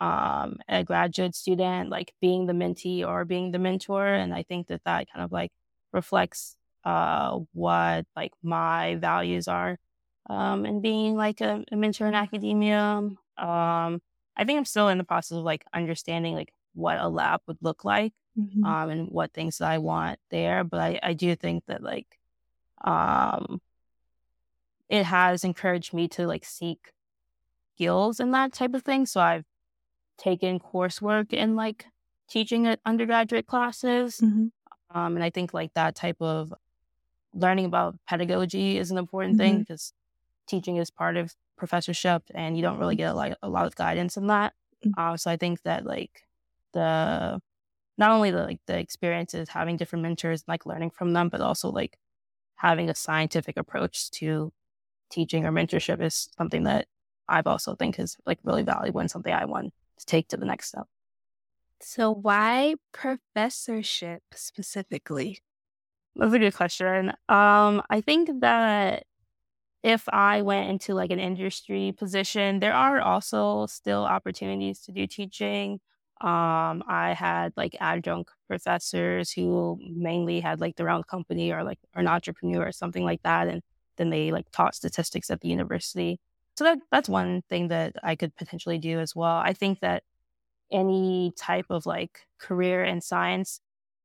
um, 0.00 0.58
a 0.68 0.84
graduate 0.84 1.34
student, 1.34 1.90
like 1.90 2.12
being 2.20 2.46
the 2.46 2.52
mentee 2.52 3.06
or 3.06 3.24
being 3.24 3.52
the 3.52 3.58
mentor. 3.58 4.06
And 4.06 4.34
I 4.34 4.42
think 4.42 4.68
that 4.68 4.82
that 4.84 5.06
kind 5.12 5.24
of 5.24 5.32
like 5.32 5.52
reflects 5.92 6.56
uh, 6.84 7.38
what 7.52 8.06
like 8.14 8.32
my 8.42 8.96
values 8.96 9.48
are 9.48 9.78
um, 10.28 10.64
and 10.64 10.82
being 10.82 11.16
like 11.16 11.40
a, 11.40 11.64
a 11.72 11.76
mentor 11.76 12.06
in 12.06 12.14
academia. 12.14 12.78
Um, 13.38 14.02
I 14.36 14.44
think 14.44 14.58
I'm 14.58 14.64
still 14.64 14.88
in 14.88 14.98
the 14.98 15.04
process 15.04 15.38
of 15.38 15.44
like 15.44 15.64
understanding 15.72 16.34
like 16.34 16.52
what 16.74 16.98
a 16.98 17.08
lab 17.08 17.40
would 17.46 17.58
look 17.60 17.84
like 17.84 18.12
mm-hmm. 18.38 18.64
um, 18.64 18.90
and 18.90 19.08
what 19.08 19.32
things 19.32 19.58
that 19.58 19.70
I 19.70 19.78
want 19.78 20.18
there. 20.30 20.64
But 20.64 20.80
I, 20.80 21.00
I 21.02 21.12
do 21.14 21.34
think 21.34 21.64
that 21.66 21.82
like 21.82 22.06
um, 22.84 23.60
it 24.88 25.04
has 25.04 25.44
encouraged 25.44 25.94
me 25.94 26.08
to 26.08 26.26
like 26.26 26.44
seek 26.44 26.92
skills 27.74 28.20
and 28.20 28.32
that 28.34 28.52
type 28.52 28.74
of 28.74 28.82
thing. 28.82 29.06
So 29.06 29.20
I've 29.20 29.44
taken 30.18 30.58
coursework 30.58 31.32
in 31.32 31.56
like 31.56 31.86
teaching 32.28 32.66
at 32.66 32.80
undergraduate 32.84 33.46
classes. 33.46 34.20
Mm-hmm. 34.20 34.46
Um, 34.96 35.16
and 35.16 35.24
I 35.24 35.30
think 35.30 35.52
like 35.52 35.74
that 35.74 35.94
type 35.94 36.20
of 36.20 36.52
learning 37.34 37.66
about 37.66 37.96
pedagogy 38.08 38.78
is 38.78 38.90
an 38.90 38.98
important 38.98 39.34
mm-hmm. 39.34 39.42
thing 39.42 39.58
because 39.60 39.92
teaching 40.48 40.76
is 40.76 40.90
part 40.90 41.16
of 41.16 41.34
professorship 41.56 42.22
and 42.34 42.56
you 42.56 42.62
don't 42.62 42.78
really 42.78 42.96
get 42.96 43.12
a 43.12 43.14
lot, 43.14 43.32
a 43.42 43.48
lot 43.48 43.66
of 43.66 43.74
guidance 43.74 44.16
in 44.16 44.26
that. 44.28 44.54
Mm-hmm. 44.84 45.00
Uh, 45.00 45.16
so 45.16 45.30
I 45.30 45.36
think 45.36 45.62
that 45.62 45.84
like 45.84 46.22
the, 46.72 47.40
not 47.98 48.10
only 48.10 48.30
the, 48.30 48.44
like 48.44 48.60
the 48.66 48.78
experiences, 48.78 49.48
having 49.48 49.76
different 49.76 50.02
mentors, 50.02 50.44
like 50.46 50.66
learning 50.66 50.90
from 50.90 51.12
them, 51.12 51.28
but 51.28 51.40
also 51.40 51.70
like 51.70 51.98
having 52.56 52.88
a 52.88 52.94
scientific 52.94 53.56
approach 53.56 54.10
to 54.10 54.52
teaching 55.10 55.44
or 55.44 55.52
mentorship 55.52 56.02
is 56.02 56.28
something 56.36 56.64
that 56.64 56.86
I've 57.28 57.46
also 57.46 57.74
think 57.74 57.98
is 57.98 58.16
like 58.26 58.38
really 58.44 58.62
valuable 58.62 59.00
and 59.00 59.10
something 59.10 59.32
I 59.32 59.44
want 59.44 59.72
to 59.98 60.06
take 60.06 60.28
to 60.28 60.36
the 60.36 60.46
next 60.46 60.68
step. 60.68 60.86
So, 61.80 62.10
why 62.10 62.76
professorship 62.92 64.22
specifically? 64.34 65.40
That's 66.14 66.32
a 66.32 66.38
good 66.38 66.54
question. 66.54 67.10
Um, 67.28 67.82
I 67.90 68.00
think 68.00 68.40
that 68.40 69.04
if 69.82 70.08
I 70.08 70.42
went 70.42 70.70
into 70.70 70.94
like 70.94 71.10
an 71.10 71.20
industry 71.20 71.94
position, 71.96 72.60
there 72.60 72.74
are 72.74 73.00
also 73.00 73.66
still 73.66 74.04
opportunities 74.04 74.80
to 74.82 74.92
do 74.92 75.06
teaching. 75.06 75.80
Um, 76.20 76.82
I 76.88 77.14
had 77.16 77.52
like 77.56 77.76
adjunct 77.78 78.32
professors 78.48 79.30
who 79.30 79.78
mainly 79.80 80.40
had 80.40 80.60
like 80.60 80.76
their 80.76 80.88
own 80.88 81.02
company 81.02 81.52
or 81.52 81.62
like 81.62 81.78
or 81.94 82.00
an 82.00 82.08
entrepreneur 82.08 82.66
or 82.66 82.72
something 82.72 83.04
like 83.04 83.22
that, 83.22 83.48
and 83.48 83.62
then 83.96 84.10
they 84.10 84.32
like 84.32 84.50
taught 84.50 84.74
statistics 84.74 85.30
at 85.30 85.42
the 85.42 85.48
university. 85.48 86.18
So 86.56 86.64
that 86.64 86.78
that's 86.90 87.08
one 87.08 87.42
thing 87.48 87.68
that 87.68 87.96
I 88.02 88.16
could 88.16 88.34
potentially 88.36 88.78
do 88.78 88.98
as 88.98 89.14
well. 89.14 89.36
I 89.36 89.52
think 89.52 89.80
that 89.80 90.02
any 90.72 91.32
type 91.36 91.66
of 91.70 91.86
like 91.86 92.20
career 92.38 92.84
in 92.84 93.00
science 93.00 93.60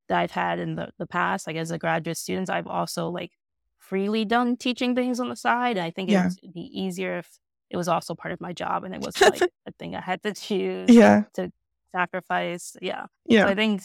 that 0.09 0.19
I've 0.19 0.31
had 0.31 0.59
in 0.59 0.75
the, 0.75 0.89
the 0.99 1.07
past, 1.07 1.47
like 1.47 1.55
as 1.55 1.71
a 1.71 1.77
graduate 1.77 2.17
student, 2.17 2.49
I've 2.49 2.67
also 2.67 3.09
like 3.09 3.31
freely 3.77 4.25
done 4.25 4.57
teaching 4.57 4.95
things 4.95 5.19
on 5.19 5.29
the 5.29 5.35
side. 5.35 5.77
And 5.77 5.85
I 5.85 5.91
think 5.91 6.09
yeah. 6.09 6.27
it'd 6.27 6.53
be 6.53 6.69
easier 6.73 7.19
if 7.19 7.39
it 7.69 7.77
was 7.77 7.87
also 7.87 8.15
part 8.15 8.33
of 8.33 8.41
my 8.41 8.53
job 8.53 8.83
and 8.83 8.93
it 8.93 9.01
was 9.01 9.19
like 9.21 9.41
a 9.65 9.71
thing 9.79 9.95
I 9.95 10.01
had 10.01 10.21
to 10.23 10.33
choose 10.33 10.89
yeah. 10.89 11.23
to 11.35 11.51
sacrifice. 11.93 12.75
Yeah. 12.81 13.05
Yeah. 13.25 13.45
So 13.45 13.51
I 13.51 13.55
think 13.55 13.83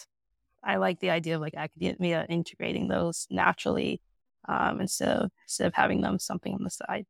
I 0.62 0.76
like 0.76 1.00
the 1.00 1.10
idea 1.10 1.36
of 1.36 1.40
like 1.40 1.54
academia 1.54 2.26
integrating 2.28 2.88
those 2.88 3.26
naturally 3.30 4.00
um, 4.48 4.80
instead 4.80 5.08
of 5.08 5.30
instead 5.44 5.66
of 5.66 5.74
having 5.74 6.00
them 6.00 6.18
something 6.18 6.52
on 6.52 6.64
the 6.64 6.70
side. 6.70 7.06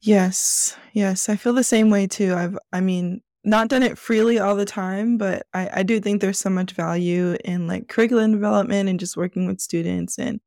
Yes, 0.00 0.76
yes, 0.92 1.28
I 1.28 1.36
feel 1.36 1.52
the 1.52 1.64
same 1.64 1.90
way 1.90 2.06
too. 2.06 2.34
I've, 2.34 2.58
I 2.72 2.80
mean, 2.80 3.22
not 3.44 3.68
done 3.68 3.82
it 3.82 3.98
freely 3.98 4.38
all 4.38 4.54
the 4.56 4.64
time, 4.64 5.18
but 5.18 5.46
I, 5.54 5.70
I 5.80 5.82
do 5.82 6.00
think 6.00 6.20
there's 6.20 6.38
so 6.38 6.50
much 6.50 6.72
value 6.72 7.36
in 7.44 7.66
like 7.66 7.88
curriculum 7.88 8.32
development 8.32 8.88
and 8.88 9.00
just 9.00 9.16
working 9.16 9.46
with 9.46 9.60
students. 9.60 10.18
And 10.18 10.40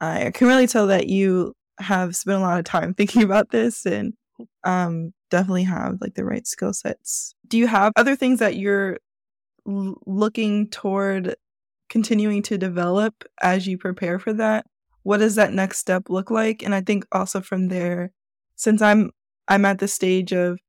I 0.00 0.32
can 0.34 0.48
really 0.48 0.66
tell 0.66 0.86
that 0.88 1.08
you 1.08 1.54
have 1.80 2.16
spent 2.16 2.38
a 2.38 2.42
lot 2.42 2.58
of 2.58 2.64
time 2.66 2.94
thinking 2.98 3.22
about 3.22 3.50
this 3.50 3.86
and 3.86 4.14
um, 4.64 5.12
definitely 5.30 5.64
have 5.64 5.98
like 6.00 6.14
the 6.14 6.24
right 6.24 6.46
skill 6.46 6.72
sets. 6.74 7.34
Do 7.48 7.58
you 7.58 7.66
have 7.68 7.92
other 7.96 8.16
things 8.16 8.40
that 8.40 8.56
you're 8.56 8.98
l- 9.68 9.96
looking 10.06 10.68
toward 10.70 11.36
continuing 11.90 12.42
to 12.44 12.58
develop 12.58 13.24
as 13.42 13.66
you 13.66 13.78
prepare 13.78 14.18
for 14.18 14.32
that? 14.34 14.66
What 15.02 15.18
does 15.18 15.36
that 15.36 15.52
next 15.52 15.78
step 15.78 16.10
look 16.10 16.30
like? 16.30 16.62
And 16.62 16.74
I 16.74 16.80
think 16.82 17.06
also 17.12 17.40
from 17.40 17.68
there, 17.68 18.12
since 18.58 18.82
I'm 18.82 19.12
I'm 19.48 19.64
at 19.64 19.80
the 19.80 19.88
stage 19.88 20.32
of 20.32 20.60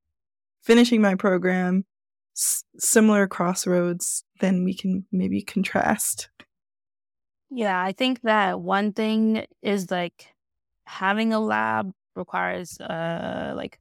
finishing 0.62 1.02
my 1.02 1.14
program, 1.16 1.84
s- 2.36 2.64
similar 2.78 3.28
crossroads, 3.28 4.24
then 4.40 4.64
we 4.64 4.74
can 4.74 5.06
maybe 5.12 5.42
contrast. 5.42 6.30
Yeah, 7.50 7.82
I 7.82 7.92
think 7.92 8.20
that 8.22 8.60
one 8.60 8.92
thing 8.92 9.44
is 9.62 9.90
like 9.90 10.34
having 10.86 11.32
a 11.32 11.40
lab 11.40 11.92
requires 12.16 12.80
uh 12.80 13.54
like 13.56 13.80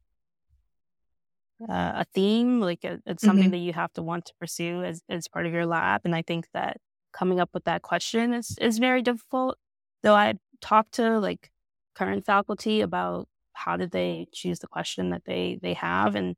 uh, 1.67 1.91
a 2.03 2.05
theme, 2.13 2.61
like 2.61 2.83
a, 2.83 2.99
it's 3.05 3.23
something 3.23 3.47
hmm 3.47 3.51
that 3.51 3.57
you 3.57 3.73
have 3.73 3.91
to 3.93 4.01
want 4.01 4.25
to 4.25 4.33
pursue 4.39 4.83
as 4.83 5.01
as 5.09 5.27
part 5.27 5.45
of 5.45 5.53
your 5.53 5.65
lab. 5.65 6.01
And 6.05 6.15
I 6.15 6.21
think 6.21 6.47
that 6.53 6.77
coming 7.11 7.39
up 7.39 7.49
with 7.53 7.65
that 7.65 7.81
question 7.81 8.33
is 8.33 8.57
is 8.59 8.77
very 8.79 9.01
difficult. 9.01 9.57
Though 10.03 10.15
I 10.15 10.35
talked 10.61 10.93
to 10.93 11.19
like 11.19 11.51
current 11.95 12.25
faculty 12.25 12.81
about 12.81 13.27
how 13.53 13.77
did 13.77 13.91
they 13.91 14.27
choose 14.33 14.59
the 14.59 14.67
question 14.67 15.09
that 15.11 15.25
they 15.25 15.59
they 15.61 15.73
have, 15.75 16.15
and 16.15 16.35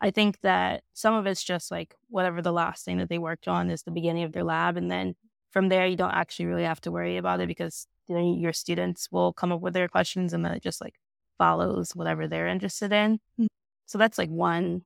I 0.00 0.10
think 0.10 0.40
that 0.42 0.82
some 0.94 1.14
of 1.14 1.26
it's 1.26 1.44
just 1.44 1.70
like 1.70 1.94
whatever 2.08 2.42
the 2.42 2.52
last 2.52 2.84
thing 2.84 2.98
that 2.98 3.08
they 3.08 3.18
worked 3.18 3.48
on 3.48 3.70
is 3.70 3.82
the 3.84 3.90
beginning 3.92 4.24
of 4.24 4.32
their 4.32 4.44
lab, 4.44 4.76
and 4.76 4.90
then 4.90 5.14
from 5.50 5.68
there 5.68 5.86
you 5.86 5.96
don't 5.96 6.12
actually 6.14 6.46
really 6.46 6.64
have 6.64 6.80
to 6.82 6.90
worry 6.92 7.16
about 7.18 7.40
it 7.40 7.46
because 7.48 7.86
you 8.08 8.14
know, 8.16 8.34
your 8.36 8.52
students 8.52 9.08
will 9.12 9.32
come 9.32 9.52
up 9.52 9.60
with 9.60 9.74
their 9.74 9.88
questions, 9.88 10.32
and 10.32 10.44
then 10.44 10.52
it 10.52 10.62
just 10.62 10.80
like 10.80 10.96
follows 11.38 11.92
whatever 11.96 12.26
they're 12.28 12.48
interested 12.48 12.92
in. 12.92 13.20
Mm. 13.40 13.46
So 13.86 13.98
that's 13.98 14.18
like 14.18 14.30
one 14.30 14.84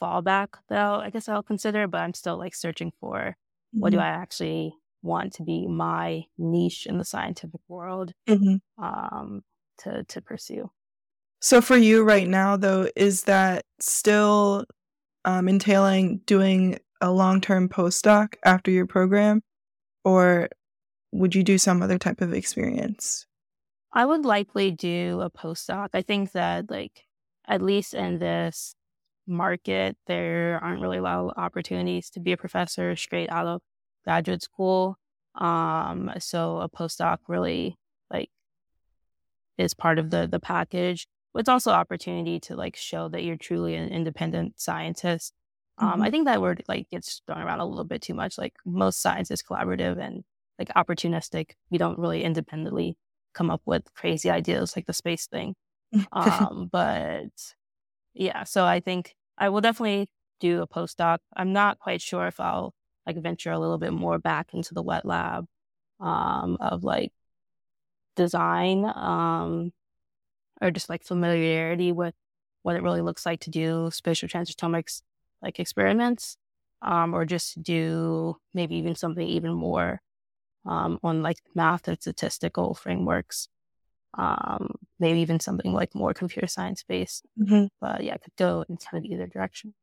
fallback 0.00 0.48
that 0.68 0.78
I'll, 0.78 1.00
I 1.00 1.10
guess 1.10 1.28
I'll 1.28 1.42
consider, 1.42 1.86
but 1.86 2.00
I'm 2.00 2.14
still 2.14 2.36
like 2.36 2.54
searching 2.54 2.92
for 3.00 3.36
what 3.78 3.90
do 3.90 3.98
Mhm. 3.98 4.02
I 4.02 4.06
actually 4.08 4.74
want 5.02 5.32
to 5.34 5.42
be 5.42 5.66
my 5.66 6.24
niche 6.38 6.86
in 6.86 6.98
the 6.98 7.04
scientific 7.04 7.60
world 7.68 8.12
Mhm. 8.26 8.60
um, 8.78 9.42
to 9.78 10.04
to 10.04 10.20
pursue. 10.20 10.70
So 11.40 11.60
for 11.60 11.76
you 11.76 12.02
right 12.04 12.26
now, 12.26 12.56
though, 12.56 12.88
is 12.96 13.24
that 13.24 13.64
still 13.78 14.64
um, 15.24 15.48
entailing 15.48 16.18
doing 16.26 16.78
a 17.00 17.10
long 17.10 17.40
term 17.40 17.68
postdoc 17.68 18.34
after 18.44 18.70
your 18.70 18.86
program, 18.86 19.42
or 20.04 20.48
would 21.12 21.34
you 21.34 21.42
do 21.42 21.58
some 21.58 21.82
other 21.82 21.98
type 21.98 22.20
of 22.20 22.32
experience? 22.32 23.26
I 23.92 24.06
would 24.06 24.24
likely 24.24 24.70
do 24.70 25.20
a 25.20 25.30
postdoc. 25.30 25.90
I 25.94 26.02
think 26.02 26.32
that 26.32 26.70
like 26.70 27.04
at 27.46 27.62
least 27.62 27.94
in 27.94 28.18
this 28.18 28.74
market, 29.26 29.96
there 30.06 30.58
aren't 30.62 30.80
really 30.80 30.98
a 30.98 31.02
lot 31.02 31.18
of 31.20 31.32
opportunities 31.36 32.10
to 32.10 32.20
be 32.20 32.32
a 32.32 32.36
professor 32.36 32.96
straight 32.96 33.30
out 33.30 33.46
of 33.46 33.62
graduate 34.04 34.42
school. 34.42 34.96
Um, 35.34 36.10
so 36.18 36.58
a 36.58 36.68
postdoc 36.68 37.18
really 37.28 37.76
is 39.58 39.74
part 39.74 39.98
of 39.98 40.10
the 40.10 40.26
the 40.26 40.40
package. 40.40 41.06
But 41.32 41.40
it's 41.40 41.48
also 41.48 41.72
opportunity 41.72 42.38
to 42.40 42.56
like 42.56 42.76
show 42.76 43.08
that 43.08 43.24
you're 43.24 43.36
truly 43.36 43.74
an 43.76 43.88
independent 43.90 44.60
scientist. 44.60 45.34
Um, 45.78 46.00
I 46.02 46.10
hmm 46.10 46.10
think 46.10 46.26
that 46.26 46.40
word 46.40 46.62
like 46.68 46.88
gets 46.90 47.20
thrown 47.26 47.40
around 47.42 47.60
a 47.60 47.66
little 47.66 47.84
bit 47.84 48.02
too 48.02 48.14
much. 48.14 48.38
Like 48.38 48.54
most 48.64 49.00
science 49.02 49.30
is 49.30 49.42
collaborative 49.42 49.98
and 49.98 50.24
like 50.58 50.68
opportunistic. 50.76 51.52
We 51.70 51.78
don't 51.78 51.98
really 51.98 52.22
independently 52.24 52.96
come 53.34 53.50
up 53.50 53.62
with 53.66 53.92
crazy 53.94 54.30
ideas 54.30 54.76
like 54.76 54.86
the 54.86 54.92
space 54.92 55.26
thing. 55.26 55.54
Um, 56.12 56.68
but 56.72 57.30
yeah, 58.14 58.44
so 58.44 58.64
I 58.64 58.80
think 58.80 59.14
I 59.38 59.48
will 59.48 59.60
definitely 59.60 60.08
do 60.40 60.62
a 60.62 60.68
postdoc. 60.68 61.18
I'm 61.36 61.52
not 61.52 61.78
quite 61.78 62.00
sure 62.02 62.26
if 62.26 62.40
I'll 62.40 62.74
like 63.06 63.16
venture 63.22 63.50
a 63.52 63.58
little 63.58 63.78
bit 63.78 63.92
more 63.92 64.18
back 64.18 64.54
into 64.54 64.74
the 64.74 64.82
wet 64.82 65.04
lab 65.04 65.46
um, 66.00 66.56
of 66.60 66.84
like 66.84 67.12
design 68.16 68.84
um, 68.84 69.72
or 70.60 70.70
just 70.70 70.88
like 70.88 71.04
familiarity 71.04 71.92
with 71.92 72.14
what 72.62 72.76
it 72.76 72.82
really 72.82 73.00
looks 73.02 73.26
like 73.26 73.40
to 73.40 73.50
do 73.50 73.90
spatial 73.92 74.28
transcriptomics 74.28 75.02
like 75.42 75.60
experiments 75.60 76.36
um, 76.82 77.14
or 77.14 77.24
just 77.24 77.62
do 77.62 78.36
maybe 78.52 78.76
even 78.76 78.94
something 78.94 79.26
even 79.26 79.52
more 79.52 80.00
um, 80.66 80.98
on 81.02 81.22
like 81.22 81.38
math 81.54 81.88
and 81.88 82.00
statistical 82.00 82.74
frameworks 82.74 83.48
um, 84.16 84.74
maybe 84.98 85.20
even 85.20 85.40
something 85.40 85.72
like 85.72 85.94
more 85.94 86.14
computer 86.14 86.46
science 86.46 86.84
based 86.86 87.26
hmm 87.36 87.64
but 87.80 88.02
yeah, 88.02 88.14
I 88.14 88.18
could 88.18 88.36
go 88.36 88.64
in 88.68 88.76
kind 88.76 89.04
of 89.04 89.10
either 89.10 89.26
direction. 89.26 89.74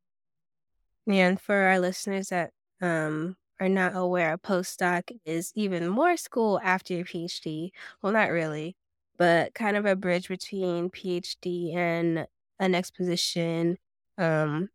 Yeah, 1.06 1.28
and 1.28 1.40
for 1.40 1.56
our 1.56 1.80
listeners 1.80 2.30
that 2.30 2.52
um 2.82 3.36
are 3.62 3.70
not 3.70 3.95
aware, 3.95 4.34
a 4.34 4.39
postdoc 4.39 5.18
is 5.24 5.53
even 5.55 5.88
more 5.88 6.18
school 6.18 6.59
after 6.64 6.95
your 6.95 7.05
PhD. 7.05 7.70
Well, 8.01 8.12
not 8.12 8.32
really, 8.32 8.76
but 9.18 9.53
kind 9.53 9.78
of 9.78 9.86
a 9.86 9.95
bridge 9.95 10.28
between 10.28 10.89
PhD 10.89 11.76
and 11.76 12.28
a 12.59 12.68
next 12.68 12.95
position. 12.95 13.78
Um, 14.18 14.70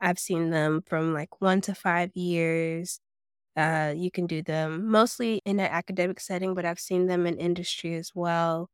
I've 0.00 0.18
seen 0.18 0.50
them 0.50 0.82
from 0.86 1.14
like 1.14 1.40
one 1.40 1.60
to 1.62 1.74
five 1.74 2.10
years. 2.16 3.00
Uh, 3.56 3.94
you 3.96 4.10
can 4.10 4.26
do 4.26 4.42
them 4.42 4.90
mostly 4.90 5.40
in 5.44 5.60
an 5.60 5.70
academic 5.70 6.18
setting, 6.20 6.54
but 6.54 6.64
I've 6.64 6.80
seen 6.80 7.06
them 7.06 7.26
in 7.26 7.38
industry 7.38 7.94
as 7.96 8.12
well. 8.14 8.70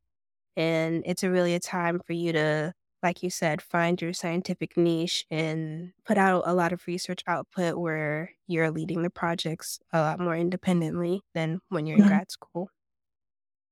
And 0.56 1.02
it's 1.06 1.22
a 1.24 1.30
really 1.30 1.54
a 1.54 1.60
time 1.60 2.00
for 2.06 2.14
you 2.14 2.32
to, 2.32 2.72
like 3.02 3.22
you 3.22 3.30
said, 3.30 3.62
find 3.62 4.00
your 4.02 4.12
scientific 4.12 4.76
niche 4.76 5.26
and 5.30 5.92
put 6.04 6.18
out 6.18 6.42
a 6.46 6.54
lot 6.54 6.72
of 6.72 6.86
research 6.86 7.22
output 7.26 7.78
where 7.78 8.32
you're 8.46 8.70
leading 8.70 9.02
the 9.02 9.10
projects 9.10 9.80
a 9.92 10.00
lot 10.00 10.20
more 10.20 10.36
independently 10.36 11.22
than 11.34 11.60
when 11.68 11.86
you're 11.86 11.98
in 11.98 12.04
hmm 12.04 12.04
grad 12.04 12.30
school. 12.30 12.70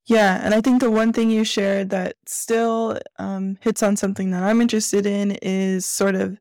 Yeah, 0.07 0.41
and 0.45 0.55
I 0.55 0.61
think 0.61 0.81
the 0.81 0.91
one 0.91 1.13
thing 1.13 1.31
you 1.31 1.45
shared 1.45 1.91
that 1.91 2.17
still 2.27 2.99
um, 3.19 3.59
hits 3.61 3.83
on 3.83 3.97
something 3.97 4.31
that 4.31 4.43
I'm 4.45 4.61
interested 4.61 5.05
in 5.05 5.33
is 5.43 5.85
sort 5.85 6.15
of 6.15 6.39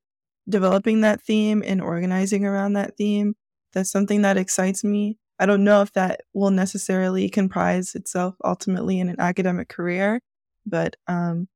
developing 0.47 1.01
that 1.01 1.21
theme 1.21 1.63
and 1.65 1.81
organizing 1.81 2.45
around 2.45 2.73
that 2.73 2.95
theme. 2.95 3.35
That's 3.73 3.89
something 3.91 4.21
that 4.21 4.37
excites 4.37 4.83
me. 4.83 5.17
I 5.39 5.47
don't 5.47 5.63
know 5.63 5.81
if 5.81 5.91
that 5.93 6.21
will 6.33 6.51
necessarily 6.51 7.27
comprise 7.27 7.95
itself 7.95 8.35
ultimately 8.45 8.99
in 8.99 9.09
an 9.09 9.19
academic 9.19 9.67
career, 9.67 10.21
but 10.67 10.95
um, 11.07 11.47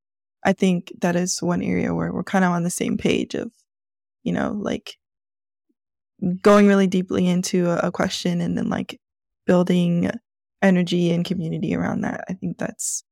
I 0.44 0.54
think 0.54 0.94
that 1.02 1.16
is 1.16 1.42
one 1.42 1.62
area 1.62 1.94
where 1.94 2.12
we're 2.14 2.24
kind 2.24 2.46
of 2.46 2.52
on 2.52 2.64
the 2.64 2.70
same 2.70 2.98
page 2.98 3.36
of, 3.36 3.52
you 4.24 4.32
know, 4.32 4.58
like 4.60 4.98
going 6.42 6.68
really 6.68 6.88
deeply 6.88 7.28
into 7.28 7.70
a, 7.70 7.88
a 7.88 7.92
question 7.92 8.42
and 8.42 8.58
then 8.58 8.70
like 8.70 9.00
building 9.46 10.10
energy 10.62 11.12
and 11.12 11.26
community 11.26 11.76
around 11.76 12.02
that. 12.02 12.24
I 12.30 12.34
think 12.34 12.58
that's 12.58 13.04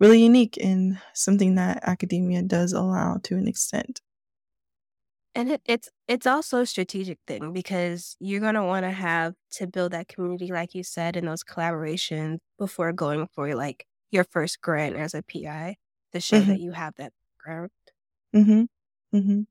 really 0.00 0.22
unique 0.22 0.58
and 0.62 0.98
something 1.14 1.54
that 1.54 1.80
academia 1.82 2.42
does 2.42 2.72
allow 2.72 3.18
to 3.24 3.36
an 3.36 3.48
extent. 3.48 4.00
And 5.34 5.52
it, 5.52 5.60
it's 5.66 5.90
it's 6.08 6.26
also 6.26 6.62
a 6.62 6.66
strategic 6.66 7.18
thing 7.26 7.52
because 7.52 8.16
you're 8.20 8.40
gonna 8.40 8.64
want 8.64 8.84
to 8.84 8.90
have 8.90 9.34
to 9.52 9.66
build 9.66 9.92
that 9.92 10.08
community, 10.08 10.50
like 10.50 10.74
you 10.74 10.82
said, 10.82 11.14
and 11.14 11.28
those 11.28 11.44
collaborations 11.44 12.38
before 12.58 12.92
going 12.92 13.28
for 13.34 13.54
like 13.54 13.86
your 14.10 14.24
first 14.24 14.62
grant 14.62 14.96
as 14.96 15.12
a 15.12 15.22
PI 15.22 15.76
to 16.12 16.20
show 16.20 16.44
hmm 16.44 16.44
that 16.44 16.60
you 16.60 16.72
have 16.72 16.94
that 16.96 17.12
background. 17.38 17.70
hmm 18.32 18.66
Mm-hmm. 19.12 19.42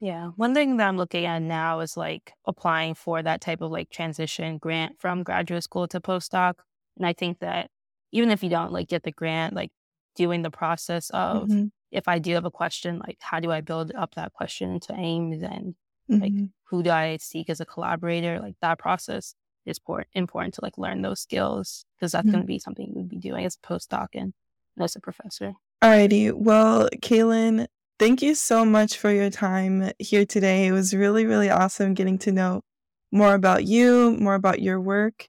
Yeah. 0.00 0.28
One 0.36 0.54
thing 0.54 0.76
that 0.78 0.88
I'm 0.88 0.96
looking 0.96 1.24
at 1.26 1.42
now 1.42 1.80
is 1.80 1.96
like 1.96 2.32
applying 2.46 2.94
for 2.94 3.22
that 3.22 3.40
type 3.40 3.60
of 3.60 3.70
like 3.70 3.90
transition 3.90 4.58
grant 4.58 5.00
from 5.00 5.22
graduate 5.22 5.62
school 5.64 5.86
to 5.88 6.00
postdoc. 6.00 6.54
And 6.96 7.06
I 7.06 7.12
think 7.12 7.38
that 7.40 7.70
even 8.12 8.30
if 8.30 8.42
you 8.42 8.50
don't 8.50 8.72
like 8.72 8.88
get 8.88 9.04
the 9.04 9.12
grant, 9.12 9.54
like 9.54 9.70
doing 10.16 10.42
the 10.42 10.50
process 10.50 11.10
of 11.10 11.50
hmm 11.50 11.66
if 11.92 12.08
I 12.08 12.18
do 12.18 12.34
have 12.34 12.44
a 12.44 12.50
question, 12.50 12.98
like 13.00 13.18
how 13.20 13.38
do 13.40 13.50
I 13.52 13.60
build 13.60 13.92
up 13.94 14.14
that 14.14 14.32
question 14.32 14.80
to 14.80 14.94
aims 14.94 15.42
and 15.42 15.74
like 16.20 16.34
hmm 16.34 16.52
who 16.64 16.82
do 16.82 16.90
I 16.90 17.18
seek 17.18 17.48
as 17.50 17.60
a 17.60 17.66
collaborator? 17.66 18.40
Like 18.40 18.56
that 18.62 18.78
process 18.78 19.34
is 19.66 19.78
por- 19.78 20.06
important 20.14 20.54
to 20.54 20.60
like 20.62 20.78
learn 20.78 21.02
those 21.02 21.20
skills 21.20 21.84
because 21.96 22.12
that's 22.12 22.30
going 22.30 22.42
to 22.42 22.46
be 22.46 22.58
something 22.58 22.86
you 22.88 22.94
would 22.94 23.08
be 23.08 23.18
doing 23.18 23.44
as 23.44 23.56
a 23.62 23.66
postdoc 23.66 24.08
and 24.14 24.34
as 24.80 24.96
a 24.96 25.00
professor. 25.00 25.54
Alrighty. 25.82 26.32
Well, 26.32 26.88
Kalen, 27.00 27.66
thank 27.98 28.22
you 28.22 28.36
so 28.36 28.64
much 28.64 28.98
for 28.98 29.10
your 29.10 29.30
time 29.30 29.90
here 29.98 30.24
today. 30.24 30.66
It 30.68 30.72
was 30.72 30.94
really, 30.94 31.26
really 31.26 31.50
awesome 31.50 31.94
getting 31.94 32.18
to 32.18 32.30
know 32.30 32.62
more 33.10 33.34
about 33.34 33.64
you, 33.64 34.16
more 34.20 34.34
about 34.34 34.62
your 34.62 34.80
work. 34.80 35.26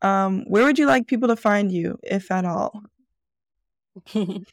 Um, 0.00 0.44
where 0.46 0.64
would 0.64 0.78
you 0.78 0.86
like 0.86 1.06
people 1.06 1.28
to 1.28 1.36
find 1.36 1.70
you, 1.70 1.98
if 2.02 2.30
at 2.30 2.44
all? 2.46 2.82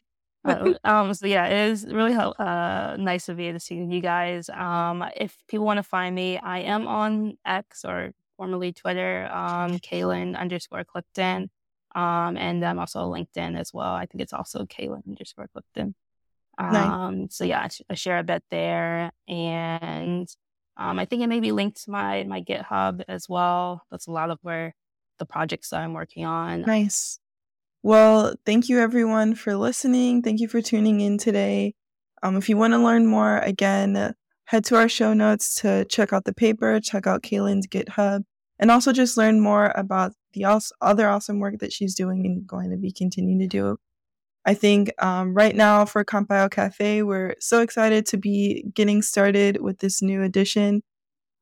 Um, 0.84 1.12
so 1.12 1.26
yeah, 1.26 1.46
it 1.46 1.72
is 1.72 1.84
really 1.84 2.14
uh, 2.14 2.96
nice 2.98 3.28
of 3.28 3.38
you 3.38 3.52
to 3.52 3.60
see 3.60 3.74
you 3.74 4.00
guys. 4.00 4.48
Um, 4.48 5.04
if 5.16 5.36
people 5.46 5.66
want 5.66 5.76
to 5.76 5.82
find 5.82 6.14
me, 6.14 6.38
I 6.38 6.60
am 6.60 6.86
on 6.86 7.36
X 7.44 7.84
or 7.84 8.12
formerly 8.38 8.72
Twitter, 8.72 9.28
um, 9.30 9.78
Kalen 9.78 10.38
underscore 10.38 10.84
Clifton. 10.84 11.50
Um, 11.94 12.36
and 12.36 12.64
I'm 12.64 12.78
also 12.78 13.00
on 13.00 13.10
LinkedIn 13.10 13.58
as 13.58 13.72
well. 13.72 13.92
I 13.92 14.06
think 14.06 14.22
it's 14.22 14.32
also 14.32 14.64
Kalen 14.64 15.06
underscore 15.06 15.48
Clifton. 15.52 15.94
Um, 16.58 16.72
nice. 16.72 17.36
so 17.36 17.44
yeah, 17.44 17.68
I, 17.88 17.94
share 17.94 18.18
a 18.18 18.24
bit 18.24 18.42
there. 18.50 19.10
And 19.26 20.28
um, 20.76 20.98
I 20.98 21.04
think 21.04 21.22
it 21.22 21.28
may 21.28 21.40
be 21.40 21.52
linked 21.52 21.84
to 21.84 21.90
my, 21.90 22.24
my 22.24 22.40
GitHub 22.40 23.02
as 23.08 23.28
well. 23.28 23.82
That's 23.90 24.06
a 24.06 24.12
lot 24.12 24.30
of 24.30 24.38
where 24.42 24.74
the 25.18 25.26
projects 25.26 25.70
that 25.70 25.80
I'm 25.80 25.92
working 25.94 26.24
on. 26.24 26.62
Nice. 26.62 27.18
Well, 27.82 28.34
thank 28.44 28.68
you 28.68 28.80
everyone 28.80 29.34
for 29.34 29.56
listening. 29.56 30.22
Thank 30.22 30.40
you 30.40 30.48
for 30.48 30.60
tuning 30.60 31.00
in 31.00 31.16
today. 31.16 31.74
Um, 32.22 32.36
if 32.36 32.48
you 32.48 32.56
want 32.56 32.74
to 32.74 32.78
learn 32.78 33.06
more, 33.06 33.38
again, 33.38 34.14
head 34.44 34.64
to 34.64 34.76
our 34.76 34.88
show 34.88 35.12
notes 35.12 35.54
to 35.60 35.84
check 35.84 36.12
out 36.12 36.24
the 36.24 36.34
paper, 36.34 36.80
check 36.80 37.06
out 37.06 37.22
Kalen's 37.22 37.66
GitHub, 37.66 38.24
and 38.58 38.70
also 38.70 38.92
just 38.92 39.16
learn 39.16 39.40
more 39.40 39.72
about 39.74 40.12
the 40.32 40.44
other 40.80 41.08
awesome 41.08 41.38
work 41.38 41.58
that 41.60 41.72
she's 41.72 41.94
doing 41.94 42.26
and 42.26 42.46
going 42.46 42.70
to 42.70 42.76
be 42.76 42.92
continuing 42.92 43.38
to 43.40 43.46
do. 43.46 43.76
I 44.44 44.54
think 44.54 44.92
um, 45.02 45.34
right 45.34 45.54
now 45.54 45.84
for 45.84 46.04
CompBio 46.04 46.50
Cafe, 46.50 47.02
we're 47.02 47.34
so 47.38 47.60
excited 47.60 48.06
to 48.06 48.16
be 48.16 48.64
getting 48.74 49.02
started 49.02 49.60
with 49.60 49.80
this 49.80 50.00
new 50.00 50.22
edition. 50.22 50.82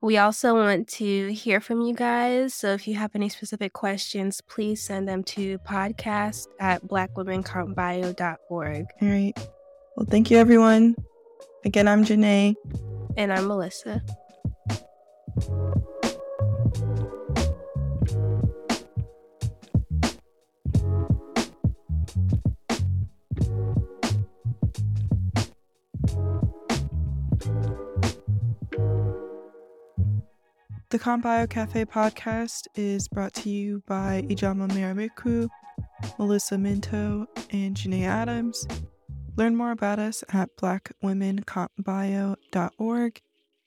We 0.02 0.18
also 0.18 0.54
want 0.54 0.88
to 0.88 1.32
hear 1.32 1.60
from 1.60 1.80
you 1.80 1.94
guys. 1.94 2.54
So 2.54 2.72
if 2.72 2.86
you 2.86 2.94
have 2.94 3.12
any 3.14 3.28
specific 3.28 3.72
questions, 3.72 4.40
please 4.40 4.82
send 4.82 5.08
them 5.08 5.24
to 5.24 5.58
podcast 5.58 6.48
at 6.60 6.82
blackwomencompbio.org. 6.82 8.86
All 9.02 9.08
right. 9.08 9.32
Well, 9.96 10.06
thank 10.08 10.30
you, 10.30 10.38
everyone. 10.38 10.96
Again, 11.64 11.88
I'm 11.88 12.04
Janae. 12.04 12.54
And 13.16 13.32
I'm 13.32 13.46
Melissa. 13.46 14.02
The 30.88 30.98
CompBio 30.98 31.50
Cafe 31.50 31.84
podcast 31.84 32.68
is 32.74 33.06
brought 33.08 33.34
to 33.34 33.50
you 33.50 33.82
by 33.86 34.24
Ijama 34.28 34.66
Miramiku, 34.68 35.50
Melissa 36.18 36.56
Minto, 36.56 37.26
and 37.50 37.76
Janae 37.76 38.04
Adams. 38.04 38.66
Learn 39.36 39.54
more 39.56 39.72
about 39.72 39.98
us 39.98 40.24
at 40.32 40.56
blackwomencompbio.org 40.56 43.20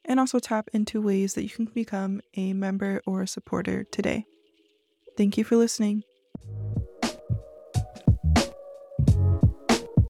and 0.05 0.19
also 0.19 0.39
tap 0.39 0.69
into 0.73 1.01
ways 1.01 1.33
that 1.33 1.43
you 1.43 1.49
can 1.49 1.65
become 1.65 2.21
a 2.35 2.53
member 2.53 3.01
or 3.05 3.21
a 3.21 3.27
supporter 3.27 3.83
today. 3.85 4.25
Thank 5.17 5.37
you 5.37 5.43
for 5.43 5.55
listening. 5.55 6.03